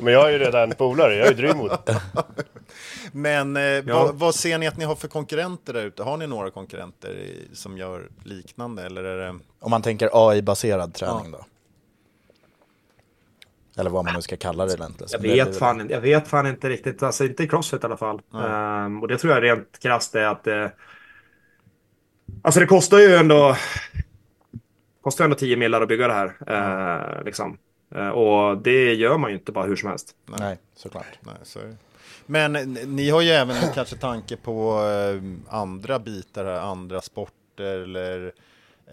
Men 0.00 0.12
jag 0.12 0.26
är 0.26 0.30
ju 0.30 0.38
redan 0.38 0.70
polare, 0.70 1.14
jag 1.14 1.26
är 1.26 1.30
ju 1.30 1.36
Dreamwood. 1.36 1.78
Men 3.12 3.56
eh, 3.56 3.84
vad, 3.84 4.14
vad 4.14 4.34
ser 4.34 4.58
ni 4.58 4.66
att 4.66 4.76
ni 4.76 4.84
har 4.84 4.94
för 4.94 5.08
konkurrenter 5.08 5.72
där 5.72 5.84
ute? 5.84 6.02
Har 6.02 6.16
ni 6.16 6.26
några 6.26 6.50
konkurrenter 6.50 7.10
i, 7.10 7.48
som 7.52 7.78
gör 7.78 8.08
liknande 8.24 8.82
eller 8.82 9.04
är 9.04 9.18
det... 9.26 9.38
Om 9.60 9.70
man 9.70 9.82
tänker 9.82 10.10
AI-baserad 10.12 10.94
träning 10.94 11.30
då? 11.30 11.44
Eller 13.76 13.90
vad 13.90 14.04
man 14.04 14.14
nu 14.14 14.22
ska 14.22 14.36
kalla 14.36 14.66
det 14.66 14.72
egentligen. 14.74 15.08
Jag 15.38 15.46
vet, 15.46 15.56
fan, 15.58 15.80
inte- 15.80 15.94
jag 15.94 16.00
vet 16.00 16.28
fan 16.28 16.46
inte 16.46 16.68
riktigt, 16.68 17.02
alltså 17.02 17.24
inte 17.24 17.42
i 17.42 17.48
Crossfit 17.48 17.82
i 17.82 17.86
alla 17.86 17.96
fall. 17.96 18.20
Ehm, 18.34 19.02
och 19.02 19.08
det 19.08 19.18
tror 19.18 19.32
jag 19.34 19.42
rent 19.42 19.78
krasst 19.78 20.14
är 20.14 20.24
att 20.26 20.44
det... 20.44 20.72
Alltså 22.42 22.60
det 22.60 22.66
kostar 22.66 22.98
ju 22.98 23.14
ändå... 23.14 23.56
Kostar 25.00 25.24
ju 25.24 25.26
ändå 25.26 25.36
10 25.36 25.56
millar 25.56 25.82
att 25.82 25.88
bygga 25.88 26.08
det 26.08 26.14
här. 26.14 26.36
eh, 27.18 27.24
liksom. 27.24 27.58
Eh, 27.94 28.08
och 28.08 28.58
det 28.58 28.94
gör 28.94 29.18
man 29.18 29.30
ju 29.30 29.36
inte 29.36 29.52
bara 29.52 29.66
hur 29.66 29.76
som 29.76 29.88
helst. 29.88 30.14
Nej, 30.38 30.58
såklart. 30.76 31.18
Nej, 31.20 31.34
så. 31.42 31.58
Men 32.26 32.56
eh, 32.56 32.62
ni 32.86 33.10
har 33.10 33.20
ju 33.20 33.30
även 33.30 33.56
kanske 33.74 33.96
tanke 33.96 34.36
på 34.36 34.80
eh, 34.80 35.22
andra 35.54 35.98
bitar 35.98 36.44
här, 36.44 36.60
andra 36.60 37.00
sporter 37.00 37.64
eller 37.64 38.32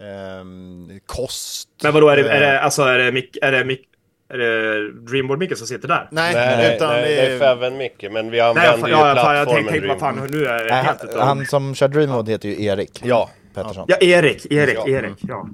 ehm, 0.00 1.00
kost. 1.06 1.68
Men 1.82 1.92
vadå, 1.94 2.08
är 2.08 2.16
det, 2.16 2.28
är 2.30 2.34
Eh, 2.34 2.40
det, 2.40 2.60
alltså, 2.60 2.82
är 2.82 2.98
det, 2.98 3.12
Mick, 3.12 3.36
är 3.42 3.52
det, 3.52 3.64
Mick, 3.64 3.88
är 4.28 4.38
det 4.38 4.92
Dreamboard 4.92 5.38
Micke 5.38 5.58
som 5.58 5.66
sitter 5.66 5.88
där? 5.88 6.08
Nej, 6.10 6.34
Nej, 6.34 6.76
utan 6.76 6.88
nej, 6.88 7.02
det 7.02 7.20
är 7.20 7.30
är... 7.30 7.38
Feven 7.38 7.76
Micke, 7.76 8.02
men 8.10 8.30
vi 8.30 8.38
Nej, 8.38 8.40
använder 8.40 8.78
fan, 8.78 8.90
ju 8.90 8.96
ja, 8.96 8.98
fan, 8.98 9.36
jag 9.36 9.46
plattformen 9.46 9.54
tänkte, 9.54 9.72
tänkte 9.72 9.88
vad 9.88 9.98
fan, 9.98 10.14
Dreamwood. 10.14 10.34
nu 10.40 10.46
är 10.46 10.64
Nej, 10.70 10.82
helt 10.82 11.00
han, 11.00 11.08
utav... 11.08 11.20
han 11.22 11.46
som 11.46 11.74
kör 11.74 11.88
Dreamwood 11.88 12.28
heter 12.28 12.48
ju 12.48 12.64
Erik 12.64 13.00
Ja. 13.04 13.30
Pettersson. 13.54 13.84
Ja, 13.88 13.96
Erik, 14.00 14.46
Erik. 14.52 14.88
Erik, 14.88 15.18
ja. 15.20 15.48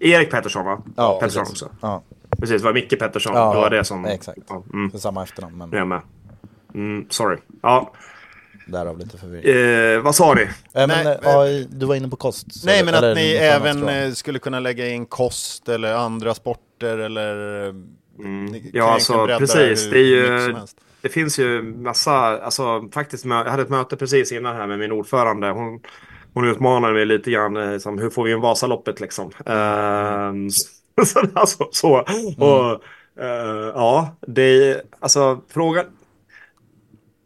Erik 0.00 0.30
Pettersson 0.30 0.64
va? 0.64 0.82
Ja, 0.96 1.18
Pettersson 1.20 1.44
precis. 1.44 1.62
också. 1.62 1.76
Ja, 1.80 2.02
Precis, 2.40 2.62
det 2.62 2.64
var 2.66 2.72
Micke 2.72 2.98
Pettersson. 2.98 3.34
Ja, 3.34 3.50
det 3.54 3.56
var 3.60 3.70
det 3.70 3.84
som... 3.84 4.04
exakt. 4.04 4.38
Ja, 4.48 4.62
mm, 4.72 4.88
det 4.90 4.96
är 4.96 5.00
samma 5.00 5.22
efternamn, 5.22 5.58
men 5.58 5.78
jag 5.78 5.88
med. 5.88 6.00
Mm, 6.74 7.06
sorry. 7.10 7.36
Ja, 7.62 7.92
därav 8.66 8.98
lite 8.98 9.18
förvirring. 9.18 9.94
eh, 9.96 10.00
vad 10.02 10.14
sa 10.14 10.34
ni? 10.34 10.42
Eh, 10.42 10.48
men 10.72 10.88
Nej, 10.88 11.18
eh, 11.22 11.36
AI, 11.36 11.66
du 11.70 11.86
var 11.86 11.94
inne 11.94 12.08
på 12.08 12.16
kost. 12.16 12.54
så- 12.60 12.66
Nej, 12.66 12.84
men 12.84 12.94
att 12.94 13.16
ni 13.16 13.32
även 13.34 13.88
eh, 13.88 14.10
skulle 14.12 14.38
kunna 14.38 14.60
lägga 14.60 14.88
in 14.88 15.06
kost 15.06 15.68
eller 15.68 15.94
andra 15.94 16.34
sporter 16.34 16.98
eller... 16.98 17.72
ni 18.50 18.60
kan 18.60 18.70
Ja, 18.72 18.92
alltså, 18.92 19.26
precis, 19.26 19.90
det 19.90 19.98
är 19.98 20.02
ju- 20.02 20.54
det 21.00 21.08
finns 21.08 21.38
ju 21.38 21.62
massa, 21.62 22.12
alltså 22.42 22.88
faktiskt, 22.94 23.24
jag 23.24 23.44
hade 23.44 23.62
ett 23.62 23.68
möte 23.68 23.96
precis 23.96 24.32
innan 24.32 24.56
här 24.56 24.66
med 24.66 24.78
min 24.78 24.92
ordförande. 24.92 25.50
Hon, 25.50 25.80
hon 26.34 26.48
utmanade 26.48 26.94
mig 26.94 27.04
lite 27.06 27.30
grann, 27.30 27.56
eh, 27.56 27.78
som, 27.78 27.98
hur 27.98 28.10
får 28.10 28.24
vi 28.24 28.32
en 28.32 28.40
Vasaloppet 28.40 29.00
liksom? 29.00 29.24
Uh, 29.26 30.48
så, 30.50 30.68
alltså, 31.34 31.68
så. 31.72 31.98
Och, 32.38 32.82
uh, 33.20 33.72
ja, 33.74 34.16
det 34.20 34.82
alltså 35.00 35.40
frågan. 35.48 35.86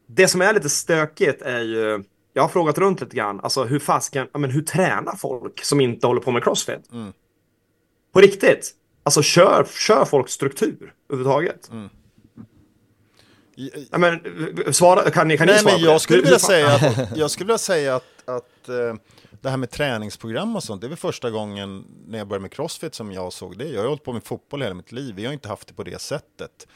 Det 0.07 0.29
som 0.29 0.43
är 0.43 0.55
lite 0.55 0.69
stökigt 0.69 1.43
är 1.43 1.61
ju, 1.61 2.05
jag 2.33 2.43
har 2.43 2.49
frågat 2.49 2.79
runt 2.79 3.01
lite 3.01 3.17
grann, 3.17 3.41
alltså 3.41 3.65
hur 3.65 3.79
fasken, 3.79 4.27
men 4.33 4.51
hur 4.51 4.63
tränar 4.63 5.17
folk 5.17 5.65
som 5.65 5.81
inte 5.81 6.07
håller 6.07 6.21
på 6.21 6.31
med 6.31 6.45
crossfit? 6.45 6.93
Mm. 6.93 7.13
På 8.13 8.21
riktigt. 8.21 8.75
Alltså 9.03 9.23
kör, 9.23 9.67
kör 9.87 10.05
folk 10.05 10.29
struktur 10.29 10.95
överhuvudtaget? 11.09 11.71
Mm. 11.73 11.89
Ja, 13.91 13.99
men, 13.99 14.21
svara, 14.75 15.11
kan 15.11 15.29
ni, 15.29 15.39
kan 15.39 15.47
Nej, 15.47 15.57
ni 15.57 15.63
svara 15.63 15.75
men 15.75 15.85
jag 15.85 16.01
skulle 16.01 16.23
vilja 16.23 16.39
säga 16.39 16.75
att, 16.75 16.99
jag 17.17 17.31
skulle 17.31 17.47
vilja 17.47 17.59
säga 17.59 17.97
att, 17.97 18.23
att 18.25 18.69
eh, 18.69 18.95
det 19.41 19.51
här 19.51 19.57
med 19.57 19.71
träningsprogram 19.71 20.57
och 20.57 20.65
sånt, 20.65 20.81
det 20.81 20.87
är 20.87 20.89
väl 20.89 20.99
första 20.99 21.31
gången 21.31 21.85
när 22.07 22.19
jag 22.19 22.29
började 22.29 22.43
med 22.43 22.53
crossfit 22.53 22.95
som 22.95 23.13
jag 23.13 23.33
såg 23.33 23.59
det. 23.59 23.69
Jag 23.69 23.81
har 23.81 23.89
hållit 23.89 24.05
på 24.05 24.13
med 24.13 24.25
fotboll 24.25 24.63
hela 24.63 24.75
mitt 24.75 24.93
liv, 24.93 25.15
vi 25.15 25.27
har 25.27 25.33
inte 25.33 25.49
haft 25.49 25.69
det 25.69 25.75
på 25.75 25.83
det 25.83 26.01
sättet. 26.01 26.67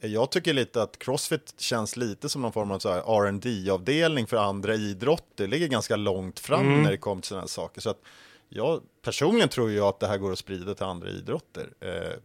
Jag 0.00 0.30
tycker 0.30 0.52
lite 0.52 0.82
att 0.82 0.98
crossfit 0.98 1.54
känns 1.58 1.96
lite 1.96 2.28
som 2.28 2.42
någon 2.42 2.52
form 2.52 2.70
av 2.70 2.80
rd 2.80 3.70
avdelning 3.70 4.26
för 4.26 4.36
andra 4.36 4.74
idrotter. 4.74 5.24
Det 5.44 5.46
ligger 5.46 5.68
ganska 5.68 5.96
långt 5.96 6.38
fram 6.40 6.60
Mm. 6.66 6.82
när 6.82 6.90
det 6.90 6.96
kommer 6.96 7.22
till 7.22 7.28
sådana 7.28 7.42
här 7.42 7.48
saker. 7.48 7.80
Så 7.80 7.90
att 7.90 8.00
jag 8.48 8.82
personligen 9.02 9.48
tror 9.48 9.70
jag 9.72 9.88
att 9.88 10.00
det 10.00 10.06
här 10.06 10.18
går 10.18 10.32
att 10.32 10.38
sprida 10.38 10.74
till 10.74 10.84
andra 10.84 11.08
idrotter. 11.08 11.68
Eh, 11.80 12.18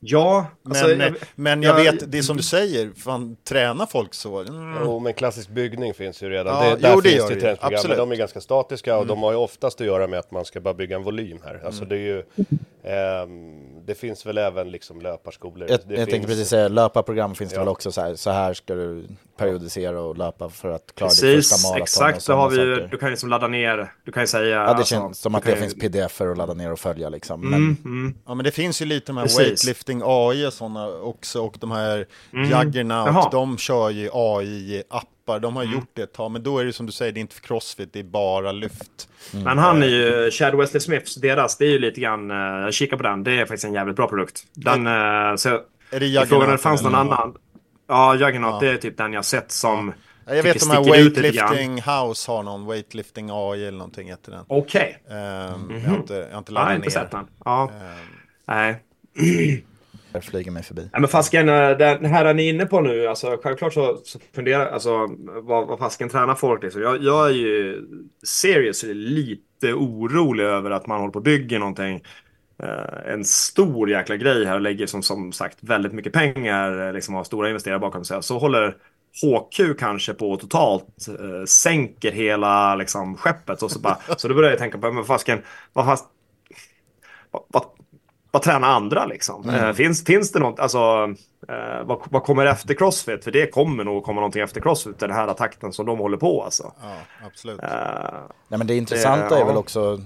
Ja, 0.00 0.46
men, 0.62 0.72
alltså, 0.72 0.90
jag- 0.94 1.14
men 1.34 1.62
jag 1.62 1.80
jag- 1.84 1.92
vet, 1.92 2.12
det 2.12 2.18
är 2.18 2.22
som 2.22 2.36
du 2.36 2.42
säger, 2.42 2.90
fan, 2.96 3.36
tränar 3.44 3.86
folk 3.86 4.14
så? 4.14 4.40
Mm. 4.40 4.76
Jo, 4.84 4.98
men 4.98 5.14
klassisk 5.14 5.48
byggning 5.48 5.94
finns 5.94 6.22
ju 6.22 6.28
redan. 6.30 6.64
Ja, 6.66 6.74
det, 6.74 6.80
där 6.82 6.92
jo, 6.94 7.00
det 7.00 7.08
finns 7.10 7.22
det 7.22 7.28
träningsprogram, 7.28 7.58
men 7.70 7.74
Absolut. 7.78 7.96
de 7.96 8.12
är 8.12 8.16
ganska 8.16 8.40
statiska 8.40 8.92
och 8.96 9.02
Mm. 9.02 9.08
de 9.08 9.22
har 9.22 9.32
ju 9.32 9.38
oftast 9.38 9.80
att 9.80 9.86
göra 9.86 10.06
med 10.06 10.18
att 10.18 10.30
man 10.30 10.44
ska 10.44 10.60
bara 10.60 10.74
bygga 10.74 10.96
en 10.96 11.02
volym 11.02 11.38
här. 11.44 11.62
Alltså 11.66 11.82
Mm. 11.84 11.88
det 11.88 11.94
är 11.94 11.98
ju, 12.06 12.22
det 13.86 13.94
finns 13.94 14.26
väl 14.26 14.38
även 14.38 14.70
liksom 14.70 15.00
löparskolor. 15.00 15.70
Jag, 15.70 15.80
det 15.80 15.84
jag 15.88 15.96
finns, 15.96 16.08
tänkte 16.10 16.28
precis 16.28 16.48
säga, 16.48 16.68
löparprogram 16.68 17.34
finns 17.34 17.50
det 17.50 17.56
Ja. 17.56 17.60
väl 17.60 17.68
också 17.68 17.92
så 17.92 18.00
här, 18.00 18.14
så 18.14 18.30
här 18.30 18.54
ska 18.54 18.74
du 18.74 19.04
periodisera 19.36 20.00
och 20.00 20.16
löpa 20.18 20.48
för 20.48 20.68
att 20.70 20.94
klara 20.94 21.10
ditt 21.10 21.20
Precis, 21.20 21.50
första 21.52 21.68
maraton 21.68 21.82
exakt. 21.82 22.26
Då 22.26 22.32
har 22.32 22.50
vi, 22.50 22.56
saker. 22.56 22.88
du 22.90 22.98
kan 22.98 23.06
ju 23.08 23.10
liksom 23.10 23.28
ladda 23.28 23.48
ner, 23.48 23.92
du 24.04 24.12
kan 24.12 24.22
ju 24.22 24.26
säga... 24.26 24.56
Ja, 24.56 24.62
det 24.62 24.68
alltså, 24.68 24.94
känns 24.94 25.18
som 25.20 25.34
att 25.34 25.44
det 25.44 25.50
ju- 25.50 25.56
finns 25.56 25.74
pdf 25.74 26.20
att 26.20 26.36
ladda 26.38 26.54
ner 26.54 26.72
och 26.72 26.78
följa 26.80 27.08
liksom. 27.08 27.40
Men 27.50 27.54
Mm, 27.54 27.76
mm. 27.84 28.14
Ja 28.26 28.34
men 28.34 28.44
det 28.44 28.50
finns 28.50 28.82
ju 28.82 28.86
lite 28.86 29.06
de 29.06 29.16
här 29.16 29.24
Precis. 29.24 29.38
weightlifting 29.40 30.02
AI 30.04 30.46
och 30.46 30.52
sådana 30.52 30.88
också 30.88 31.42
och 31.42 31.56
de 31.60 31.70
här 31.70 32.06
Mm. 32.32 32.44
Juggernaut, 32.50 33.32
de 33.32 33.58
kör 33.58 33.90
ju 33.90 34.08
AI-appar, 35.28 35.40
de 35.40 35.56
har 35.56 35.62
Mm. 35.62 35.74
gjort 35.74 35.90
det 35.94 36.02
ett 36.02 36.12
tag, 36.12 36.30
men 36.30 36.42
då 36.42 36.58
är 36.58 36.64
det 36.64 36.72
som 36.72 36.86
du 36.86 36.92
säger, 36.92 37.12
det 37.12 37.18
är 37.18 37.20
inte 37.20 37.34
för 37.34 37.42
crossfit, 37.42 37.92
det 37.92 37.98
är 37.98 38.04
bara 38.04 38.52
lyft. 38.52 39.08
Men 39.44 39.58
han 39.58 39.82
är 39.82 39.86
ju, 39.86 40.30
Chad 40.30 40.54
Wesley 40.56 40.80
Smiths, 40.80 41.14
deras, 41.14 41.56
det 41.58 41.64
är 41.64 41.70
ju 41.70 41.78
lite 41.78 42.00
grann, 42.00 42.30
eh, 42.30 42.36
jag 42.36 42.74
kikar 42.74 42.96
på 42.96 43.02
den, 43.02 43.24
det 43.24 43.32
är 43.32 43.38
faktiskt 43.46 43.64
en 43.64 43.72
jävligt 43.72 43.96
bra 43.96 44.08
produkt. 44.08 44.42
Den, 44.54 44.86
eh, 44.86 45.36
så, 45.36 45.48
Är 45.90 46.00
det 46.00 46.06
jag 46.06 46.28
frågade 46.28 46.46
om 46.50 46.56
det 46.56 46.62
fanns 46.62 46.82
någon 46.82 46.94
annan. 46.94 47.34
Ja, 47.88 48.14
Juggernaut, 48.14 48.54
Ja. 48.62 48.68
det 48.68 48.72
är 48.74 48.76
typ 48.76 48.96
den 48.96 49.12
jag 49.12 49.24
sett 49.24 49.52
som 49.52 49.92
Ja, 50.26 50.34
jag 50.34 50.42
vet 50.42 50.60
de 50.60 50.70
här 50.70 50.84
weightlifting 50.84 51.82
house 51.82 52.30
har 52.30 52.42
någon 52.42 52.66
weightlifting 52.66 53.28
AI 53.32 53.66
eller 53.66 53.78
någonting 53.78 54.08
heter 54.08 54.32
den. 54.32 54.44
Okej. 54.48 54.98
Ehm, 55.10 55.14
Jag 55.14 55.58
Mhm. 55.58 55.84
har 55.90 55.96
inte, 55.96 56.14
jag 56.14 56.30
har 56.30 56.38
inte 56.38 56.52
Jag 56.52 56.54
laddat 56.54 56.66
har 56.68 56.68
ner. 56.70 56.76
inte 56.76 56.90
sett 56.90 57.10
den. 57.10 57.26
Ja. 57.44 57.70
Nej. 58.46 58.76
tankar 60.18 60.30
flyger 60.30 60.50
mig 60.50 60.62
förbi. 60.62 60.90
Ja, 60.92 61.00
men 61.00 61.08
fasken, 61.08 61.48
eh, 61.48 61.70
den 61.70 62.04
här 62.04 62.24
är 62.24 62.34
ni 62.34 62.48
inne 62.48 62.66
på 62.66 62.80
nu, 62.80 63.06
alltså 63.06 63.38
självklart 63.42 63.72
så, 63.72 64.00
så 64.04 64.18
funderar 64.34 64.66
alltså 64.66 65.06
vad, 65.42 65.66
vad 65.66 65.78
fasken 65.78 66.08
tränar 66.08 66.34
folk 66.34 66.62
liksom. 66.62 66.82
Jag, 66.82 67.02
jag 67.02 67.26
är 67.26 67.34
ju 67.34 67.86
seriously 68.26 68.94
lite 68.94 69.74
orolig 69.74 70.44
över 70.44 70.70
att 70.70 70.86
man 70.86 71.00
håller 71.00 71.12
på 71.12 71.18
och 71.18 71.24
bygger 71.24 71.58
någonting. 71.58 72.02
Uh, 72.62 73.12
en 73.12 73.24
stor 73.24 73.90
jäkla 73.90 74.16
grej 74.16 74.44
här 74.44 74.54
och 74.54 74.60
lägger 74.60 74.86
som, 74.86 75.02
som 75.02 75.32
sagt 75.32 75.58
väldigt 75.60 75.92
mycket 75.92 76.12
pengar, 76.12 76.86
eh, 76.86 76.92
liksom 76.92 77.14
har 77.14 77.24
stora 77.24 77.48
investerare 77.48 77.78
bakom 77.78 78.04
sig. 78.04 78.22
Så 78.22 78.38
håller 78.38 78.76
HQ 79.22 79.78
kanske 79.78 80.14
på 80.14 80.36
totalt 80.36 81.08
uh, 81.08 81.44
sänker 81.44 82.12
hela 82.12 82.74
liksom, 82.74 83.16
skeppet. 83.16 83.62
Och 83.62 83.70
så, 83.70 83.78
bara, 83.78 83.98
så 84.16 84.28
då 84.28 84.34
börjar 84.34 84.50
jag 84.50 84.58
tänka 84.58 84.78
på, 84.78 84.92
men 84.92 85.04
fasken, 85.04 85.38
vad, 85.72 85.84
fast, 85.84 86.04
vad, 87.30 87.42
vad, 87.48 87.62
vad 88.30 88.42
tränar 88.42 88.68
andra 88.68 89.06
liksom? 89.06 89.48
Mm. 89.48 89.64
Eh, 89.64 89.72
finns, 89.72 90.04
finns 90.04 90.32
det 90.32 90.38
något, 90.38 90.60
alltså 90.60 90.78
eh, 91.48 91.84
vad, 91.84 92.00
vad 92.10 92.22
kommer 92.22 92.46
efter 92.46 92.74
Crossfit? 92.74 93.24
För 93.24 93.30
det 93.30 93.46
kommer 93.46 93.84
nog 93.84 94.04
komma 94.04 94.20
någonting 94.20 94.42
efter 94.42 94.60
Crossfit, 94.60 94.98
den 94.98 95.10
här 95.10 95.34
takten 95.34 95.72
som 95.72 95.86
de 95.86 95.98
håller 95.98 96.16
på 96.16 96.42
alltså. 96.44 96.72
Ja, 96.82 97.26
absolut. 97.26 97.62
Eh, 97.62 97.68
Nej 98.48 98.58
men 98.58 98.66
det 98.66 98.74
intressanta 98.76 99.36
är 99.36 99.40
ja. 99.40 99.46
väl 99.46 99.56
också 99.56 100.00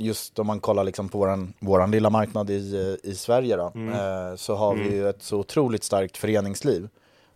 just 0.00 0.38
om 0.38 0.46
man 0.46 0.60
kollar 0.60 0.84
liksom 0.84 1.08
på 1.08 1.18
våran, 1.18 1.52
våran 1.60 1.90
lilla 1.90 2.10
marknad 2.10 2.50
i, 2.50 2.98
i 3.02 3.14
Sverige 3.14 3.56
då, 3.56 3.72
Mm. 3.74 3.94
eh, 3.94 4.36
så 4.36 4.54
har 4.56 4.74
vi 4.74 4.80
Mm. 4.80 4.94
ju 4.94 5.08
ett 5.08 5.22
så 5.22 5.38
otroligt 5.38 5.84
starkt 5.84 6.16
föreningsliv. 6.16 6.88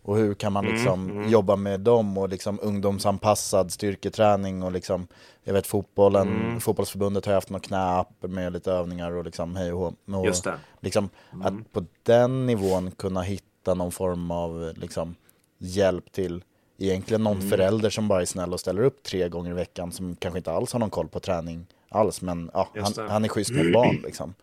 Och 0.05 0.17
hur 0.17 0.35
kan 0.35 0.53
man 0.53 0.65
Mm, 0.65 0.75
liksom 0.77 1.11
mm. 1.11 1.29
jobba 1.31 1.57
med 1.57 1.81
dem 1.81 2.19
och 2.19 2.29
liksom 2.29 2.59
ungdomsanpassad 2.63 3.73
styrketräning 3.73 4.63
och 4.63 4.73
liksom, 4.73 5.07
jag 5.45 5.53
vet 5.55 5.67
fotbollen, 5.67 6.29
Mm. 6.29 6.61
fotbollsförbundet 6.61 7.27
har 7.27 7.35
haft 7.35 7.51
någon 7.51 7.61
knäapp 7.61 8.13
med 8.21 8.53
lite 8.53 8.73
övningar 8.73 9.11
och 9.13 9.25
liksom 9.25 9.57
hej 9.57 9.73
och 9.73 9.95
hå. 10.09 10.25
Just 10.27 10.45
det. 10.45 10.55
Liksom, 10.81 11.09
Mm. 11.33 11.47
Att 11.47 11.73
på 11.73 11.85
den 12.03 12.47
nivån 12.47 12.91
kunna 12.91 13.23
hitta 13.23 13.75
någon 13.75 13.93
form 13.93 14.31
av 14.31 14.73
liksom, 14.77 15.15
hjälp 15.59 16.13
till 16.13 16.45
egentligen 16.79 17.23
någon 17.25 17.37
Mm. 17.37 17.51
förälder 17.51 17.91
som 17.91 18.09
bara 18.09 18.21
är 18.21 18.25
snäll 18.27 18.53
och 18.53 18.61
ställer 18.61 18.83
upp 18.83 19.03
tre 19.03 19.29
gånger 19.29 19.51
i 19.51 19.55
veckan 19.55 19.93
som 19.93 20.17
kanske 20.17 20.39
inte 20.39 20.53
alls 20.53 20.73
har 20.73 20.81
någon 20.81 20.91
koll 20.91 21.09
på 21.09 21.21
träning 21.21 21.67
alls 21.89 22.23
men 22.23 22.51
ja, 22.55 22.69
han, 22.75 23.09
han 23.11 23.25
är 23.25 23.29
schysst 23.29 23.51
mot 23.53 23.73
barn 23.73 23.97
liksom. 24.05 24.35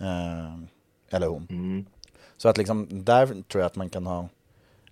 Eh, 0.00 0.60
eller 1.16 1.26
hon. 1.26 1.46
Mm. 1.50 1.86
Så 2.36 2.48
att 2.48 2.56
liksom 2.58 2.86
där 3.04 3.26
tror 3.26 3.60
jag 3.60 3.66
att 3.66 3.76
man 3.76 3.90
kan 3.90 4.06
ha 4.06 4.28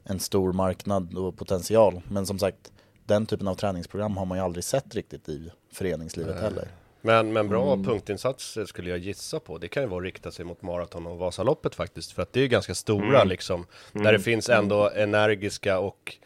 en 0.04 0.20
stor 0.20 0.52
marknad 0.52 1.18
och 1.18 1.36
potential. 1.36 2.00
Men 2.08 2.26
som 2.26 2.38
sagt, 2.38 2.72
den 3.04 3.26
typen 3.26 3.48
av 3.48 3.54
träningsprogram 3.54 4.16
har 4.16 4.24
man 4.24 4.38
ju 4.38 4.44
aldrig 4.44 4.64
sett 4.64 4.94
riktigt 4.94 5.28
i 5.28 5.50
föreningslivet 5.72 6.34
Nej. 6.34 6.42
heller. 6.44 6.68
Men, 7.00 7.32
men 7.32 7.48
bra 7.48 7.72
Mm. 7.72 7.84
punktinsatser 7.84 8.64
skulle 8.64 8.90
jag 8.90 8.98
gissa 8.98 9.40
på. 9.40 9.58
Det 9.58 9.68
kan 9.68 9.82
ju 9.82 9.88
vara 9.88 9.98
att 9.98 10.04
rikta 10.04 10.30
sig 10.30 10.44
mot 10.44 10.62
maraton 10.62 11.06
och 11.06 11.18
Vasaloppet 11.18 11.74
faktiskt. 11.74 12.12
För 12.12 12.22
att 12.22 12.32
det 12.32 12.40
är 12.40 12.46
ganska 12.46 12.74
stora 12.74 13.16
Mm. 13.16 13.28
liksom. 13.28 13.66
Mm. 13.92 14.04
Där 14.04 14.12
det 14.12 14.18
finns 14.20 14.48
ändå 14.48 14.90
energiska 14.90 15.78
och 15.78 16.16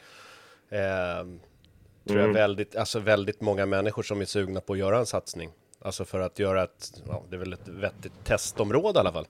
eh, 0.70 0.78
tror 2.06 2.18
jag 2.20 2.24
Mm. 2.24 2.32
väldigt, 2.34 2.76
alltså 2.76 2.98
väldigt 3.00 3.40
många 3.40 3.66
människor 3.66 4.02
som 4.02 4.20
är 4.20 4.24
sugna 4.24 4.60
på 4.60 4.72
att 4.72 4.78
göra 4.78 4.98
en 4.98 5.06
satsning. 5.06 5.50
Alltså 5.80 6.04
för 6.04 6.20
att 6.20 6.38
göra 6.38 6.62
ett, 6.62 7.02
ja, 7.08 7.22
det 7.30 7.36
är 7.36 7.38
väl 7.38 7.52
ett 7.52 7.68
vettigt 7.68 8.12
testområde 8.24 8.98
i 8.98 9.00
alla 9.00 9.12
fall. 9.12 9.26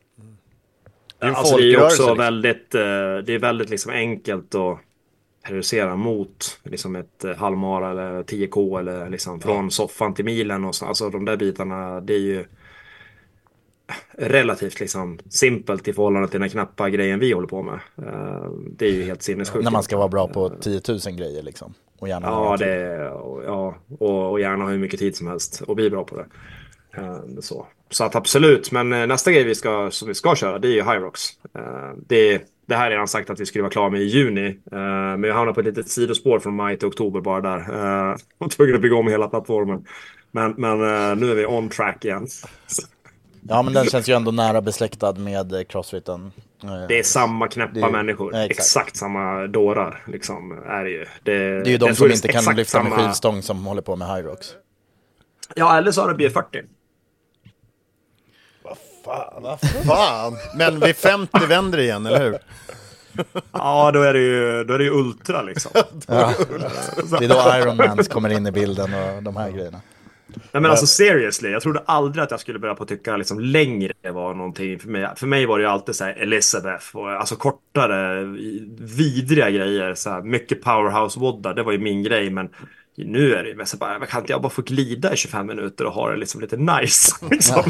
Det 1.18 1.26
är 1.26 1.30
Alltså 1.30 1.56
det 1.56 1.72
är 1.72 1.84
också 1.84 2.02
liksom. 2.02 2.18
väldigt, 2.18 2.74
eh, 2.74 2.80
det 3.26 3.34
är 3.34 3.38
väldigt 3.38 3.70
liksom 3.70 3.92
enkelt 3.92 4.54
att 4.54 4.78
periodisera 5.42 5.96
mot 5.96 6.60
liksom 6.64 6.96
ett 6.96 7.24
eh, 7.24 7.34
halvmara 7.36 7.90
eller 7.90 8.22
10K 8.22 8.78
eller 8.78 9.10
liksom 9.10 9.40
från 9.40 9.70
soffan 9.70 10.14
till 10.14 10.24
milen 10.24 10.64
och 10.64 10.74
så. 10.74 10.86
Alltså 10.86 11.10
de 11.10 11.24
där 11.24 11.36
bitarna, 11.36 12.00
det 12.00 12.14
är 12.14 12.18
ju 12.18 12.44
relativt 14.12 14.80
liksom 14.80 15.18
simpelt 15.28 15.88
i 15.88 15.92
förhållande 15.92 16.28
till 16.28 16.40
den 16.40 16.48
knappa 16.48 16.90
grejen 16.90 17.18
vi 17.18 17.32
håller 17.32 17.48
på 17.48 17.62
med. 17.62 17.80
Eh, 17.98 18.50
Det 18.76 18.86
är 18.86 18.92
ju 18.92 19.02
helt 19.02 19.22
sinnessjukt. 19.22 19.64
När 19.64 19.70
man 19.70 19.82
ska 19.82 19.96
vara 19.96 20.08
bra 20.08 20.28
på 20.28 20.48
10 20.48 20.80
000 20.88 20.98
grejer 21.16 21.42
liksom. 21.42 21.74
Och 21.98 22.08
gärna 22.08 22.26
Ja, 22.26 22.56
det, 22.56 23.10
och- 23.10 23.44
ja 23.44 23.74
och, 23.98 24.30
och 24.30 24.40
gärna 24.40 24.64
ha 24.64 24.70
hur 24.70 24.78
mycket 24.78 25.00
tid 25.00 25.16
som 25.16 25.26
helst 25.26 25.62
och 25.66 25.76
bli 25.76 25.90
bra 25.90 26.04
på 26.04 26.16
det. 26.16 26.26
Eh, 26.96 27.18
Så, 27.40 27.66
så 27.90 28.04
att 28.04 28.14
absolut, 28.14 28.72
men 28.72 28.92
eh, 28.92 29.06
nästa 29.06 29.32
grej 29.32 29.44
vi 29.44 29.54
ska, 29.54 29.90
som 29.90 30.08
vi 30.08 30.14
ska 30.14 30.36
köra 30.36 30.58
det 30.58 30.68
är 30.68 30.72
ju 30.72 30.82
Hyrox. 30.82 31.20
Eh, 31.54 31.92
Det, 32.06 32.42
det 32.66 32.74
här 32.76 32.86
är 32.86 32.90
redan 32.90 33.08
sagt 33.08 33.30
att 33.30 33.40
vi 33.40 33.46
skulle 33.46 33.62
vara 33.62 33.72
klara 33.72 33.90
med 33.90 34.00
i 34.00 34.04
juni. 34.04 34.58
Men 34.70 35.22
jag 35.24 35.34
hamnade 35.34 35.54
på 35.54 35.60
ett 35.60 35.66
litet 35.66 35.88
sidospår 35.88 36.38
från 36.38 36.54
maj 36.56 36.78
till 36.78 36.88
oktober 36.88 37.20
bara 37.20 37.40
där. 37.40 37.58
Var 38.38 38.48
tvungen 38.48 38.74
att 38.74 38.80
bygga 38.82 38.96
om 38.96 39.08
hela 39.08 39.28
plattformen. 39.28 39.84
Men, 40.30 40.54
men 40.58 40.78
nu 41.18 41.30
är 41.30 41.34
vi 41.34 41.46
on 41.46 41.68
track 41.68 42.04
igen. 42.04 42.26
Ja 43.48 43.62
men 43.62 43.72
den 43.74 43.84
känns 43.84 44.08
ju 44.08 44.12
ändå 44.14 44.30
nära 44.30 44.60
besläktad 44.60 45.12
med 45.12 45.68
crossfiten. 45.68 46.32
Det 46.88 46.98
är 46.98 47.02
samma 47.02 47.48
knäppa 47.48 47.78
är- 47.86 47.90
människor. 47.90 48.34
exakt. 48.34 48.50
exakt. 48.50 48.96
samma 48.96 49.46
dårar 49.46 50.04
liksom 50.06 50.52
är 50.66 50.84
det 50.84 50.90
ju. 50.90 50.98
Det, 50.98 51.08
Det 51.22 51.34
är 51.60 51.64
ju 51.72 51.78
de 51.78 51.94
som 51.94 52.10
inte 52.10 52.28
kan 52.28 52.54
lyfta 52.56 52.82
med 52.82 52.92
samma- 52.92 53.06
skivstång 53.06 53.42
som 53.42 53.66
håller 53.66 53.82
på 53.82 53.96
med 53.96 54.08
Hyrox. 54.08 54.46
Ja, 55.54 55.78
eller 55.78 55.90
så 55.90 56.00
har 56.02 56.14
det 56.14 56.28
B40. 56.28 56.64
Fan, 59.04 59.58
fan. 59.86 60.36
Men 60.56 60.80
vid 60.80 60.96
50 60.96 61.46
vänder 61.46 61.78
det 61.78 61.84
igen, 61.84 62.06
eller 62.06 62.20
hur? 62.24 62.38
Ja, 63.52 63.90
då 63.92 64.02
är 64.02 64.12
det 64.12 64.20
ju, 64.20 64.64
då 64.64 64.74
är 64.74 64.78
det 64.78 64.84
ju 64.84 64.90
ultra 64.90 65.42
liksom. 65.42 65.70
Ja. 66.06 66.32
Det 67.18 67.24
är 67.24 67.28
då 67.28 67.56
Iron 67.58 67.76
Mans 67.76 68.08
kommer 68.08 68.28
in 68.30 68.46
i 68.46 68.52
bilden 68.52 68.94
och 68.94 69.22
de 69.22 69.36
här 69.36 69.50
grejerna. 69.50 69.80
Nej 70.34 70.62
men 70.62 70.66
alltså 70.66 70.86
seriously, 70.86 71.50
jag 71.50 71.62
trodde 71.62 71.82
aldrig 71.86 72.24
att 72.24 72.30
jag 72.30 72.40
skulle 72.40 72.58
börja 72.58 72.74
på 72.74 72.82
att 72.82 72.88
tycka 72.88 73.16
liksom 73.16 73.40
längre 73.40 73.92
var 74.12 74.34
någonting 74.34 74.78
för 74.78 74.88
mig. 74.88 75.08
För 75.16 75.26
mig 75.26 75.46
var 75.46 75.58
det 75.58 75.64
ju 75.64 75.70
alltid 75.70 75.94
så 75.94 76.04
här 76.04 76.12
Elizabeth 76.12 76.96
och 76.96 77.10
alltså 77.10 77.36
kortare, 77.36 78.24
vidriga 78.78 79.50
grejer. 79.50 79.94
Så 79.94 80.10
här, 80.10 80.22
mycket 80.22 80.62
powerhouse 80.62 81.20
woddar, 81.20 81.54
det 81.54 81.62
var 81.62 81.72
ju 81.72 81.78
min 81.78 82.02
grej. 82.02 82.30
Men 82.30 82.48
nu 83.04 83.34
är 83.34 83.42
det 83.42 83.48
ju 83.48 83.54
mest 83.54 83.78
bara, 83.78 84.06
kan 84.06 84.20
inte 84.20 84.32
jag 84.32 84.42
bara 84.42 84.50
få 84.50 84.62
glida 84.62 85.12
i 85.12 85.16
25 85.16 85.46
minuter 85.46 85.86
och 85.86 85.92
ha 85.92 86.10
det 86.10 86.16
liksom 86.16 86.40
lite 86.40 86.56
nice? 86.56 87.26
Liksom. 87.30 87.62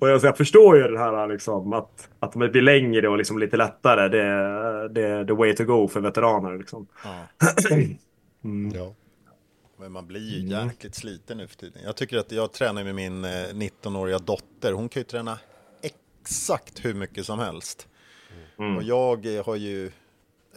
Och 0.00 0.08
jag, 0.08 0.20
så 0.20 0.26
jag 0.26 0.36
förstår 0.36 0.76
ju 0.76 0.82
det 0.82 0.98
här 0.98 1.28
liksom, 1.28 1.72
att, 1.72 2.08
att 2.20 2.32
de 2.32 2.38
blir 2.38 2.62
längre 2.62 3.08
och 3.08 3.18
liksom 3.18 3.38
lite 3.38 3.56
lättare. 3.56 4.08
Det, 4.08 4.24
det 4.88 5.08
är 5.08 5.24
the 5.24 5.32
way 5.32 5.54
to 5.56 5.64
go 5.64 5.88
för 5.88 6.00
veteraner. 6.00 6.58
Liksom. 6.58 6.86
Mm. 8.44 8.72
Ja. 8.76 8.94
Men 9.78 9.92
man 9.92 10.06
blir 10.06 10.20
ju 10.20 10.48
jäkligt 10.48 10.94
sliten 10.94 11.38
nu 11.38 11.46
för 11.46 11.56
tiden. 11.56 11.82
Jag 11.84 11.96
tycker 11.96 12.18
att 12.18 12.32
jag 12.32 12.52
tränar 12.52 12.84
med 12.84 12.94
min 12.94 13.24
eh, 13.24 13.28
19-åriga 13.28 14.18
dotter. 14.18 14.72
Hon 14.72 14.88
kan 14.88 15.00
ju 15.00 15.04
träna 15.04 15.38
exakt 15.82 16.84
hur 16.84 16.94
mycket 16.94 17.26
som 17.26 17.38
helst. 17.38 17.88
Och 18.56 18.82
jag 18.82 19.36
eh, 19.36 19.46
har 19.46 19.56
ju 19.56 19.90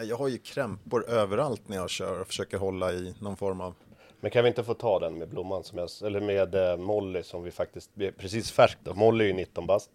jag 0.04 0.18
har 0.18 0.28
ju 0.28 0.38
krämpor 0.38 1.10
överallt 1.10 1.62
när 1.68 1.78
jag 1.78 1.90
kör 1.90 2.22
och 2.22 2.28
försöker 2.28 2.58
hålla 2.58 2.94
i 2.94 3.16
någon 3.20 3.38
form 3.38 3.62
av... 3.62 3.74
Men 4.20 4.32
kan 4.32 4.44
vi 4.44 4.48
inte 4.48 4.64
få 4.64 4.74
ta 4.74 5.00
den 5.00 5.18
med 5.18 5.30
Blomman, 5.30 5.64
som 5.64 5.78
jag, 5.78 5.90
eller 6.04 6.22
med 6.22 6.56
eh, 6.56 6.78
Molly 6.78 7.24
som 7.24 7.44
vi 7.44 7.52
faktiskt, 7.52 7.92
precis 8.18 8.52
färskt 8.52 8.80
då. 8.84 8.94
Molly 8.94 9.24
är 9.24 9.28
ju 9.28 9.34
19 9.34 9.68
bast. 9.68 9.90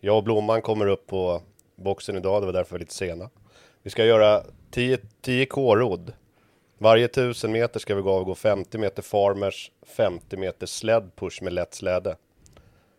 Jag 0.00 0.16
och 0.16 0.24
Blomman 0.24 0.62
kommer 0.62 0.86
upp 0.86 1.06
på 1.06 1.42
boxen 1.76 2.16
idag, 2.16 2.42
det 2.42 2.46
var 2.46 2.52
därför 2.52 2.70
vi 2.70 2.76
är 2.76 2.80
lite 2.80 2.94
sena. 2.94 3.30
Vi 3.82 3.90
ska 3.90 4.04
göra 4.04 4.42
10, 4.70 4.98
10 5.20 5.46
K-rodd. 5.46 6.12
Varje 6.78 7.08
tusen 7.08 7.52
meter 7.52 7.80
ska 7.80 7.94
vi 7.94 8.02
gå 8.02 8.24
gå 8.24 8.34
50 8.34 8.78
meter 8.78 9.02
farmers, 9.02 9.72
50 9.86 10.36
meter 10.36 10.66
sled 10.66 11.10
push 11.16 11.42
med 11.42 11.52
lätt 11.52 11.74
släde. 11.74 12.16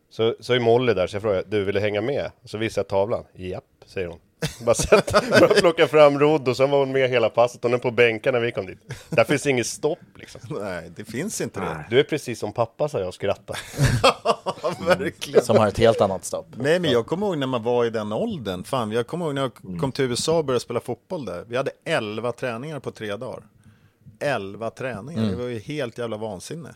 Så, 0.10 0.36
så 0.40 0.54
är 0.54 0.60
Molly 0.60 0.94
där, 0.94 1.08
så 1.08 1.16
jag 1.16 1.22
frågar, 1.22 1.44
du 1.48 1.64
vill 1.64 1.76
du 1.76 1.82
hänga 1.82 2.02
med? 2.02 2.32
Så 2.44 2.58
visar 2.58 2.80
jag 2.80 2.88
tavlan. 2.88 3.26
Japp, 3.34 3.64
säger 3.86 4.08
hon. 4.08 4.20
Bara 4.66 4.76
sett, 4.76 5.12
bara 5.30 5.48
plocka 5.48 5.88
fram 5.88 6.20
rodd 6.20 6.48
och 6.48 6.58
sen 6.58 6.72
var 6.72 6.80
hon 6.80 6.92
med 6.92 7.10
hela 7.10 7.30
passet. 7.30 7.64
Hon 7.64 7.74
är 7.74 7.78
på 7.78 7.92
bänken 7.92 8.34
när 8.34 8.42
vi 8.42 8.52
kom 8.52 8.66
dit. 8.66 8.80
Där 9.10 9.24
finns 9.24 9.46
inget 9.48 9.68
stopp 9.68 10.00
liksom. 10.16 10.42
Nej, 10.50 10.92
det 10.96 11.06
finns 11.06 11.42
inte 11.42 11.60
det. 11.60 11.86
Du 11.90 12.00
är 12.00 12.04
precis 12.04 12.40
som 12.40 12.54
pappa, 12.54 12.90
sa 12.90 13.00
jag 13.00 13.08
och 13.08 13.14
skrattade. 13.14 13.60
Ja, 14.04 14.74
verkligen. 14.88 15.46
Som 15.46 15.58
har 15.58 15.68
ett 15.68 15.78
helt 15.78 16.02
annat 16.02 16.26
stopp. 16.26 16.48
Nej, 16.58 16.80
men 16.80 16.92
jag 16.92 17.06
kommer 17.06 17.28
ihåg 17.28 17.38
när 17.38 17.48
man 17.48 17.64
var 17.64 17.86
i 17.86 17.90
den 17.90 18.14
åldern. 18.14 18.64
Fan, 18.64 18.92
jag 18.92 19.08
kommer 19.08 19.26
ihåg 19.26 19.36
när 19.36 19.42
jag 19.42 19.80
kom 19.80 19.92
till 19.92 20.06
USA 20.06 20.38
och 20.38 20.46
började 20.46 20.64
spela 20.64 20.80
fotboll 20.80 21.26
där. 21.26 21.46
Vi 21.48 21.58
hade 21.58 21.72
11 21.86 22.32
träningar 22.32 22.80
på 22.80 22.92
tre 22.92 23.16
dagar. 23.16 23.44
11 24.20 24.70
träningar, 24.70 25.24
det 25.24 25.36
var 25.36 25.46
ju 25.48 25.60
helt 25.60 25.98
jävla 25.98 26.18
vansinne. 26.18 26.76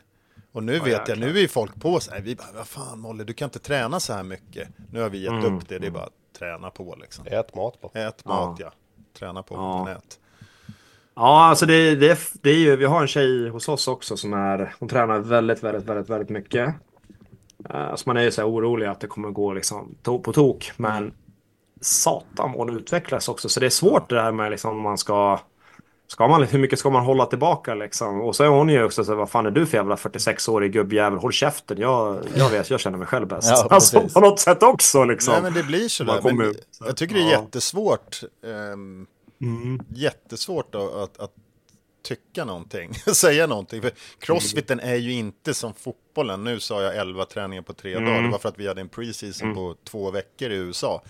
Och 0.52 0.64
nu 0.64 0.80
vet 0.80 1.08
jag, 1.08 1.18
nu 1.20 1.30
är 1.38 1.42
ju 1.42 1.48
folk 1.48 1.82
på 1.82 2.00
sig. 2.00 2.22
Vi 2.22 2.36
bara, 2.36 2.48
vad 2.56 2.68
fan 2.68 3.00
Molly, 3.00 3.24
du 3.24 3.34
kan 3.34 3.46
inte 3.46 3.60
träna 3.60 4.00
så 4.00 4.14
här 4.14 4.24
mycket. 4.24 4.68
Nu 4.92 5.02
har 5.02 5.10
vi 5.10 5.24
gett 5.24 5.46
upp 5.46 5.70
det, 5.70 5.80
det 5.80 5.88
är 5.88 5.92
bara 5.92 6.10
träna 6.34 6.70
på 6.70 6.96
liksom. 7.02 7.26
Ät 7.28 7.56
mat 7.56 7.82
på. 7.82 7.92
Ät 7.94 8.26
mat, 8.26 8.60
ja. 8.60 8.72
Träna 9.20 9.44
på, 9.44 9.56
Ja. 9.56 9.84
men 9.86 9.98
ät. 9.98 10.20
Ja, 11.16 11.46
alltså 11.46 11.66
det, 11.66 11.96
det, 11.96 12.20
det 12.42 12.50
är 12.50 12.58
ju, 12.58 12.76
vi 12.76 12.86
har 12.86 13.02
en 13.02 13.08
tjej 13.08 13.50
hos 13.50 13.70
oss 13.70 13.88
också 13.88 14.18
som 14.18 14.34
är, 14.34 14.76
hon 14.80 14.90
tränar 14.90 15.20
väldigt, 15.20 15.64
väldigt, 15.64 15.84
väldigt, 15.86 16.10
väldigt 16.10 16.30
mycket. 16.30 16.74
Uh, 17.74 17.96
så 17.96 18.10
man 18.10 18.18
är 18.18 18.22
ju 18.22 18.32
så 18.32 18.42
här 18.42 18.50
orolig 18.50 18.86
att 18.86 19.00
det 19.00 19.08
kommer 19.08 19.30
gå 19.30 19.54
liksom 19.54 19.96
to 20.02 20.20
på 20.20 20.34
tok. 20.34 20.72
Men 20.78 21.14
satan 21.82 22.52
vad 22.52 22.68
hon 22.68 22.78
utvecklas 22.78 23.30
också. 23.30 23.50
Så 23.50 23.60
det 23.60 23.66
är 23.66 23.70
svårt 23.70 24.10
det 24.10 24.22
här 24.22 24.32
med 24.32 24.52
liksom 24.52 24.72
om 24.72 24.82
man 24.82 24.98
ska, 24.98 25.40
ska 26.08 26.28
man, 26.28 26.44
hur 26.44 26.60
mycket 26.60 26.80
ska 26.80 26.90
man 26.90 27.06
hålla 27.06 27.26
tillbaka 27.26 27.74
liksom? 27.76 28.22
Och 28.22 28.36
så 28.36 28.44
är 28.44 28.48
hon 28.48 28.70
ju 28.70 28.84
också 28.84 29.04
så 29.04 29.16
vad 29.16 29.30
fan 29.30 29.46
är 29.46 29.52
du 29.52 29.66
för 29.66 29.78
jävla 29.78 29.96
46-årig 29.96 30.72
gubbjävel? 30.74 31.20
Håll 31.20 31.32
käften, 31.32 31.78
jag, 31.78 32.20
jag 32.36 32.50
vet, 32.50 32.70
jag 32.70 32.80
känner 32.80 32.98
mig 32.98 33.08
själv 33.08 33.28
bäst. 33.28 33.48
Ja, 33.50 33.68
alltså 33.70 34.10
på 34.10 34.20
något 34.20 34.40
sätt 34.40 34.64
också 34.64 35.04
liksom. 35.04 35.34
Nej, 35.34 35.42
men 35.42 35.54
det 35.54 35.64
blir 35.64 35.88
så 35.88 36.04
Man 36.04 36.16
där. 36.16 36.22
kommer 36.22 36.44
Men 36.44 36.52
ut, 36.52 36.68
så. 36.72 36.86
jag 36.88 36.98
tycker 36.98 37.16
det 37.16 37.22
är 37.22 37.32
Ja. 37.32 37.40
jättesvårt. 37.42 38.22
ehm, 38.46 39.08
Jättesvårt 39.90 40.76
att, 40.76 40.94
att, 40.94 41.20
att 41.20 41.32
tycka 42.04 42.46
någonting, 42.46 42.94
säga 43.14 43.48
någonting. 43.48 43.82
För 43.82 43.92
crossfiten 44.20 44.80
är 44.80 44.96
ju 44.96 45.12
inte 45.14 45.54
som 45.54 45.74
fotbollen. 45.74 46.44
Nu 46.44 46.60
sa 46.60 46.82
jag 46.82 46.96
11 46.98 47.26
träningar 47.26 47.62
på 47.62 47.74
tre 47.74 47.94
dagar. 47.94 48.22
Det 48.22 48.30
var 48.30 48.38
för 48.40 48.50
att 48.50 48.60
vi 48.60 48.68
hade 48.68 48.82
en 48.82 48.90
preseason 48.90 49.56
på 49.56 49.76
två 49.84 50.12
veckor 50.12 50.52
i 50.52 50.56
USA. 50.56 51.02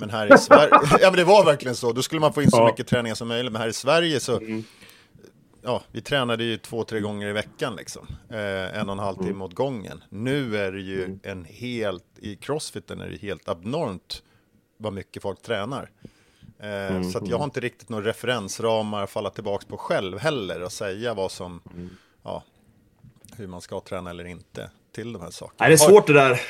Men 0.00 0.10
här 0.10 0.34
i 0.34 0.38
Sverige, 0.38 0.70
ja 1.00 1.10
men 1.10 1.16
det 1.16 1.24
var 1.24 1.44
verkligen 1.44 1.74
så. 1.76 1.92
Då 1.92 2.02
skulle 2.02 2.20
man 2.20 2.32
få 2.32 2.42
in 2.42 2.50
så 2.50 2.56
Ja. 2.56 2.66
mycket 2.66 2.86
träningar 2.86 3.14
som 3.14 3.28
möjligt. 3.28 3.52
Men 3.52 3.62
här 3.62 3.68
i 3.68 3.72
Sverige 3.72 4.20
så, 4.20 4.40
ja, 5.62 5.82
vi 5.92 6.00
tränade 6.00 6.44
ju 6.44 6.56
två, 6.56 6.84
tre 6.84 7.00
gånger 7.00 7.28
i 7.28 7.32
veckan 7.32 7.76
liksom. 7.76 8.06
Eh, 8.30 8.78
en 8.80 8.88
och 8.88 8.92
en 8.92 8.98
halv 8.98 9.16
timme 9.16 9.44
åt 9.44 9.54
gången. 9.54 10.04
Nu 10.08 10.56
är 10.56 10.72
det 10.72 10.80
ju 10.80 11.18
en 11.22 11.44
helt, 11.44 12.04
i 12.18 12.36
crossfiten 12.36 13.00
är 13.00 13.08
det 13.10 13.16
helt 13.16 13.48
abnormt 13.48 14.22
vad 14.76 14.92
mycket 14.92 15.22
folk 15.22 15.42
tränar. 15.42 15.90
Eh, 16.60 17.02
Så 17.02 17.18
att 17.18 17.28
jag 17.28 17.36
har 17.38 17.44
inte 17.44 17.60
riktigt 17.60 17.88
några 17.88 18.04
referensramar 18.08 19.02
att 19.04 19.10
falla 19.10 19.30
tillbaka 19.30 19.66
på 19.68 19.76
själv 19.76 20.18
heller 20.18 20.62
och 20.62 20.72
säga 20.72 21.14
vad 21.14 21.30
som, 21.30 21.60
ja, 22.22 22.42
hur 23.36 23.46
man 23.46 23.60
ska 23.60 23.80
träna 23.80 24.10
eller 24.10 24.24
inte 24.24 24.70
till 24.94 25.12
de 25.12 25.22
här 25.22 25.30
sakerna. 25.30 25.54
Nej, 25.60 25.68
det 25.68 25.74
är 25.74 25.88
svårt 25.88 26.06
det 26.06 26.12
där. 26.12 26.40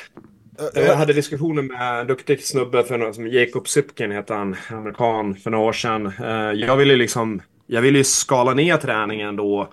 Jag 0.73 0.95
hade 0.95 1.13
diskussioner 1.13 1.61
med 1.61 1.99
en 2.01 2.07
duktig 2.07 2.43
snubbe, 2.43 2.83
för 2.83 2.97
några, 2.97 3.13
som 3.13 3.27
Jacob 3.27 3.67
Sipkin 3.67 4.11
heter 4.11 4.35
han, 4.35 4.55
amerikan, 4.69 5.35
för 5.35 5.49
några 5.49 5.65
år 5.65 5.73
sedan. 5.73 6.05
Eh, 6.05 6.51
Jag 6.59 6.77
ville 6.77 6.95
liksom, 6.95 7.41
jag 7.67 7.81
ville 7.81 7.97
ju 7.97 8.03
skala 8.03 8.53
ner 8.53 8.77
träningen 8.77 9.35
då 9.35 9.69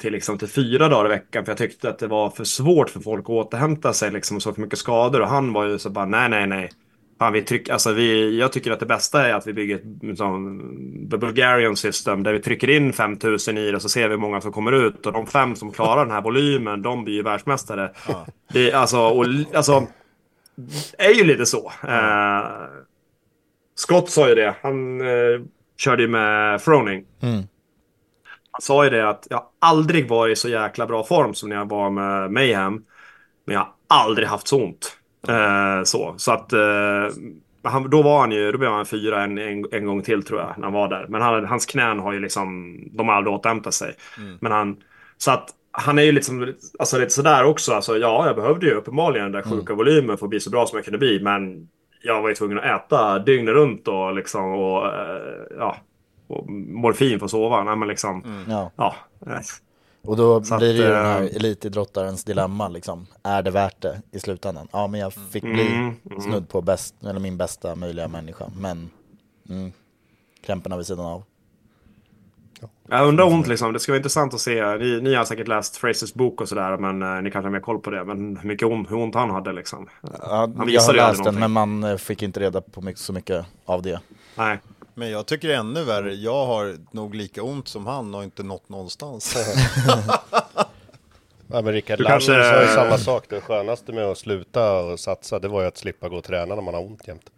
till, 0.00 0.12
liksom, 0.12 0.38
till 0.38 0.48
fyra 0.48 0.88
dagar 0.88 1.06
i 1.06 1.08
veckan, 1.08 1.44
för 1.44 1.52
jag 1.52 1.58
tyckte 1.58 1.88
att 1.88 1.98
det 1.98 2.06
var 2.06 2.30
för 2.30 2.44
svårt 2.44 2.90
för 2.90 3.00
folk 3.00 3.24
att 3.24 3.30
återhämta 3.30 3.92
sig, 3.92 4.10
liksom, 4.10 4.40
så 4.40 4.52
för 4.52 4.60
mycket 4.60 4.78
skador. 4.78 5.20
Och 5.20 5.28
han 5.28 5.52
var 5.52 5.64
ju 5.66 5.78
så 5.78 5.90
bara, 5.90 6.06
nej, 6.06 6.28
nej, 6.28 6.46
nej. 6.46 6.70
Fan, 7.18 7.32
vi 7.32 7.42
tryck, 7.42 7.68
alltså 7.68 7.92
vi, 7.92 8.38
jag 8.38 8.52
tycker 8.52 8.70
att 8.70 8.80
det 8.80 8.86
bästa 8.86 9.28
är 9.28 9.34
att 9.34 9.46
vi 9.46 9.52
bygger 9.52 9.76
ett 9.76 9.82
the 11.10 11.16
Bulgarian 11.16 11.76
system 11.76 12.22
där 12.22 12.32
vi 12.32 12.40
trycker 12.40 12.70
in 12.70 12.92
5000 12.92 13.58
i 13.58 13.70
det 13.70 13.76
och 13.76 13.82
så 13.82 13.88
ser 13.88 14.08
vi 14.08 14.10
hur 14.14 14.20
många 14.20 14.40
som 14.40 14.52
kommer 14.52 14.72
ut. 14.72 15.06
Och 15.06 15.12
de 15.12 15.26
fem 15.26 15.56
som 15.56 15.72
klarar 15.72 16.04
den 16.04 16.14
här 16.14 16.22
volymen, 16.22 16.82
de 16.82 17.04
blir 17.04 17.14
ju 17.14 17.22
världsmästare. 17.22 17.90
Det, 18.52 18.72
alltså, 18.72 18.98
och, 18.98 19.26
alltså, 19.54 19.86
är 20.98 21.10
ju 21.10 21.24
lite 21.24 21.46
så. 21.46 21.72
Eh, 21.88 22.44
Scott 23.74 24.10
sa 24.10 24.28
ju 24.28 24.34
det. 24.34 24.54
Han 24.62 25.00
eh, 25.00 25.40
körde 25.78 26.02
ju 26.02 26.08
med 26.08 26.62
Froning. 26.62 27.04
Han 28.50 28.60
sa 28.60 28.84
ju 28.84 28.90
det 28.90 29.08
att 29.08 29.26
jag 29.30 29.42
aldrig 29.58 30.08
varit 30.08 30.32
i 30.32 30.40
så 30.40 30.48
jäkla 30.48 30.86
bra 30.86 31.04
form 31.04 31.34
som 31.34 31.48
när 31.48 31.56
jag 31.56 31.68
var 31.68 31.90
med 31.90 32.30
Mayhem. 32.30 32.82
Men 33.44 33.54
jag 33.54 33.60
har 33.60 33.72
aldrig 33.88 34.28
haft 34.28 34.48
så 34.48 34.64
ont. 34.64 34.96
Eh, 35.28 35.82
så. 35.84 36.14
så 36.16 36.32
att 36.32 36.52
eh, 36.52 37.08
han, 37.62 37.90
då 37.90 38.02
var 38.02 38.20
han 38.20 38.32
ju, 38.32 38.52
då 38.52 38.58
blev 38.58 38.70
han 38.70 38.86
fyra 38.86 39.24
en, 39.24 39.38
en, 39.38 39.64
en 39.72 39.86
gång 39.86 40.02
till 40.02 40.22
tror 40.22 40.40
jag, 40.40 40.54
när 40.56 40.64
han 40.64 40.72
var 40.72 40.88
där. 40.88 41.06
Men 41.08 41.22
han, 41.22 41.44
hans 41.44 41.66
knän 41.66 41.98
har 41.98 42.12
ju 42.12 42.20
liksom, 42.20 42.78
de 42.92 43.08
har 43.08 43.14
aldrig 43.14 43.34
återhämtat 43.34 43.74
sig. 43.74 43.94
Men 44.40 44.52
han, 44.52 44.76
så 45.18 45.30
att 45.30 45.50
han 45.76 45.98
är 45.98 46.02
ju 46.02 46.12
liksom, 46.12 46.54
alltså 46.78 46.98
lite 46.98 47.10
sådär 47.10 47.44
också. 47.44 47.72
Alltså 47.72 47.96
ja, 47.98 48.26
jag 48.26 48.36
behövde 48.36 48.66
ju 48.66 48.72
uppenbarligen 48.74 49.32
den 49.32 49.42
där 49.42 49.50
sjuka 49.50 49.74
volymen 49.74 50.18
för 50.18 50.26
att 50.26 50.30
bli 50.30 50.40
så 50.40 50.50
bra 50.50 50.66
som 50.66 50.76
jag 50.76 50.84
kunde 50.84 50.98
bli. 50.98 51.20
Men 51.20 51.68
jag 52.02 52.22
var 52.22 52.28
ju 52.28 52.34
tvungen 52.34 52.58
att 52.58 52.64
äta 52.64 53.18
dygnet 53.18 53.54
runt 53.54 53.88
och 53.88 54.14
liksom, 54.14 54.44
och 54.52 54.86
eh, 54.86 55.20
ja, 55.58 55.76
och 56.26 56.50
morfin 56.50 57.18
för 57.18 57.24
att 57.24 57.30
sova. 57.30 57.64
Nej, 57.64 57.76
men 57.76 57.88
liksom, 57.88 58.44
Ja. 58.48 58.70
ja. 58.76 58.94
eh, 59.26 59.40
Och 60.06 60.16
då 60.16 60.42
Så 60.44 60.58
blir 60.58 60.68
det 60.68 60.78
ju 60.78 60.84
att, 60.84 60.92
den 60.94 61.06
här 61.06 61.20
eh, 61.22 61.36
elitidrottarens 61.36 62.24
dilemma 62.24 62.68
liksom. 62.68 63.06
Är 63.22 63.42
det 63.42 63.50
värt 63.50 63.80
det 63.82 64.02
i 64.12 64.18
slutändan? 64.18 64.68
Ja 64.72 64.86
men 64.86 65.00
jag 65.00 65.12
fick 65.12 65.42
bli 65.42 65.66
Mm, 65.76 65.94
snudd 66.20 66.48
på 66.48 66.60
bäst, 66.60 66.94
eller 67.04 67.20
min 67.20 67.36
bästa 67.36 67.74
möjliga 67.74 68.08
människa. 68.08 68.44
Men 68.60 68.90
mm, 69.50 69.72
krämporna 70.46 70.76
vid 70.76 70.86
sidan 70.86 71.06
av. 71.06 71.22
Jag 72.88 73.08
undrar 73.08 73.24
ont 73.24 73.46
liksom. 73.46 73.72
Det 73.72 73.78
ska 73.80 73.92
vara 73.92 73.96
intressant 73.96 74.34
att 74.34 74.40
se. 74.40 74.76
Ni, 74.76 75.00
ni 75.00 75.14
har 75.14 75.24
säkert 75.24 75.48
läst 75.48 75.76
Frasers 75.76 76.14
bok 76.14 76.40
och 76.40 76.48
sådär. 76.48 76.76
Men 76.76 77.02
eh, 77.02 77.22
ni 77.22 77.30
kanske 77.30 77.46
har 77.46 77.52
mer 77.52 77.60
koll 77.60 77.78
på 77.78 77.90
det. 77.90 78.04
Men 78.04 78.36
hur 78.36 78.48
mycket 78.48 78.68
ont, 78.68 78.90
hur 78.90 78.96
ont 78.96 79.14
han 79.14 79.30
hade 79.30 79.52
liksom. 79.52 79.88
Ja, 80.22 80.50
Han 80.56 80.68
jag 80.68 80.82
har 80.82 80.94
läst 80.94 81.24
den 81.24 81.34
men 81.38 81.50
man 81.50 81.84
eh, 81.84 81.96
fick 81.96 82.22
inte 82.22 82.40
reda 82.40 82.60
på 82.60 82.80
mycket, 82.80 83.00
så 83.00 83.12
mycket 83.12 83.46
av 83.64 83.82
det. 83.82 84.00
Nej. 84.36 84.58
Men 84.94 85.10
jag 85.10 85.26
tycker 85.26 85.48
det 85.48 85.54
är 85.54 85.58
ännu 85.58 85.84
värre. 85.84 86.14
Jag 86.14 86.46
har 86.46 86.76
nog 86.90 87.14
lika 87.14 87.42
ont 87.42 87.68
som 87.68 87.86
han 87.86 88.14
och 88.14 88.24
inte 88.24 88.42
nått 88.42 88.68
någonstans. 88.68 89.36
Ja, 91.46 91.62
men 91.62 91.72
Rickard 91.72 91.98
Du 91.98 92.02
Lander 92.04 92.18
kanske- 92.18 92.44
sa 92.54 92.60
ju 92.62 92.68
samma 92.68 92.98
sak. 92.98 93.24
Det 93.28 93.40
skönaste 93.40 93.92
med 93.92 94.04
att 94.04 94.18
sluta 94.18 94.80
och 94.80 95.00
satsa, 95.00 95.38
det 95.38 95.48
var 95.48 95.60
ju 95.60 95.66
att 95.66 95.76
slippa 95.76 96.08
gå 96.08 96.16
och 96.16 96.24
träna 96.24 96.54
när 96.54 96.62
man 96.62 96.74
har 96.74 96.82
ont 96.82 97.08
jämt. 97.08 97.30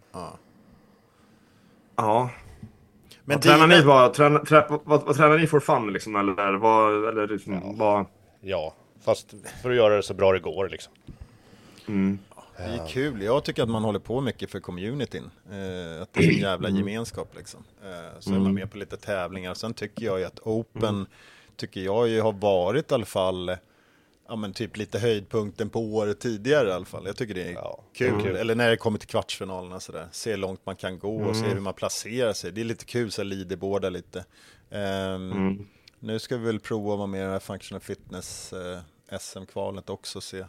Ja. 1.97 2.29
Men 3.29 3.35
vad 3.35 3.41
tränar 3.41 3.67
dina- 3.67 3.79
ni 3.79 3.85
bara? 3.85 4.09
Träna, 4.09 4.39
trä, 4.39 4.65
vad, 4.69 4.79
vad, 4.83 5.03
vad 5.03 5.15
tränar 5.15 5.37
ni 5.37 5.47
för 5.47 5.59
fun 5.59 5.93
liksom? 5.93 6.15
Eller 6.15 6.53
vad? 6.57 7.07
Eller 7.07 7.27
liksom, 7.27 7.77
vad? 7.77 8.05
Ja, 8.41 8.73
fast 9.05 9.33
för 9.61 9.69
att 9.69 9.75
göra 9.75 9.95
det 9.95 10.03
så 10.03 10.13
bra 10.13 10.31
det 10.33 10.39
går 10.39 10.69
liksom. 10.69 10.93
Det 12.57 12.63
är 12.63 12.87
kul. 12.87 13.21
Jag 13.21 13.43
tycker 13.43 13.63
att 13.63 13.69
man 13.69 13.83
håller 13.83 13.99
på 13.99 14.21
mycket 14.21 14.51
för 14.51 14.59
communityn. 14.59 15.29
Eh, 15.51 16.01
att 16.01 16.13
det 16.13 16.25
är 16.25 16.29
en 16.33 16.39
jävla 16.39 16.69
gemenskap 16.69 17.33
liksom. 17.37 17.63
Eh, 17.83 18.19
så 18.19 18.33
är 18.33 18.39
man 18.39 18.53
med 18.53 18.71
på 18.71 18.77
lite 18.77 18.97
tävlingar. 18.97 19.53
Sen 19.53 19.73
tycker 19.73 20.05
jag 20.05 20.19
ju 20.19 20.25
att 20.25 20.39
Open, 20.39 21.05
tycker 21.55 21.81
jag 21.81 22.07
ju 22.07 22.21
har 22.21 22.31
varit 22.33 22.91
i 22.91 22.93
alla 22.93 23.05
fall, 23.05 23.55
ja, 24.27 24.35
men 24.35 24.53
typ 24.53 24.77
lite 24.77 24.99
höjdpunkten 24.99 25.69
på 25.69 25.79
året 25.79 26.19
tidigare 26.19 26.69
i 26.69 26.71
alla 26.71 26.85
fall. 26.85 27.03
Jag 27.05 27.15
tycker 27.17 27.33
det 27.33 27.43
är 27.47 27.51
Ja, 27.53 27.83
kul. 27.93 28.21
kul. 28.21 28.35
Eller 28.35 28.55
när 28.55 28.69
det 28.69 28.77
kommer 28.77 28.99
till 28.99 29.07
kvartsfinalerna 29.09 29.79
sådär. 29.79 30.07
Se 30.11 30.29
hur 30.31 30.37
långt 30.37 30.65
man 30.65 30.75
kan 30.75 30.99
gå 30.99 31.15
och 31.23 31.35
se 31.35 31.45
hur 31.45 31.59
man 31.59 31.73
placerar 31.73 32.33
sig. 32.33 32.51
Det 32.51 32.61
är 32.61 32.65
lite 32.65 32.85
kul, 32.85 33.11
så 33.11 33.23
leaderboarda 33.23 33.89
lite. 33.89 34.25
Ehm, 34.71 35.67
Nu 35.99 36.19
ska 36.19 36.37
vi 36.37 36.45
väl 36.45 36.59
prova 36.59 36.91
att 36.93 36.97
vara 36.97 37.07
med 37.07 37.21
i 37.21 37.23
det 37.23 37.29
här 37.31 37.39
Functional 37.39 37.81
Fitness 37.81 38.53
eh, 38.53 38.79
SM-kvalet 39.19 39.89
också. 39.89 40.21
Se, 40.21 40.45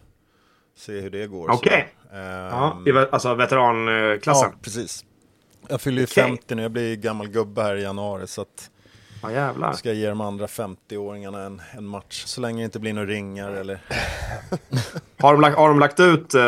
se 0.77 1.01
hur 1.01 1.11
det 1.11 1.27
går. 1.27 1.51
Okej. 1.51 1.95
sådär. 2.09 2.49
Ja, 2.51 2.83
Ehm, 2.87 3.07
alltså 3.13 3.35
veteranklassen. 3.35 4.51
Ja, 4.53 4.59
precis. 4.63 5.05
Jag 5.69 5.81
fyller 5.81 5.99
ju 5.99 6.05
Okej. 6.05 6.25
50 6.25 6.55
nu, 6.55 6.63
jag 6.63 6.71
blir 6.71 6.97
gammal 6.97 7.29
gubbe 7.29 7.63
här 7.63 7.77
i 7.77 7.83
januari 7.83 8.27
så 8.27 8.43
att 8.43 8.71
Ja, 9.23 9.33
jävlar. 9.33 9.73
ska 9.73 9.89
jag 9.89 9.97
ge 9.97 10.09
de 10.09 10.21
andra 10.21 10.47
50-åringarna 10.47 11.47
en, 11.47 11.63
en 11.73 11.85
match. 11.87 12.25
Så 12.27 12.41
länge 12.41 12.59
det 12.59 12.65
inte 12.65 12.79
blir 12.79 12.93
några 12.93 13.09
ringar 13.09 13.51
eller... 13.51 13.81
Har 15.19 15.33
de 15.33 15.41
lagt, 15.41 15.57
har 15.57 15.69
de 15.69 15.79
lagt 15.79 16.01
ut 16.01 16.35
uh, 16.35 16.41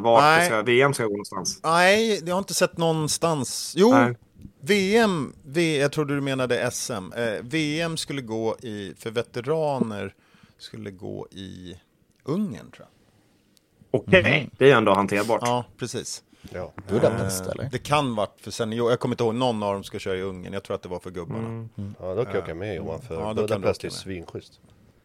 vart 0.00 0.22
Nej. 0.22 0.46
ska, 0.46 0.62
VM 0.62 0.94
ska 0.94 1.04
gå 1.04 1.10
någonstans? 1.10 1.60
Nej, 1.62 2.22
jag 2.26 2.34
har 2.34 2.38
inte 2.38 2.54
sett 2.54 2.76
någonstans. 2.76 3.74
Jo, 3.76 3.90
Nej. 3.92 4.14
VM, 4.60 5.32
v, 5.44 5.78
jag 5.78 5.92
trodde 5.92 6.14
du 6.14 6.20
menade 6.20 6.70
SM. 6.70 6.92
Eh, 6.92 7.42
VM 7.42 7.96
skulle 7.96 8.22
gå 8.22 8.56
i, 8.62 8.94
för 8.98 9.10
veteraner, 9.10 10.14
skulle 10.58 10.90
gå 10.90 11.26
i 11.30 11.76
Ungern 12.24 12.70
tror 12.70 12.86
jag. 12.90 14.00
Okej, 14.00 14.50
det 14.58 14.70
är 14.70 14.76
ändå 14.76 14.94
hanterbart. 14.94 15.40
Ja, 15.42 15.64
precis. 15.78 16.22
Ja. 16.52 16.72
Budapest 16.88 17.46
Eh, 17.46 17.52
eller? 17.52 17.68
Det 17.72 17.78
kan 17.78 18.14
vara 18.14 18.28
för 18.40 18.50
senior, 18.50 18.90
jag 18.90 19.00
kommer 19.00 19.12
inte 19.12 19.24
ihåg, 19.24 19.34
någon 19.34 19.62
av 19.62 19.74
dem 19.74 19.84
ska 19.84 19.98
köra 19.98 20.16
i 20.16 20.22
Ungern. 20.22 20.52
Jag 20.52 20.62
tror 20.62 20.74
att 20.74 20.82
det 20.82 20.88
var 20.88 20.98
för 21.00 21.10
gubbarna. 21.10 21.68
ja, 22.00 22.14
då 22.14 22.24
kan 22.24 22.34
jag 22.34 22.42
åka 22.42 22.54
med 22.54 22.76
Johan, 22.76 23.00
för 23.02 23.14
Ja, 23.14 23.34
Budapest 23.34 23.84
är 23.84 23.88
svinschysst. 23.88 24.60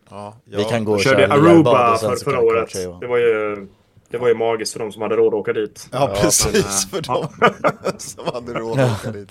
Ja, 0.09 0.38
Vi 0.43 0.61
ja. 0.61 0.69
kan 0.69 0.86
gå 0.86 0.91
och 0.91 0.97
Jag 0.97 1.03
körde 1.03 1.27
köra 1.27 1.34
Aruba 1.34 1.97
för, 1.97 2.15
förra 2.15 2.39
året. 2.39 2.73
Det 3.01 3.07
var, 3.07 3.17
ju, 3.17 3.67
det 4.09 4.17
var 4.17 4.27
ju 4.27 4.34
magiskt 4.36 4.73
för 4.73 4.79
de 4.79 4.91
som 4.91 5.01
hade 5.01 5.15
råd 5.15 5.27
att 5.27 5.39
åka 5.39 5.53
dit. 5.53 5.89
Ja, 5.91 6.15
precis, 6.21 6.88
men, 6.91 7.03
för 7.03 7.13
eh, 7.13 7.19
dem 7.19 7.27
som 7.97 8.25
hade 8.34 8.53
råd 8.53 8.79
att 8.79 8.99
åka 8.99 9.11
dit. 9.11 9.29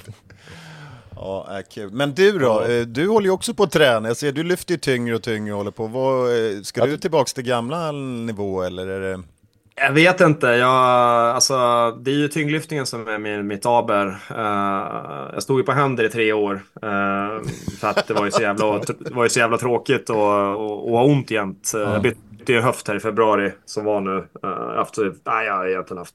Ja, 1.17 1.47
är 1.51 1.63
kul. 1.63 1.91
Men 1.93 2.15
du 2.15 2.39
då, 2.39 2.61
eh, 2.63 2.81
du 2.81 3.09
håller 3.09 3.27
ju 3.27 3.33
också 3.33 3.55
på 3.55 3.63
att 3.63 3.71
träna. 3.73 4.09
Jag 4.09 4.17
ser, 4.17 4.33
du 4.33 4.43
lyfter 4.43 4.75
ju 4.75 4.79
tyngre 4.79 5.15
och 5.15 5.23
tyngre 5.23 5.53
och 5.53 5.59
håller 5.59 5.71
på. 5.71 5.87
Vad, 5.87 6.29
eh, 6.29 6.63
ska 6.63 6.87
du 6.87 6.97
tillbaka 6.97 7.25
till 7.35 7.45
gamla 7.45 7.93
nivå 7.93 8.63
eller 8.63 8.87
är 8.87 9.01
det... 9.01 9.23
Jag 9.75 9.93
vet 9.93 10.21
inte. 10.21 10.47
Jag, 10.47 10.71
alltså, 11.35 11.55
det 12.01 12.11
är 12.11 12.15
ju 12.15 12.29
tyngdlyftningen 12.29 12.87
som 12.87 13.09
är 13.09 13.19
min, 13.19 13.47
mitt 13.47 13.67
aber. 13.67 14.07
Eh, 14.31 15.31
jag 15.35 15.43
stod 15.43 15.59
ju 15.59 15.65
på 15.65 15.73
händer 15.73 16.05
i 16.05 16.09
tre 16.09 16.33
år. 16.33 16.55
eh, 16.83 17.43
för 17.81 17.89
att 17.89 18.09
det 18.09 18.15
var 18.15 18.25
ju 18.25 18.31
så 18.31 18.43
jävla, 18.43 18.81
var 19.11 19.23
ju 19.25 19.29
så 19.29 19.39
jävla 19.39 19.59
tråkigt 19.59 20.11
och, 20.11 20.57
och, 20.57 20.91
och 20.91 20.99
ha 20.99 21.05
ont 21.05 21.31
jämt. 21.31 21.73
Eh, 21.75 21.81
Jag 21.81 22.03
bytte 22.03 22.53
ju 22.53 22.61
höft 22.61 22.89
här 22.89 22.95
i 22.95 23.01
februari 23.01 23.53
som 23.65 23.85
var 23.85 24.01
nu. 24.01 24.11
Uh, 24.45 24.81
efter, 24.83 25.15
nej, 25.25 25.47
jag 25.47 25.55
har 25.55 25.67
egentligen 25.67 25.99
haft 25.99 26.15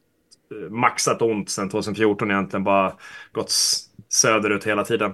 maxat 0.70 1.22
ont 1.22 1.50
sedan 1.50 1.70
2014 1.70 2.32
egentligen. 2.32 2.64
Bara 2.64 2.94
gått 3.32 3.52
söderut 4.10 4.68
hela 4.68 4.84
tiden. 4.84 5.14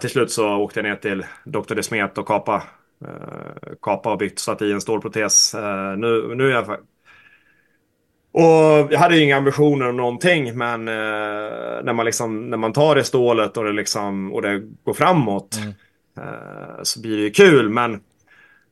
Till 0.00 0.10
slut 0.10 0.30
så 0.30 0.56
åkte 0.56 0.80
jag 0.80 0.84
ner 0.84 0.96
till 0.96 1.26
Dr. 1.44 1.74
Desmet 1.74 2.18
och 2.18 2.26
kapa, 2.26 2.62
uh, 3.04 3.72
kapa 3.82 4.12
och 4.12 4.18
byggt 4.18 4.38
satt 4.38 4.62
i 4.62 4.72
en 4.72 4.80
stålprotes. 4.80 5.54
Nu, 5.96 6.34
nu 6.34 6.46
är 6.46 6.54
jag 6.54 6.76
och 8.32 8.92
jag 8.92 8.98
hade 8.98 9.16
ju 9.16 9.22
inga 9.22 9.36
ambitioner 9.36 9.88
om 9.88 9.96
någonting, 9.96 10.58
men 10.58 10.88
eh, 10.88 10.94
när, 11.84 11.92
man 11.92 12.06
liksom, 12.06 12.50
när 12.50 12.56
man 12.56 12.72
tar 12.72 12.94
det 12.94 13.04
stålet 13.04 13.56
och 13.56 13.64
det, 13.64 13.72
liksom, 13.72 14.32
och 14.32 14.42
det 14.42 14.62
går 14.84 14.94
framåt 14.94 15.58
eh, 16.16 16.82
så 16.82 17.00
blir 17.00 17.16
det 17.16 17.22
ju 17.22 17.30
kul. 17.30 17.68
Men, 17.68 18.00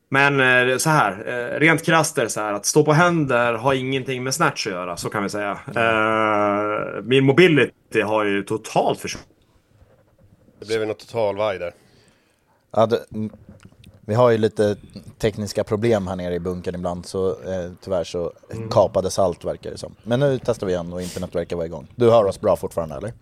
men 0.09 0.39
eh, 0.69 0.77
så 0.77 0.89
här, 0.89 1.11
eh, 1.27 1.59
rent 1.59 1.85
krasst 1.85 2.17
är 2.17 2.23
det 2.23 2.29
så 2.29 2.41
här 2.41 2.53
att 2.53 2.65
stå 2.65 2.83
på 2.83 2.93
händer 2.93 3.53
har 3.53 3.73
ingenting 3.73 4.23
med 4.23 4.33
snatch 4.33 4.67
att 4.67 4.73
göra, 4.73 4.97
så 4.97 5.09
kan 5.09 5.23
vi 5.23 5.29
säga. 5.29 5.59
Eh, 5.75 7.03
min 7.03 7.25
mobility 7.25 8.01
har 8.01 8.25
ju 8.25 8.43
totalt 8.43 8.99
försvunnit. 8.99 9.27
Det 10.59 10.65
blev 10.65 10.79
ju 10.79 10.85
något 10.85 10.99
totalvaj 10.99 11.59
där. 11.59 11.71
Ja, 12.71 12.85
det, 12.85 13.05
mm, 13.13 13.29
vi 14.07 14.13
har 14.15 14.29
ju 14.29 14.37
lite 14.37 14.75
tekniska 15.19 15.63
problem 15.63 16.07
här 16.07 16.15
nere 16.15 16.33
i 16.35 16.39
bunkern 16.39 16.75
ibland 16.75 17.05
så 17.05 17.29
eh, 17.29 17.71
tyvärr 17.83 18.03
så 18.03 18.31
Mm. 18.51 18.69
kapades 18.69 19.19
allt 19.19 19.45
verkar 19.45 19.71
det 19.71 19.77
som. 19.77 19.95
Men 20.03 20.19
nu 20.19 20.39
testar 20.45 20.67
vi 20.67 20.73
igen 20.73 20.93
och 20.93 21.01
internet 21.01 21.35
verkar 21.35 21.55
vara 21.55 21.65
igång. 21.65 21.87
Du 21.95 22.09
hör 22.11 22.25
oss 22.25 22.41
bra 22.41 22.55
fortfarande 22.55 22.95
eller? 22.95 23.13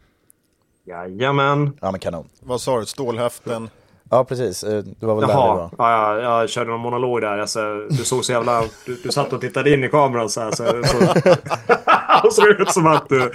Jajamän. 0.87 1.77
Ja 1.81 1.91
men 1.91 1.99
kanon. 1.99 2.27
Vad 2.39 2.61
sa 2.61 2.79
du, 2.79 2.85
stålhäften? 2.85 3.69
Ja 4.09 4.23
precis, 4.23 4.63
eh, 4.63 4.83
du 4.99 5.05
var 5.05 5.15
väl 5.15 5.27
där 5.27 5.33
Jaha, 5.33 5.53
vi 5.53 5.59
var. 5.77 5.91
ja, 5.91 6.21
ja, 6.21 6.39
jag 6.41 6.49
körde 6.49 6.69
någon 6.69 6.79
monolog 6.79 7.21
där. 7.21 7.37
Alltså, 7.37 7.59
du 7.89 7.97
såg 8.03 8.25
så 8.25 8.31
jävla... 8.31 8.61
Du, 8.85 8.95
du 9.03 9.11
satt 9.11 9.33
och 9.33 9.41
tittade 9.41 9.73
in 9.73 9.83
i 9.83 9.89
kameran 9.89 10.29
så 10.29 10.41
här. 10.41 10.51
Så, 10.51 10.63
så, 10.83 10.97
och 12.27 12.33
så 12.33 12.41
det 12.41 12.49
ut 12.61 12.71
som 12.71 12.87
att 12.87 13.09
du... 13.09 13.31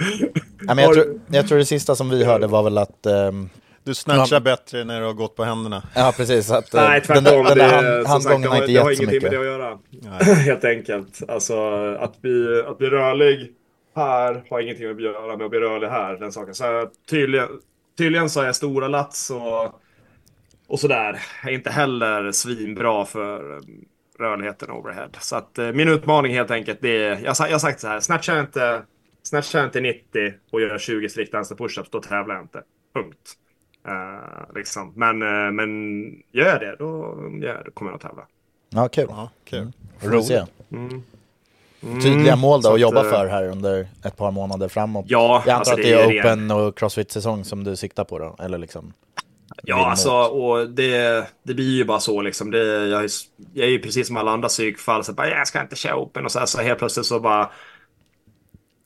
Ja, 0.67 0.73
men 0.75 0.77
jag, 0.77 0.93
tror, 0.93 1.19
jag 1.27 1.47
tror 1.47 1.57
det 1.57 1.65
sista 1.65 1.95
som 1.95 2.09
vi 2.09 2.23
hörde 2.25 2.47
var 2.47 2.63
väl 2.63 2.77
att... 2.77 3.05
ehm, 3.05 3.49
Du 3.83 3.93
snatchar 3.93 4.35
Ja. 4.35 4.39
bättre 4.39 4.83
när 4.83 4.99
du 4.99 5.05
har 5.05 5.13
gått 5.13 5.35
på 5.35 5.43
händerna. 5.43 5.83
ja 5.95 6.13
precis, 6.17 6.51
att 6.51 6.73
eh, 6.73 6.81
Nej, 6.83 7.01
tvärtom. 7.01 7.23
den 7.23 7.43
den 7.45 7.57
det, 7.57 7.63
hand, 7.63 8.07
handgången 8.07 8.41
det 8.41 8.47
har 8.47 8.55
har, 8.55 8.61
inte 8.63 8.71
det 8.73 8.79
har 8.79 8.89
gett 8.91 8.97
så 8.97 9.03
ingenting 9.03 9.31
med 9.31 9.31
mycket. 9.31 9.31
det 9.31 9.37
att 9.39 10.21
göra. 10.25 10.35
Helt 10.35 10.65
enkelt. 10.65 11.29
Alltså 11.29 11.69
att 11.99 12.21
bli, 12.21 12.63
att 12.67 12.77
bli 12.77 12.89
rörlig 12.89 13.51
här 13.95 14.43
har 14.49 14.59
ingenting 14.61 14.89
att 14.91 15.01
göra 15.01 15.37
med 15.37 15.45
att 15.45 15.49
bli 15.49 15.59
rörlig 15.59 15.87
här. 15.87 16.13
Den 16.17 16.31
saken. 16.31 16.53
Så 16.55 16.89
tydligen, 17.09 17.47
tydligen 17.97 18.29
så 18.29 18.41
är 18.41 18.45
jag 18.45 18.55
stora 18.55 18.87
lats 18.87 19.29
och, 19.31 19.81
och 20.67 20.79
sådär. 20.79 21.19
Är 21.43 21.49
inte 21.51 21.69
heller 21.69 22.31
svinbra 22.31 23.05
för 23.05 23.53
eh, 23.55 23.59
rörligheten 24.19 24.71
overhead. 24.71 25.09
Så 25.19 25.35
att 25.35 25.57
eh, 25.57 25.71
min 25.71 25.89
utmaning 25.89 26.33
helt 26.33 26.51
enkelt, 26.51 26.79
det 26.81 27.03
är, 27.03 27.19
jag, 27.23 27.37
sa- 27.37 27.45
jag 27.47 27.53
har 27.53 27.59
sagt 27.59 27.79
så 27.79 27.87
här, 27.87 27.99
snatchar 27.99 28.35
jag 28.35 28.43
inte, 28.43 28.81
snatchar 29.23 29.65
inte 29.65 29.81
90 29.81 30.33
och 30.51 30.61
gör 30.61 30.77
20 30.77 31.09
strikt 31.09 31.33
push-ups, 31.55 31.87
då 31.91 31.99
tävlar 32.01 32.35
jag 32.35 32.43
inte. 32.43 32.61
Punkt. 32.95 33.33
Eh, 33.87 34.55
liksom. 34.55 34.93
Men, 34.95 35.21
eh, 35.21 35.51
men 35.51 36.01
gör 36.31 36.45
jag 36.47 36.59
det, 36.59 36.75
då, 36.79 37.15
gör 37.41 37.55
jag, 37.55 37.65
då 37.65 37.71
kommer 37.71 37.91
jag 37.91 37.95
att 37.95 38.01
tävla. 38.01 38.23
Ja, 38.69 38.87
kul. 38.87 39.05
Ja, 39.09 39.29
kul. 39.45 39.71
Får 39.99 40.09
vi 40.09 40.23
se. 40.23 40.43
Mm. 40.71 41.03
Tydliga 42.01 42.35
mål 42.35 42.61
då 42.61 42.73
att 42.73 42.79
jobba 42.79 43.03
eh, 43.05 43.09
för 43.09 43.27
här 43.27 43.47
under 43.47 43.87
ett 44.05 44.17
par 44.17 44.31
månader 44.31 44.67
framåt. 44.67 45.05
Ja, 45.07 45.43
Jag 45.45 45.53
antar 45.53 45.53
alltså 45.53 45.73
att 45.73 45.77
det 45.77 45.83
det 45.83 46.17
är 46.17 46.21
open 46.21 46.51
och 46.51 46.77
crossfit-säsong 46.77 47.43
som 47.43 47.63
du 47.63 47.75
siktar 47.75 48.03
på 48.03 48.19
då? 48.19 48.35
Eller 48.39 48.57
liksom? 48.57 48.93
Ja, 49.63 49.89
alltså, 49.89 50.11
och 50.11 50.69
det, 50.69 51.25
det 51.43 51.53
blir 51.53 51.75
ju 51.77 51.85
bara 51.85 51.99
så 51.99 52.21
liksom. 52.21 52.51
Det, 52.51 52.87
jag, 52.87 53.03
är, 53.03 53.09
jag 53.53 53.65
är 53.67 53.71
ju 53.71 53.79
precis 53.79 54.07
som 54.07 54.17
alla 54.17 54.31
andra 54.31 54.47
psykfall, 54.47 55.03
så 55.03 55.13
bara, 55.13 55.29
jag 55.29 55.47
ska 55.47 55.61
inte 55.61 55.75
köra 55.75 55.97
open 55.97 56.25
och 56.25 56.31
så, 56.31 56.39
här, 56.39 56.45
så 56.45 56.61
helt 56.61 56.79
plötsligt 56.79 57.05
så 57.05 57.19
bara 57.19 57.51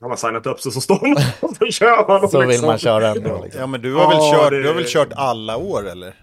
har 0.05 0.09
man 0.09 0.17
signat 0.17 0.45
upp 0.47 0.59
sig 0.59 0.71
så 0.71 0.81
står 0.81 1.07
man 1.07 1.23
och 1.41 1.55
så 1.57 1.65
kör 1.65 2.07
man. 2.07 2.29
Så 2.29 2.39
vill 2.39 2.47
liksom. 2.49 2.67
man 2.67 2.77
köra 2.77 3.07
ändå 3.07 3.41
liksom. 3.43 3.61
Ja, 3.61 3.67
men 3.67 3.81
du 3.81 3.93
har, 3.95 4.07
väl 4.07 4.17
Ja, 4.17 4.33
kört, 4.37 4.51
det- 4.51 4.61
du 4.61 4.67
har 4.67 4.75
väl 4.75 4.85
kört 4.87 5.13
alla 5.15 5.57
år 5.57 5.87
eller? 5.89 6.13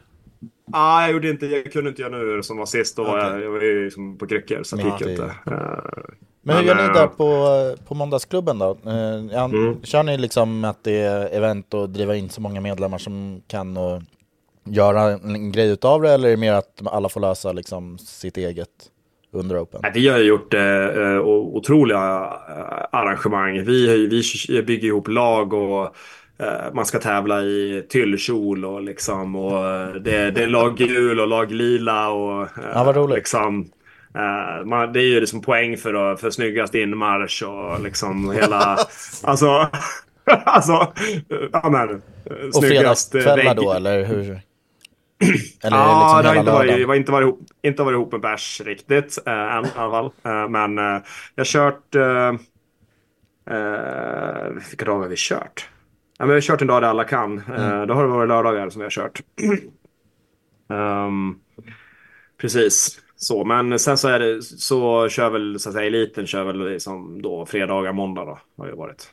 Ah, 0.73 1.03
jag 1.03 1.13
gjorde 1.13 1.31
inte, 1.31 1.47
jag 1.47 1.73
kunde 1.73 1.91
inte 1.91 2.03
göra 2.03 2.17
nu 2.19 2.43
som 2.43 2.57
var 2.59 2.67
sist. 2.67 2.97
Då 2.97 3.03
var 3.05 3.19
Okej. 3.19 3.31
jag, 3.31 3.43
jag 3.43 3.51
var 3.51 3.61
ju 3.61 3.85
liksom 3.85 4.19
på 4.19 4.27
kryckor 4.27 4.63
så 4.63 4.77
det 4.77 4.83
gick 4.83 5.01
inte. 5.01 5.25
Eh, 5.47 5.53
Men 6.43 6.57
hur 6.57 6.63
gör 6.65 6.75
ni 6.75 6.83
eh, 6.83 6.93
där 6.93 7.07
på, 7.07 7.77
på 7.89 7.95
måndagsklubben 7.95 8.59
då? 8.59 8.77
Eh, 8.87 8.95
ja, 9.33 9.45
Mm. 9.45 9.83
Kör 9.83 10.03
ni 10.03 10.19
liksom 10.19 10.65
att 10.65 10.85
det 10.85 10.99
är 11.01 11.29
event 11.37 11.75
och 11.75 11.89
driva 11.91 12.17
in 12.17 12.29
så 12.31 12.41
många 12.41 12.61
medlemmar 12.61 12.99
som 12.99 13.43
kan 13.47 13.77
och 13.77 14.03
göra 14.65 15.03
en 15.03 15.53
grej 15.53 15.69
utav 15.71 16.03
det 16.03 16.11
eller 16.11 16.29
är 16.29 16.31
det 16.31 16.37
mer 16.37 16.53
att 16.53 16.81
alla 16.87 17.09
får 17.09 17.21
lösa 17.21 17.53
liksom 17.53 17.99
sitt 17.99 18.37
eget 18.37 18.69
under 19.33 19.63
Open? 19.63 19.81
Vi 19.95 20.09
har 20.09 20.19
gjort 20.19 20.55
eh, 20.55 20.85
eh, 20.85 21.21
otroliga 21.21 22.31
eh, 22.49 22.85
arrangemang. 22.93 23.65
Vi, 23.65 24.07
vi 24.07 24.63
bygger 24.63 24.89
ihop 24.89 25.09
lag 25.09 25.53
och 25.53 25.85
eh, 26.39 26.75
man 26.75 26.87
ska 26.87 26.99
tävla 26.99 27.43
i 27.43 27.87
tyllkjol 27.89 28.65
och 28.65 28.83
liksom 28.83 29.37
och 29.37 29.63
det, 30.01 30.31
det 30.31 30.43
är 30.43 30.47
lag 30.47 30.77
gul 30.77 31.21
och 31.21 31.29
lag 31.29 31.51
lila 31.51 32.09
och 32.11 32.49
Ja, 32.75 32.85
vad 32.85 32.97
roligt. 32.97 33.17
liksom 33.17 33.71
man, 34.65 34.93
det 34.93 35.01
är 35.01 35.07
ju 35.07 35.21
liksom 35.21 35.43
poäng 35.43 35.77
för, 35.77 36.17
för 36.17 36.31
snyggast 36.31 36.75
inmarsch 36.75 37.43
och 37.43 37.83
liksom 37.83 38.31
hela 38.31 38.77
alltså 39.23 39.47
alltså 40.45 40.93
ja 41.53 41.69
men 41.71 42.03
Och 42.55 42.65
fredagskvällar 42.65 43.55
då 43.55 43.73
eller 43.73 44.05
hur? 44.05 44.41
Eller 45.65 45.77
Ja, 45.77 46.01
liksom 46.01 46.23
det 46.23 46.29
har 46.29 46.35
inte 46.37 46.53
varit, 46.53 46.89
var 46.89 46.95
inte, 46.95 47.13
varit 47.13 47.27
ihop, 47.27 47.41
inte 47.63 47.83
varit 47.83 47.95
ihop 47.95 48.13
med 48.13 48.21
bärs 48.21 48.61
riktigt 48.65 49.19
eh, 49.27 49.33
än 49.57 49.65
i 49.65 49.69
alla 49.77 49.91
fall. 49.91 50.11
Eh, 50.25 50.49
men 50.49 50.79
eh, 50.79 51.03
jag 51.35 51.41
har 51.41 51.45
kört... 51.45 51.95
Eh, 51.95 52.33
vilka 54.69 54.85
dagar 54.85 55.01
har 55.03 55.09
vi 55.09 55.15
kört? 55.19 55.69
Ja, 56.19 56.25
men 56.25 56.29
vi 56.29 56.35
har 56.35 56.41
kört 56.41 56.61
en 56.61 56.67
dag 56.67 56.83
där 56.83 56.89
alla 56.89 57.05
kan. 57.05 57.39
Eh, 57.39 57.83
då 57.87 57.95
har 57.95 58.03
det 58.03 58.09
varit 58.09 58.29
lördagar 58.29 58.71
som 58.71 58.79
vi 58.81 58.85
har 58.85 58.91
kört. 58.91 59.21
Ehm, 60.71 61.35
precis. 62.41 63.01
Så, 63.17 63.45
men 63.45 63.79
sen 63.79 63.99
så 63.99 64.09
är 64.09 64.19
det 64.19 64.43
så 64.43 65.09
kör 65.09 65.31
väl 65.31 65.61
så 65.61 65.69
att 65.69 65.75
säga 65.75 65.87
eliten 65.87 66.27
kör 66.27 66.45
väl 66.45 66.71
liksom 66.71 67.23
då 67.23 67.47
fredagar, 67.47 67.93
måndag 67.93 68.25
då 68.25 68.39
har 68.57 68.67
det 68.67 68.75
varit. 68.75 69.13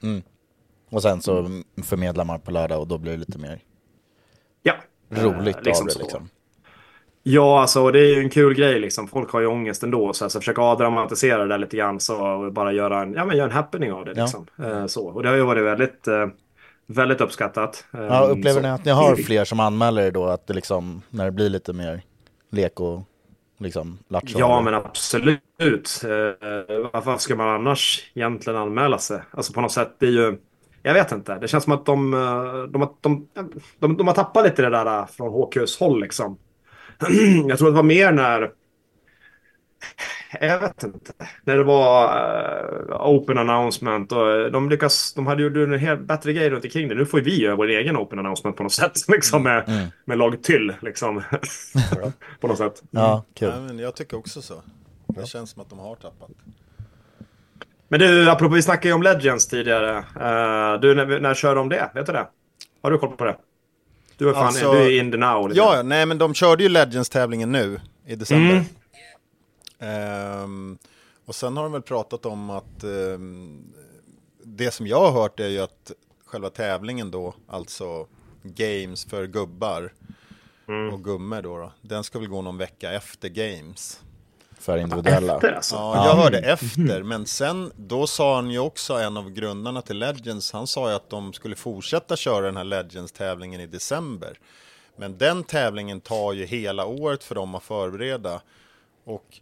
Och 0.91 1.01
sen 1.01 1.21
så 1.21 1.61
för 1.83 1.97
medlemmar 1.97 2.37
på 2.37 2.51
lördag 2.51 2.79
och 2.79 2.87
då 2.87 2.97
blir 2.97 3.11
det 3.11 3.17
lite 3.17 3.39
mer 3.39 3.59
Ja. 4.63 4.73
Roligt 5.09 5.57
Eh, 5.57 5.63
liksom 5.63 5.87
av 5.87 5.93
det 5.93 5.99
liksom. 5.99 6.29
Ja, 7.23 7.61
alltså 7.61 7.91
det 7.91 7.99
är 7.99 8.15
ju 8.15 8.19
en 8.19 8.29
kul 8.29 8.53
grej 8.53 8.79
liksom. 8.79 9.07
Folk 9.07 9.31
har 9.31 9.39
ju 9.39 9.47
ångest 9.47 9.83
ändå. 9.83 10.13
Så 10.13 10.23
alltså, 10.23 10.39
försöka 10.39 10.61
avdramatisera 10.61 11.45
det 11.45 11.57
lite 11.57 11.77
grann. 11.77 11.99
Så 11.99 12.49
bara 12.51 12.71
göra 12.71 13.01
en, 13.01 13.13
ja, 13.13 13.25
men 13.25 13.37
göra 13.37 13.47
en 13.47 13.55
happening 13.55 13.91
av 13.91 14.05
det 14.05 14.13
liksom. 14.13 14.47
Eh, 14.63 14.85
så. 14.85 15.07
Och 15.07 15.23
det 15.23 15.29
har 15.29 15.35
ju 15.35 15.43
varit 15.43 15.63
väldigt, 15.63 16.07
eh, 16.07 16.27
väldigt 16.85 17.21
uppskattat. 17.21 17.85
Ja, 17.91 18.19
upplever 18.19 18.61
så. 18.61 18.67
ni 18.67 18.67
att 18.67 18.85
ni 18.85 18.91
har 18.91 19.15
fler 19.25 19.45
som 19.45 19.59
anmäler 19.59 20.01
er 20.01 20.11
då? 20.11 20.25
Att 20.25 20.47
det 20.47 20.53
liksom, 20.53 21.01
när 21.09 21.25
det 21.25 21.31
blir 21.31 21.49
lite 21.49 21.73
mer 21.73 22.01
lek 22.51 22.79
och 22.79 23.01
liksom 23.57 23.97
lattjo? 24.07 24.39
Ja, 24.39 24.61
men 24.61 24.73
absolut. 24.73 26.01
Eh, 26.03 26.89
varför 26.93 27.17
ska 27.17 27.35
man 27.35 27.49
annars 27.49 28.11
egentligen 28.13 28.59
anmäla 28.59 28.97
sig? 28.97 29.21
Alltså 29.31 29.53
på 29.53 29.61
något 29.61 29.71
sätt, 29.71 29.95
det 29.99 30.05
är 30.05 30.11
ju... 30.11 30.37
Jag 30.83 30.93
vet 30.93 31.11
inte. 31.11 31.35
Det 31.39 31.47
känns 31.47 31.63
som 31.63 31.73
att 31.73 31.85
de, 31.85 32.13
eh, 32.13 32.63
de, 32.63 32.81
har- 32.81 32.93
de, 33.01 33.27
de, 33.79 33.97
de 33.97 34.07
har 34.07 34.13
tappat 34.13 34.43
lite 34.45 34.61
det 34.61 34.69
där 34.69 34.85
eh, 34.99 35.05
från 35.07 35.33
HQs 35.33 35.79
håll 35.79 36.01
liksom. 36.01 36.37
Jag 37.47 37.57
tror 37.57 37.69
det 37.69 37.75
var 37.75 37.83
mer 37.83 38.11
när... 38.11 38.51
Jag 40.41 40.59
vet 40.59 40.83
inte. 40.83 41.11
När 41.43 41.57
det 41.57 41.63
var 41.63 42.05
eh, 42.89 43.07
open 43.09 43.37
announcement 43.37 44.11
och 44.11 44.51
de 44.51 44.69
lyckas... 44.69 45.13
De 45.13 45.27
hade 45.27 45.43
gjort 45.43 45.55
en 45.57 45.79
helt 45.79 46.01
bättre 46.01 46.33
grej 46.33 46.49
runt 46.49 46.63
omkring 46.63 46.87
det. 46.87 46.95
Nu 46.95 47.05
får 47.05 47.21
vi 47.21 47.41
göra 47.41 47.55
vår 47.55 47.67
egen 47.67 47.97
open 47.97 48.19
announcement 48.19 48.57
på 48.57 48.63
något 48.63 48.71
sätt. 48.73 48.91
Liksom 49.07 49.43
med, 49.43 49.89
med 50.05 50.17
lag 50.17 50.43
till 50.43 50.73
liksom. 50.81 51.21
på 52.39 52.47
något 52.47 52.57
sätt. 52.57 52.83
Ja, 52.91 53.23
kul. 53.33 53.53
Men 53.67 53.79
jag 53.79 53.95
tycker 53.95 54.17
också 54.17 54.41
så. 54.41 54.61
Det 55.07 55.27
känns 55.27 55.49
som 55.49 55.61
att 55.61 55.69
de 55.69 55.79
har 55.79 55.95
tappat. 55.95 56.29
Men 57.91 57.99
du, 57.99 58.29
apropå 58.29 58.53
vi 58.55 58.61
snackade 58.61 58.87
ju 58.87 58.93
om 58.93 59.03
Legends 59.03 59.47
tidigare. 59.47 59.97
Eh, 59.97 60.79
du, 60.81 60.95
när, 60.95 61.19
när 61.19 61.33
kör 61.33 61.55
de 61.55 61.69
det? 61.69 61.91
Vet 61.95 62.05
du 62.05 62.11
det? 62.11 62.27
Har 62.81 62.91
du 62.91 62.97
koll 62.97 63.15
på 63.17 63.23
det? 63.25 63.37
Du 64.17 64.29
är, 64.29 64.33
fan, 64.33 64.45
Alltså- 64.45 64.71
du 64.71 64.77
är 64.77 64.99
in 64.99 65.11
the 65.11 65.17
now. 65.17 65.49
lite. 65.49 65.59
Ja, 65.59 65.81
nej 65.83 66.05
men 66.05 66.17
de 66.17 66.33
körde 66.33 66.63
ju 66.63 66.69
Legends-tävlingen 66.69 67.51
nu 67.51 67.79
i 68.05 68.15
december. 68.15 68.51
Mm. 68.53 68.63
Ehm, 69.79 70.77
och 71.25 71.35
sen 71.35 71.57
har 71.57 71.63
de 71.63 71.71
väl 71.71 71.81
pratat 71.81 72.25
om 72.25 72.49
att 72.49 72.83
ehm, 72.83 73.61
det 74.43 74.71
som 74.71 74.87
jag 74.87 74.99
har 74.99 75.21
hört 75.21 75.39
är 75.39 75.47
ju 75.47 75.59
att 75.59 75.91
själva 76.25 76.49
tävlingen 76.49 77.11
då, 77.11 77.33
alltså 77.47 78.07
games 78.43 79.05
för 79.05 79.25
gubbar 79.27 79.93
Mm. 80.67 80.93
och 80.93 81.03
gummor 81.03 81.41
då, 81.41 81.57
då, 81.57 81.71
den 81.81 82.03
ska 82.03 82.19
väl 82.19 82.27
gå 82.27 82.41
någon 82.41 82.57
vecka 82.57 82.91
efter 82.91 83.29
games. 83.29 83.99
För 84.59 84.77
individuella? 84.77 85.35
Efter 85.35 85.51
alltså? 85.51 85.75
Ja, 85.75 86.05
jag 86.05 86.15
hörde 86.15 86.39
efter, 86.39 87.03
men 87.03 87.25
sen 87.25 87.71
då 87.75 88.07
sa 88.07 88.35
han 88.35 88.51
ju 88.51 88.59
också, 88.59 88.93
en 88.93 89.17
av 89.17 89.29
grundarna 89.29 89.81
till 89.81 89.99
Legends, 89.99 90.51
han 90.51 90.67
sa 90.67 90.89
ju 90.89 90.95
att 90.95 91.09
de 91.09 91.33
skulle 91.33 91.55
fortsätta 91.55 92.15
köra 92.15 92.45
den 92.45 92.57
här 92.57 92.63
Legends-tävlingen 92.63 93.61
i 93.61 93.67
december. 93.67 94.39
Men 94.95 95.17
den 95.17 95.43
tävlingen 95.43 96.01
tar 96.01 96.33
ju 96.33 96.45
hela 96.45 96.85
året 96.85 97.23
för 97.23 97.35
dem 97.35 97.55
att 97.55 97.63
förbereda. 97.63 98.41
Och 99.05 99.39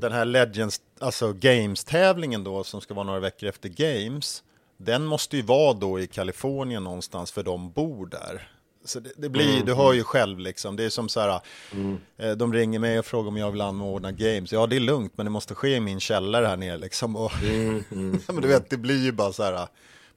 den 0.00 0.12
här 0.12 0.24
Legends, 0.24 0.80
alltså 0.98 1.32
Games-tävlingen 1.32 2.44
då, 2.44 2.64
som 2.64 2.80
ska 2.80 2.94
vara 2.94 3.06
några 3.06 3.20
veckor 3.20 3.48
efter 3.48 3.68
Games, 3.68 4.42
den 4.76 5.06
måste 5.06 5.36
ju 5.36 5.42
vara 5.42 5.72
då 5.72 6.00
i 6.00 6.06
Kalifornien 6.06 6.84
någonstans, 6.84 7.32
för 7.32 7.42
de 7.42 7.70
bor 7.70 8.06
där. 8.06 8.48
Så 8.84 9.00
det, 9.00 9.12
det 9.16 9.28
blir, 9.28 9.64
du 9.64 9.74
hör 9.74 9.92
ju 9.92 10.04
själv 10.04 10.38
liksom, 10.38 10.76
det 10.76 10.84
är 10.84 10.90
som 10.90 11.08
så 11.08 11.20
här, 11.20 11.40
eh, 12.16 12.32
de 12.32 12.52
ringer 12.52 12.78
mig 12.78 12.98
och 12.98 13.06
frågar 13.06 13.28
om 13.28 13.36
jag 13.36 13.50
vill 13.50 13.60
anordna 13.60 14.12
games. 14.12 14.52
Ja, 14.52 14.66
det 14.66 14.76
är 14.76 14.80
lugnt, 14.80 15.12
men 15.16 15.26
det 15.26 15.30
måste 15.30 15.54
ske 15.54 15.68
i 15.68 15.80
min 15.80 16.00
källare 16.00 16.46
här 16.46 16.56
nere 16.56 16.78
liksom. 16.78 17.16
Och, 17.16 17.32
men 18.28 18.40
du 18.42 18.48
vet, 18.48 18.70
det 18.70 18.76
blir 18.76 19.04
ju 19.04 19.12
bara 19.12 19.32
så 19.32 19.42
här, 19.42 19.68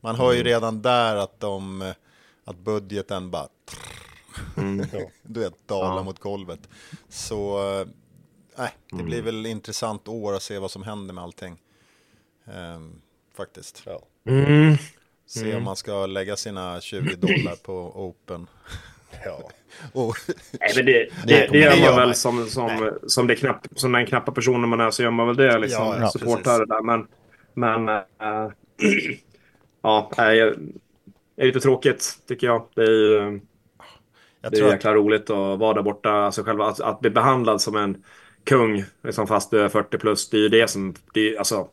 man 0.01 0.15
hör 0.15 0.33
ju 0.33 0.43
redan 0.43 0.81
där 0.81 1.15
att 1.15 1.39
de, 1.39 1.93
att 2.45 2.57
budgeten 2.57 3.31
bara, 3.31 3.47
du 5.23 5.39
vet, 5.39 5.67
dalar 5.67 6.03
mot 6.03 6.19
golvet. 6.19 6.69
Så, 7.09 7.57
eh, 7.79 7.87
nej, 8.57 8.71
det 8.91 9.03
blir 9.03 9.21
väl 9.21 9.45
intressant 9.45 10.07
år 10.07 10.35
att 10.35 10.43
se 10.43 10.59
vad 10.59 10.71
som 10.71 10.83
händer 10.83 11.13
med 11.13 11.23
allting. 11.23 11.57
Ehm, 12.45 13.01
faktiskt. 13.35 13.83
Ja. 13.85 14.01
Mm. 15.35 15.51
Se 15.51 15.55
om 15.57 15.63
man 15.63 15.75
ska 15.75 16.05
lägga 16.05 16.35
sina 16.35 16.81
20 16.81 17.15
dollar 17.15 17.55
på 17.63 17.73
Open. 17.95 18.47
Ja. 19.25 19.49
Och, 19.93 20.15
Nej, 20.59 20.71
men 20.75 20.85
det, 20.85 21.09
det, 21.25 21.47
det, 21.51 21.57
gör 21.57 21.69
man 21.69 21.79
gör 21.79 21.95
väl 21.95 22.07
man. 22.07 22.15
som, 22.15 22.47
som, 22.47 22.91
som, 23.07 23.27
det 23.27 23.35
knapp, 23.35 23.67
som 23.75 23.91
den 23.91 24.05
knappa 24.05 24.31
personen 24.31 24.69
man 24.69 24.79
är 24.79 24.91
så 24.91 25.03
gör 25.03 25.11
man 25.11 25.27
väl 25.27 25.35
det. 25.35 25.57
Liksom, 25.57 25.85
Ja, 25.85 25.99
ja, 25.99 26.09
supportar 26.09 26.59
det 26.59 26.65
där. 26.65 26.81
Men, 26.81 27.07
men 27.53 27.89
äh, 27.97 28.51
ja, 29.81 30.11
det 30.15 30.23
är 31.37 31.45
lite 31.45 31.59
tråkigt 31.59 32.19
tycker 32.27 32.47
jag. 32.47 32.67
Det 32.75 32.81
är 32.81 32.91
ju 32.91 33.39
jag 34.43 34.51
det 34.51 34.57
är 34.57 34.59
tror 34.59 34.67
att, 34.67 34.73
jäkla 34.73 34.93
roligt 34.93 35.29
att 35.29 35.59
vara 35.59 35.73
där 35.73 35.81
borta. 35.81 36.11
Alltså 36.11 36.43
själva 36.43 36.65
att, 36.65 36.79
att 36.79 36.99
bli 36.99 37.09
behandlad 37.09 37.61
som 37.61 37.75
en 37.75 38.03
kung, 38.43 38.83
liksom 39.03 39.27
fast 39.27 39.51
du 39.51 39.61
är 39.61 39.69
40 39.69 39.97
plus. 39.97 40.29
Det 40.29 40.37
är 40.37 40.41
ju 40.41 40.49
det 40.49 40.69
som, 40.69 40.95
det 41.13 41.33
är, 41.33 41.37
alltså, 41.37 41.67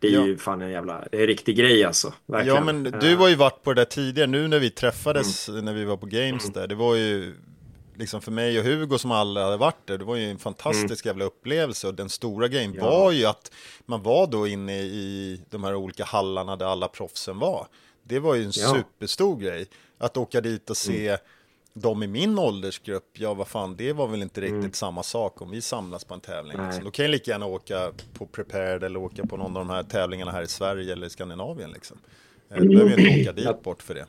det 0.00 0.06
är 0.08 0.12
Ja. 0.12 0.26
ju 0.26 0.38
fan 0.38 0.62
en 0.62 0.70
jävla, 0.70 1.04
det 1.12 1.16
är 1.16 1.20
en 1.20 1.26
riktig 1.26 1.56
grej 1.56 1.84
alltså. 1.84 2.12
Verkligen. 2.26 2.56
ja 2.56 2.64
men 2.64 2.82
du 2.82 3.16
har 3.16 3.28
ju 3.28 3.34
varit 3.34 3.62
på 3.62 3.72
det 3.74 3.80
där 3.80 3.84
tidigare, 3.84 4.26
nu 4.30 4.48
när 4.48 4.58
vi 4.58 4.70
träffades, 4.70 5.48
när 5.48 5.72
vi 5.72 5.84
var 5.84 5.96
på 5.96 6.06
Games 6.06 6.52
där, 6.52 6.66
det 6.66 6.74
var 6.74 6.94
ju 6.94 7.34
liksom 7.96 8.20
för 8.20 8.30
mig 8.32 8.58
och 8.58 8.64
Hugo 8.64 8.98
som 8.98 9.10
alla 9.10 9.44
hade 9.44 9.56
varit 9.56 9.86
där, 9.86 9.98
det 9.98 10.04
var 10.04 10.16
ju 10.16 10.30
en 10.30 10.38
fantastisk 10.38 11.06
jävla 11.06 11.24
upplevelse 11.24 11.86
och 11.88 11.94
den 11.94 12.08
stora 12.08 12.48
grejen 12.48 12.74
Ja. 12.74 12.90
var 12.90 13.12
ju 13.12 13.24
att 13.26 13.52
man 13.86 14.02
var 14.02 14.26
då 14.26 14.46
inne 14.46 14.78
i 14.82 15.40
de 15.50 15.64
här 15.64 15.74
olika 15.74 16.04
hallarna 16.04 16.56
där 16.56 16.66
alla 16.66 16.88
proffsen 16.88 17.38
var. 17.38 17.66
Det 18.02 18.18
var 18.18 18.34
ju 18.34 18.44
en 18.44 18.52
Ja. 18.54 18.74
superstor 18.74 19.40
grej, 19.40 19.66
att 19.98 20.16
åka 20.16 20.40
dit 20.40 20.70
och 20.70 20.76
se 20.76 21.16
de 21.80 22.02
i 22.02 22.06
min 22.06 22.38
åldersgrupp, 22.38 23.10
ja 23.12 23.34
vad 23.34 23.48
fan, 23.48 23.76
det 23.76 23.92
var 23.92 24.06
väl 24.08 24.22
inte 24.22 24.40
riktigt 24.40 24.76
samma 24.76 25.02
sak 25.02 25.42
om 25.42 25.50
vi 25.50 25.60
samlas 25.60 26.04
på 26.04 26.14
en 26.14 26.20
tävling. 26.20 26.56
Nej. 26.56 26.66
Liksom. 26.66 26.84
Då 26.84 26.90
kan 26.90 27.04
jag 27.04 27.10
lika 27.10 27.30
gärna 27.30 27.46
åka 27.46 27.92
på 28.14 28.26
Prepared 28.26 28.84
eller 28.84 29.00
åka 29.00 29.26
på 29.26 29.36
någon 29.36 29.56
av 29.56 29.66
de 29.66 29.70
här 29.70 29.82
tävlingarna 29.82 30.30
här 30.30 30.42
i 30.42 30.46
Sverige 30.46 30.92
eller 30.92 31.06
i 31.06 31.10
Skandinavien. 31.10 31.70
Liksom. 31.70 31.98
Eh, 32.50 32.56
Då 32.56 32.68
behöver 32.68 32.90
jag 32.90 33.00
inte 33.00 33.30
åka 33.30 33.32
dit 33.32 33.62
bort 33.62 33.82
för 33.82 33.94
det. 33.94 34.06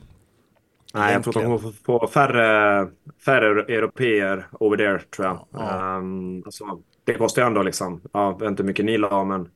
Nej, 0.93 1.13
jag 1.13 1.23
tror 1.23 1.37
att 1.37 1.43
de 1.43 1.57
kommer 1.59 1.73
få 1.83 2.07
färre, 2.07 2.87
färre 3.25 3.75
europeer 3.75 4.47
over 4.59 4.77
there, 4.77 4.99
tror 4.99 5.27
jag. 5.27 5.47
Ehm, 5.61 6.43
alltså, 6.45 6.65
det 7.03 7.13
kostar 7.13 7.41
ju 7.41 7.45
ändå 7.47 7.63
liksom, 7.63 8.01
ja, 8.13 8.39
inte 8.47 8.63
mycket 8.63 8.85
ni 8.85 8.97
la, 8.97 9.23
men... 9.23 9.49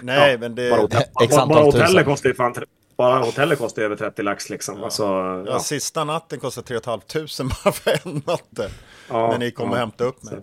Nej, 0.00 0.32
Ja, 0.32 0.38
men 0.38 0.54
det... 0.54 0.70
Bara, 0.70 0.80
hotell, 0.80 1.02
bara, 1.48 1.64
hotellet 1.64 2.04
kostar 2.04 2.28
ju 2.28 2.34
fan... 2.34 2.54
Bara 2.96 3.18
hotellet 3.24 3.58
kostar 3.58 3.82
över 3.82 3.96
30 3.96 4.22
lax 4.22 4.50
liksom. 4.50 4.84
Alltså, 4.84 5.02
Ja, 5.04 5.44
ja. 5.46 5.60
sista 5.60 6.04
natten 6.04 6.40
kostar 6.40 6.62
3 6.62 6.80
500 6.80 7.56
bara 7.64 7.72
för 7.72 8.08
en 8.08 8.22
natt. 8.26 8.70
Ja, 9.08 9.28
när 9.30 9.38
ni 9.38 9.50
kommer 9.50 9.72
ja. 9.72 9.78
hämta 9.78 10.04
upp 10.04 10.22
mig. 10.22 10.34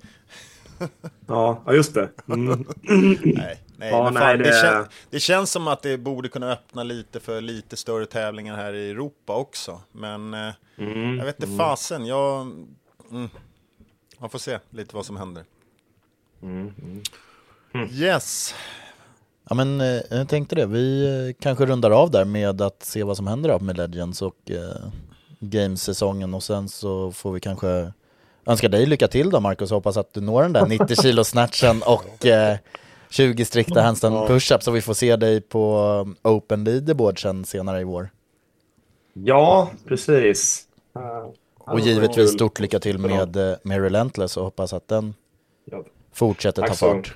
Ja, 1.27 1.63
ja, 1.65 1.73
just 1.73 1.93
det. 1.93 2.09
Mm. 2.27 2.65
Nej, 3.23 3.59
nej, 3.77 3.89
Ja, 3.89 4.03
men 4.03 4.13
nej, 4.13 4.23
fan, 4.23 4.37
det... 4.37 4.43
det- 4.43 4.61
kän... 4.61 4.85
det 5.09 5.19
känns 5.19 5.51
som 5.51 5.67
att 5.67 5.81
det 5.81 5.97
borde 5.97 6.29
kunna 6.29 6.51
öppna 6.51 6.83
lite 6.83 7.19
för 7.19 7.41
lite 7.41 7.77
större 7.77 8.05
tävlingar 8.05 8.55
här 8.55 8.73
i 8.73 8.89
Europa 8.91 9.35
också. 9.35 9.81
Men 9.91 10.33
eh, 10.33 10.53
Mm. 10.77 11.17
jag 11.17 11.25
vet 11.25 11.43
inte 11.43 11.57
fasen, 11.57 12.05
jag... 12.05 12.41
Mm. 13.11 13.29
Man 14.19 14.29
får 14.29 14.39
se 14.39 14.59
lite 14.69 14.95
vad 14.95 15.05
som 15.05 15.17
händer. 15.17 15.43
Mm, 16.41 16.73
Yes. 17.91 18.55
Ja 19.49 19.55
men 19.55 19.81
eh, 19.81 20.01
jag 20.09 20.29
tänkte 20.29 20.55
det, 20.55 20.65
vi 20.65 21.05
eh, 21.05 21.43
kanske 21.43 21.65
rundar 21.65 21.91
av 21.91 22.11
där 22.11 22.25
med 22.25 22.61
att 22.61 22.83
se 22.83 23.03
vad 23.03 23.17
som 23.17 23.27
händer 23.27 23.59
med 23.59 23.77
Legends 23.77 24.21
och 24.21 24.51
eh, 24.51 24.85
Games-säsongen. 25.39 26.33
Och 26.33 26.43
sen 26.43 26.69
så 26.69 27.11
får 27.11 27.31
vi 27.31 27.39
kanske 27.39 27.91
önska 28.45 28.67
dig 28.69 28.85
lycka 28.85 29.07
till 29.07 29.29
då 29.29 29.39
Marcus. 29.39 29.71
Och 29.71 29.75
hoppas 29.75 29.97
att 29.97 30.13
du 30.13 30.21
når 30.21 30.41
den 30.43 30.53
där 30.53 30.65
90 30.65 31.01
kilo 31.01 31.23
snatchen 31.23 31.81
och 31.85 32.25
eh, 32.25 32.57
20 33.09 33.45
strikta 33.45 33.81
handstand 33.81 34.15
push-ups. 34.15 34.59
Så 34.61 34.71
vi 34.71 34.81
får 34.81 34.93
se 34.93 35.15
dig 35.15 35.41
på 35.41 35.75
eh, 36.23 36.31
Open 36.31 36.63
Leaderboard 36.63 37.21
sen 37.21 37.45
senare 37.45 37.81
i 37.81 37.83
vår. 37.83 38.09
Ja, 39.13 39.71
precis. 39.87 40.67
Och 41.57 41.79
givetvis 41.79 42.31
stort 42.33 42.59
lycka 42.59 42.79
till 42.79 42.97
med, 42.97 43.57
med 43.63 43.81
Relentless 43.81 44.37
och 44.37 44.43
hoppas 44.43 44.73
att 44.73 44.87
den 44.87 45.13
fortsätter 46.13 46.67
ta 46.67 46.73
fart. 46.73 47.15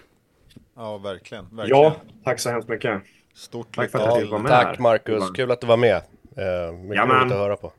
Ja, 0.78 0.98
verkligen. 0.98 1.46
verkligen. 1.56 1.82
Ja, 1.84 1.96
tack 2.24 2.40
så 2.40 2.50
hemskt 2.50 2.70
mycket. 2.70 3.02
Stort 3.36 3.76
Tack 3.76 3.92
för 3.92 4.00
att 4.00 4.06
jag 4.06 4.22
fick 4.22 4.32
vara 4.32 4.42
med 4.42 4.52
Tack 4.52 4.66
här. 4.66 4.78
Marcus, 4.80 5.32
kul 5.32 5.52
att 5.52 5.62
du 5.62 5.68
var 5.68 5.78
med. 5.78 5.96
Eh, 5.96 6.74
mycket 6.74 6.96
Jamen. 6.96 7.16
roligt 7.20 7.32
att 7.32 7.38
höra 7.38 7.56
på. 7.56 7.74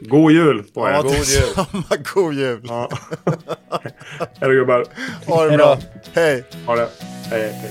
God 0.00 0.32
jul 0.32 0.62
på 0.74 0.88
er. 0.88 0.92
Ja, 0.92 1.02
God 1.02 1.12
jul. 1.12 2.02
God 2.14 2.34
jul. 2.34 2.60
Ja. 2.68 2.88
Hej 4.20 4.30
då 4.40 4.48
gubbar. 4.50 4.84
Ha 5.26 5.44
det 5.44 5.56
bra. 5.56 5.78
Hej. 6.14 6.44
Ha 6.66 6.76
det. 6.76 6.88
Hej, 7.30 7.52
hej. 7.52 7.70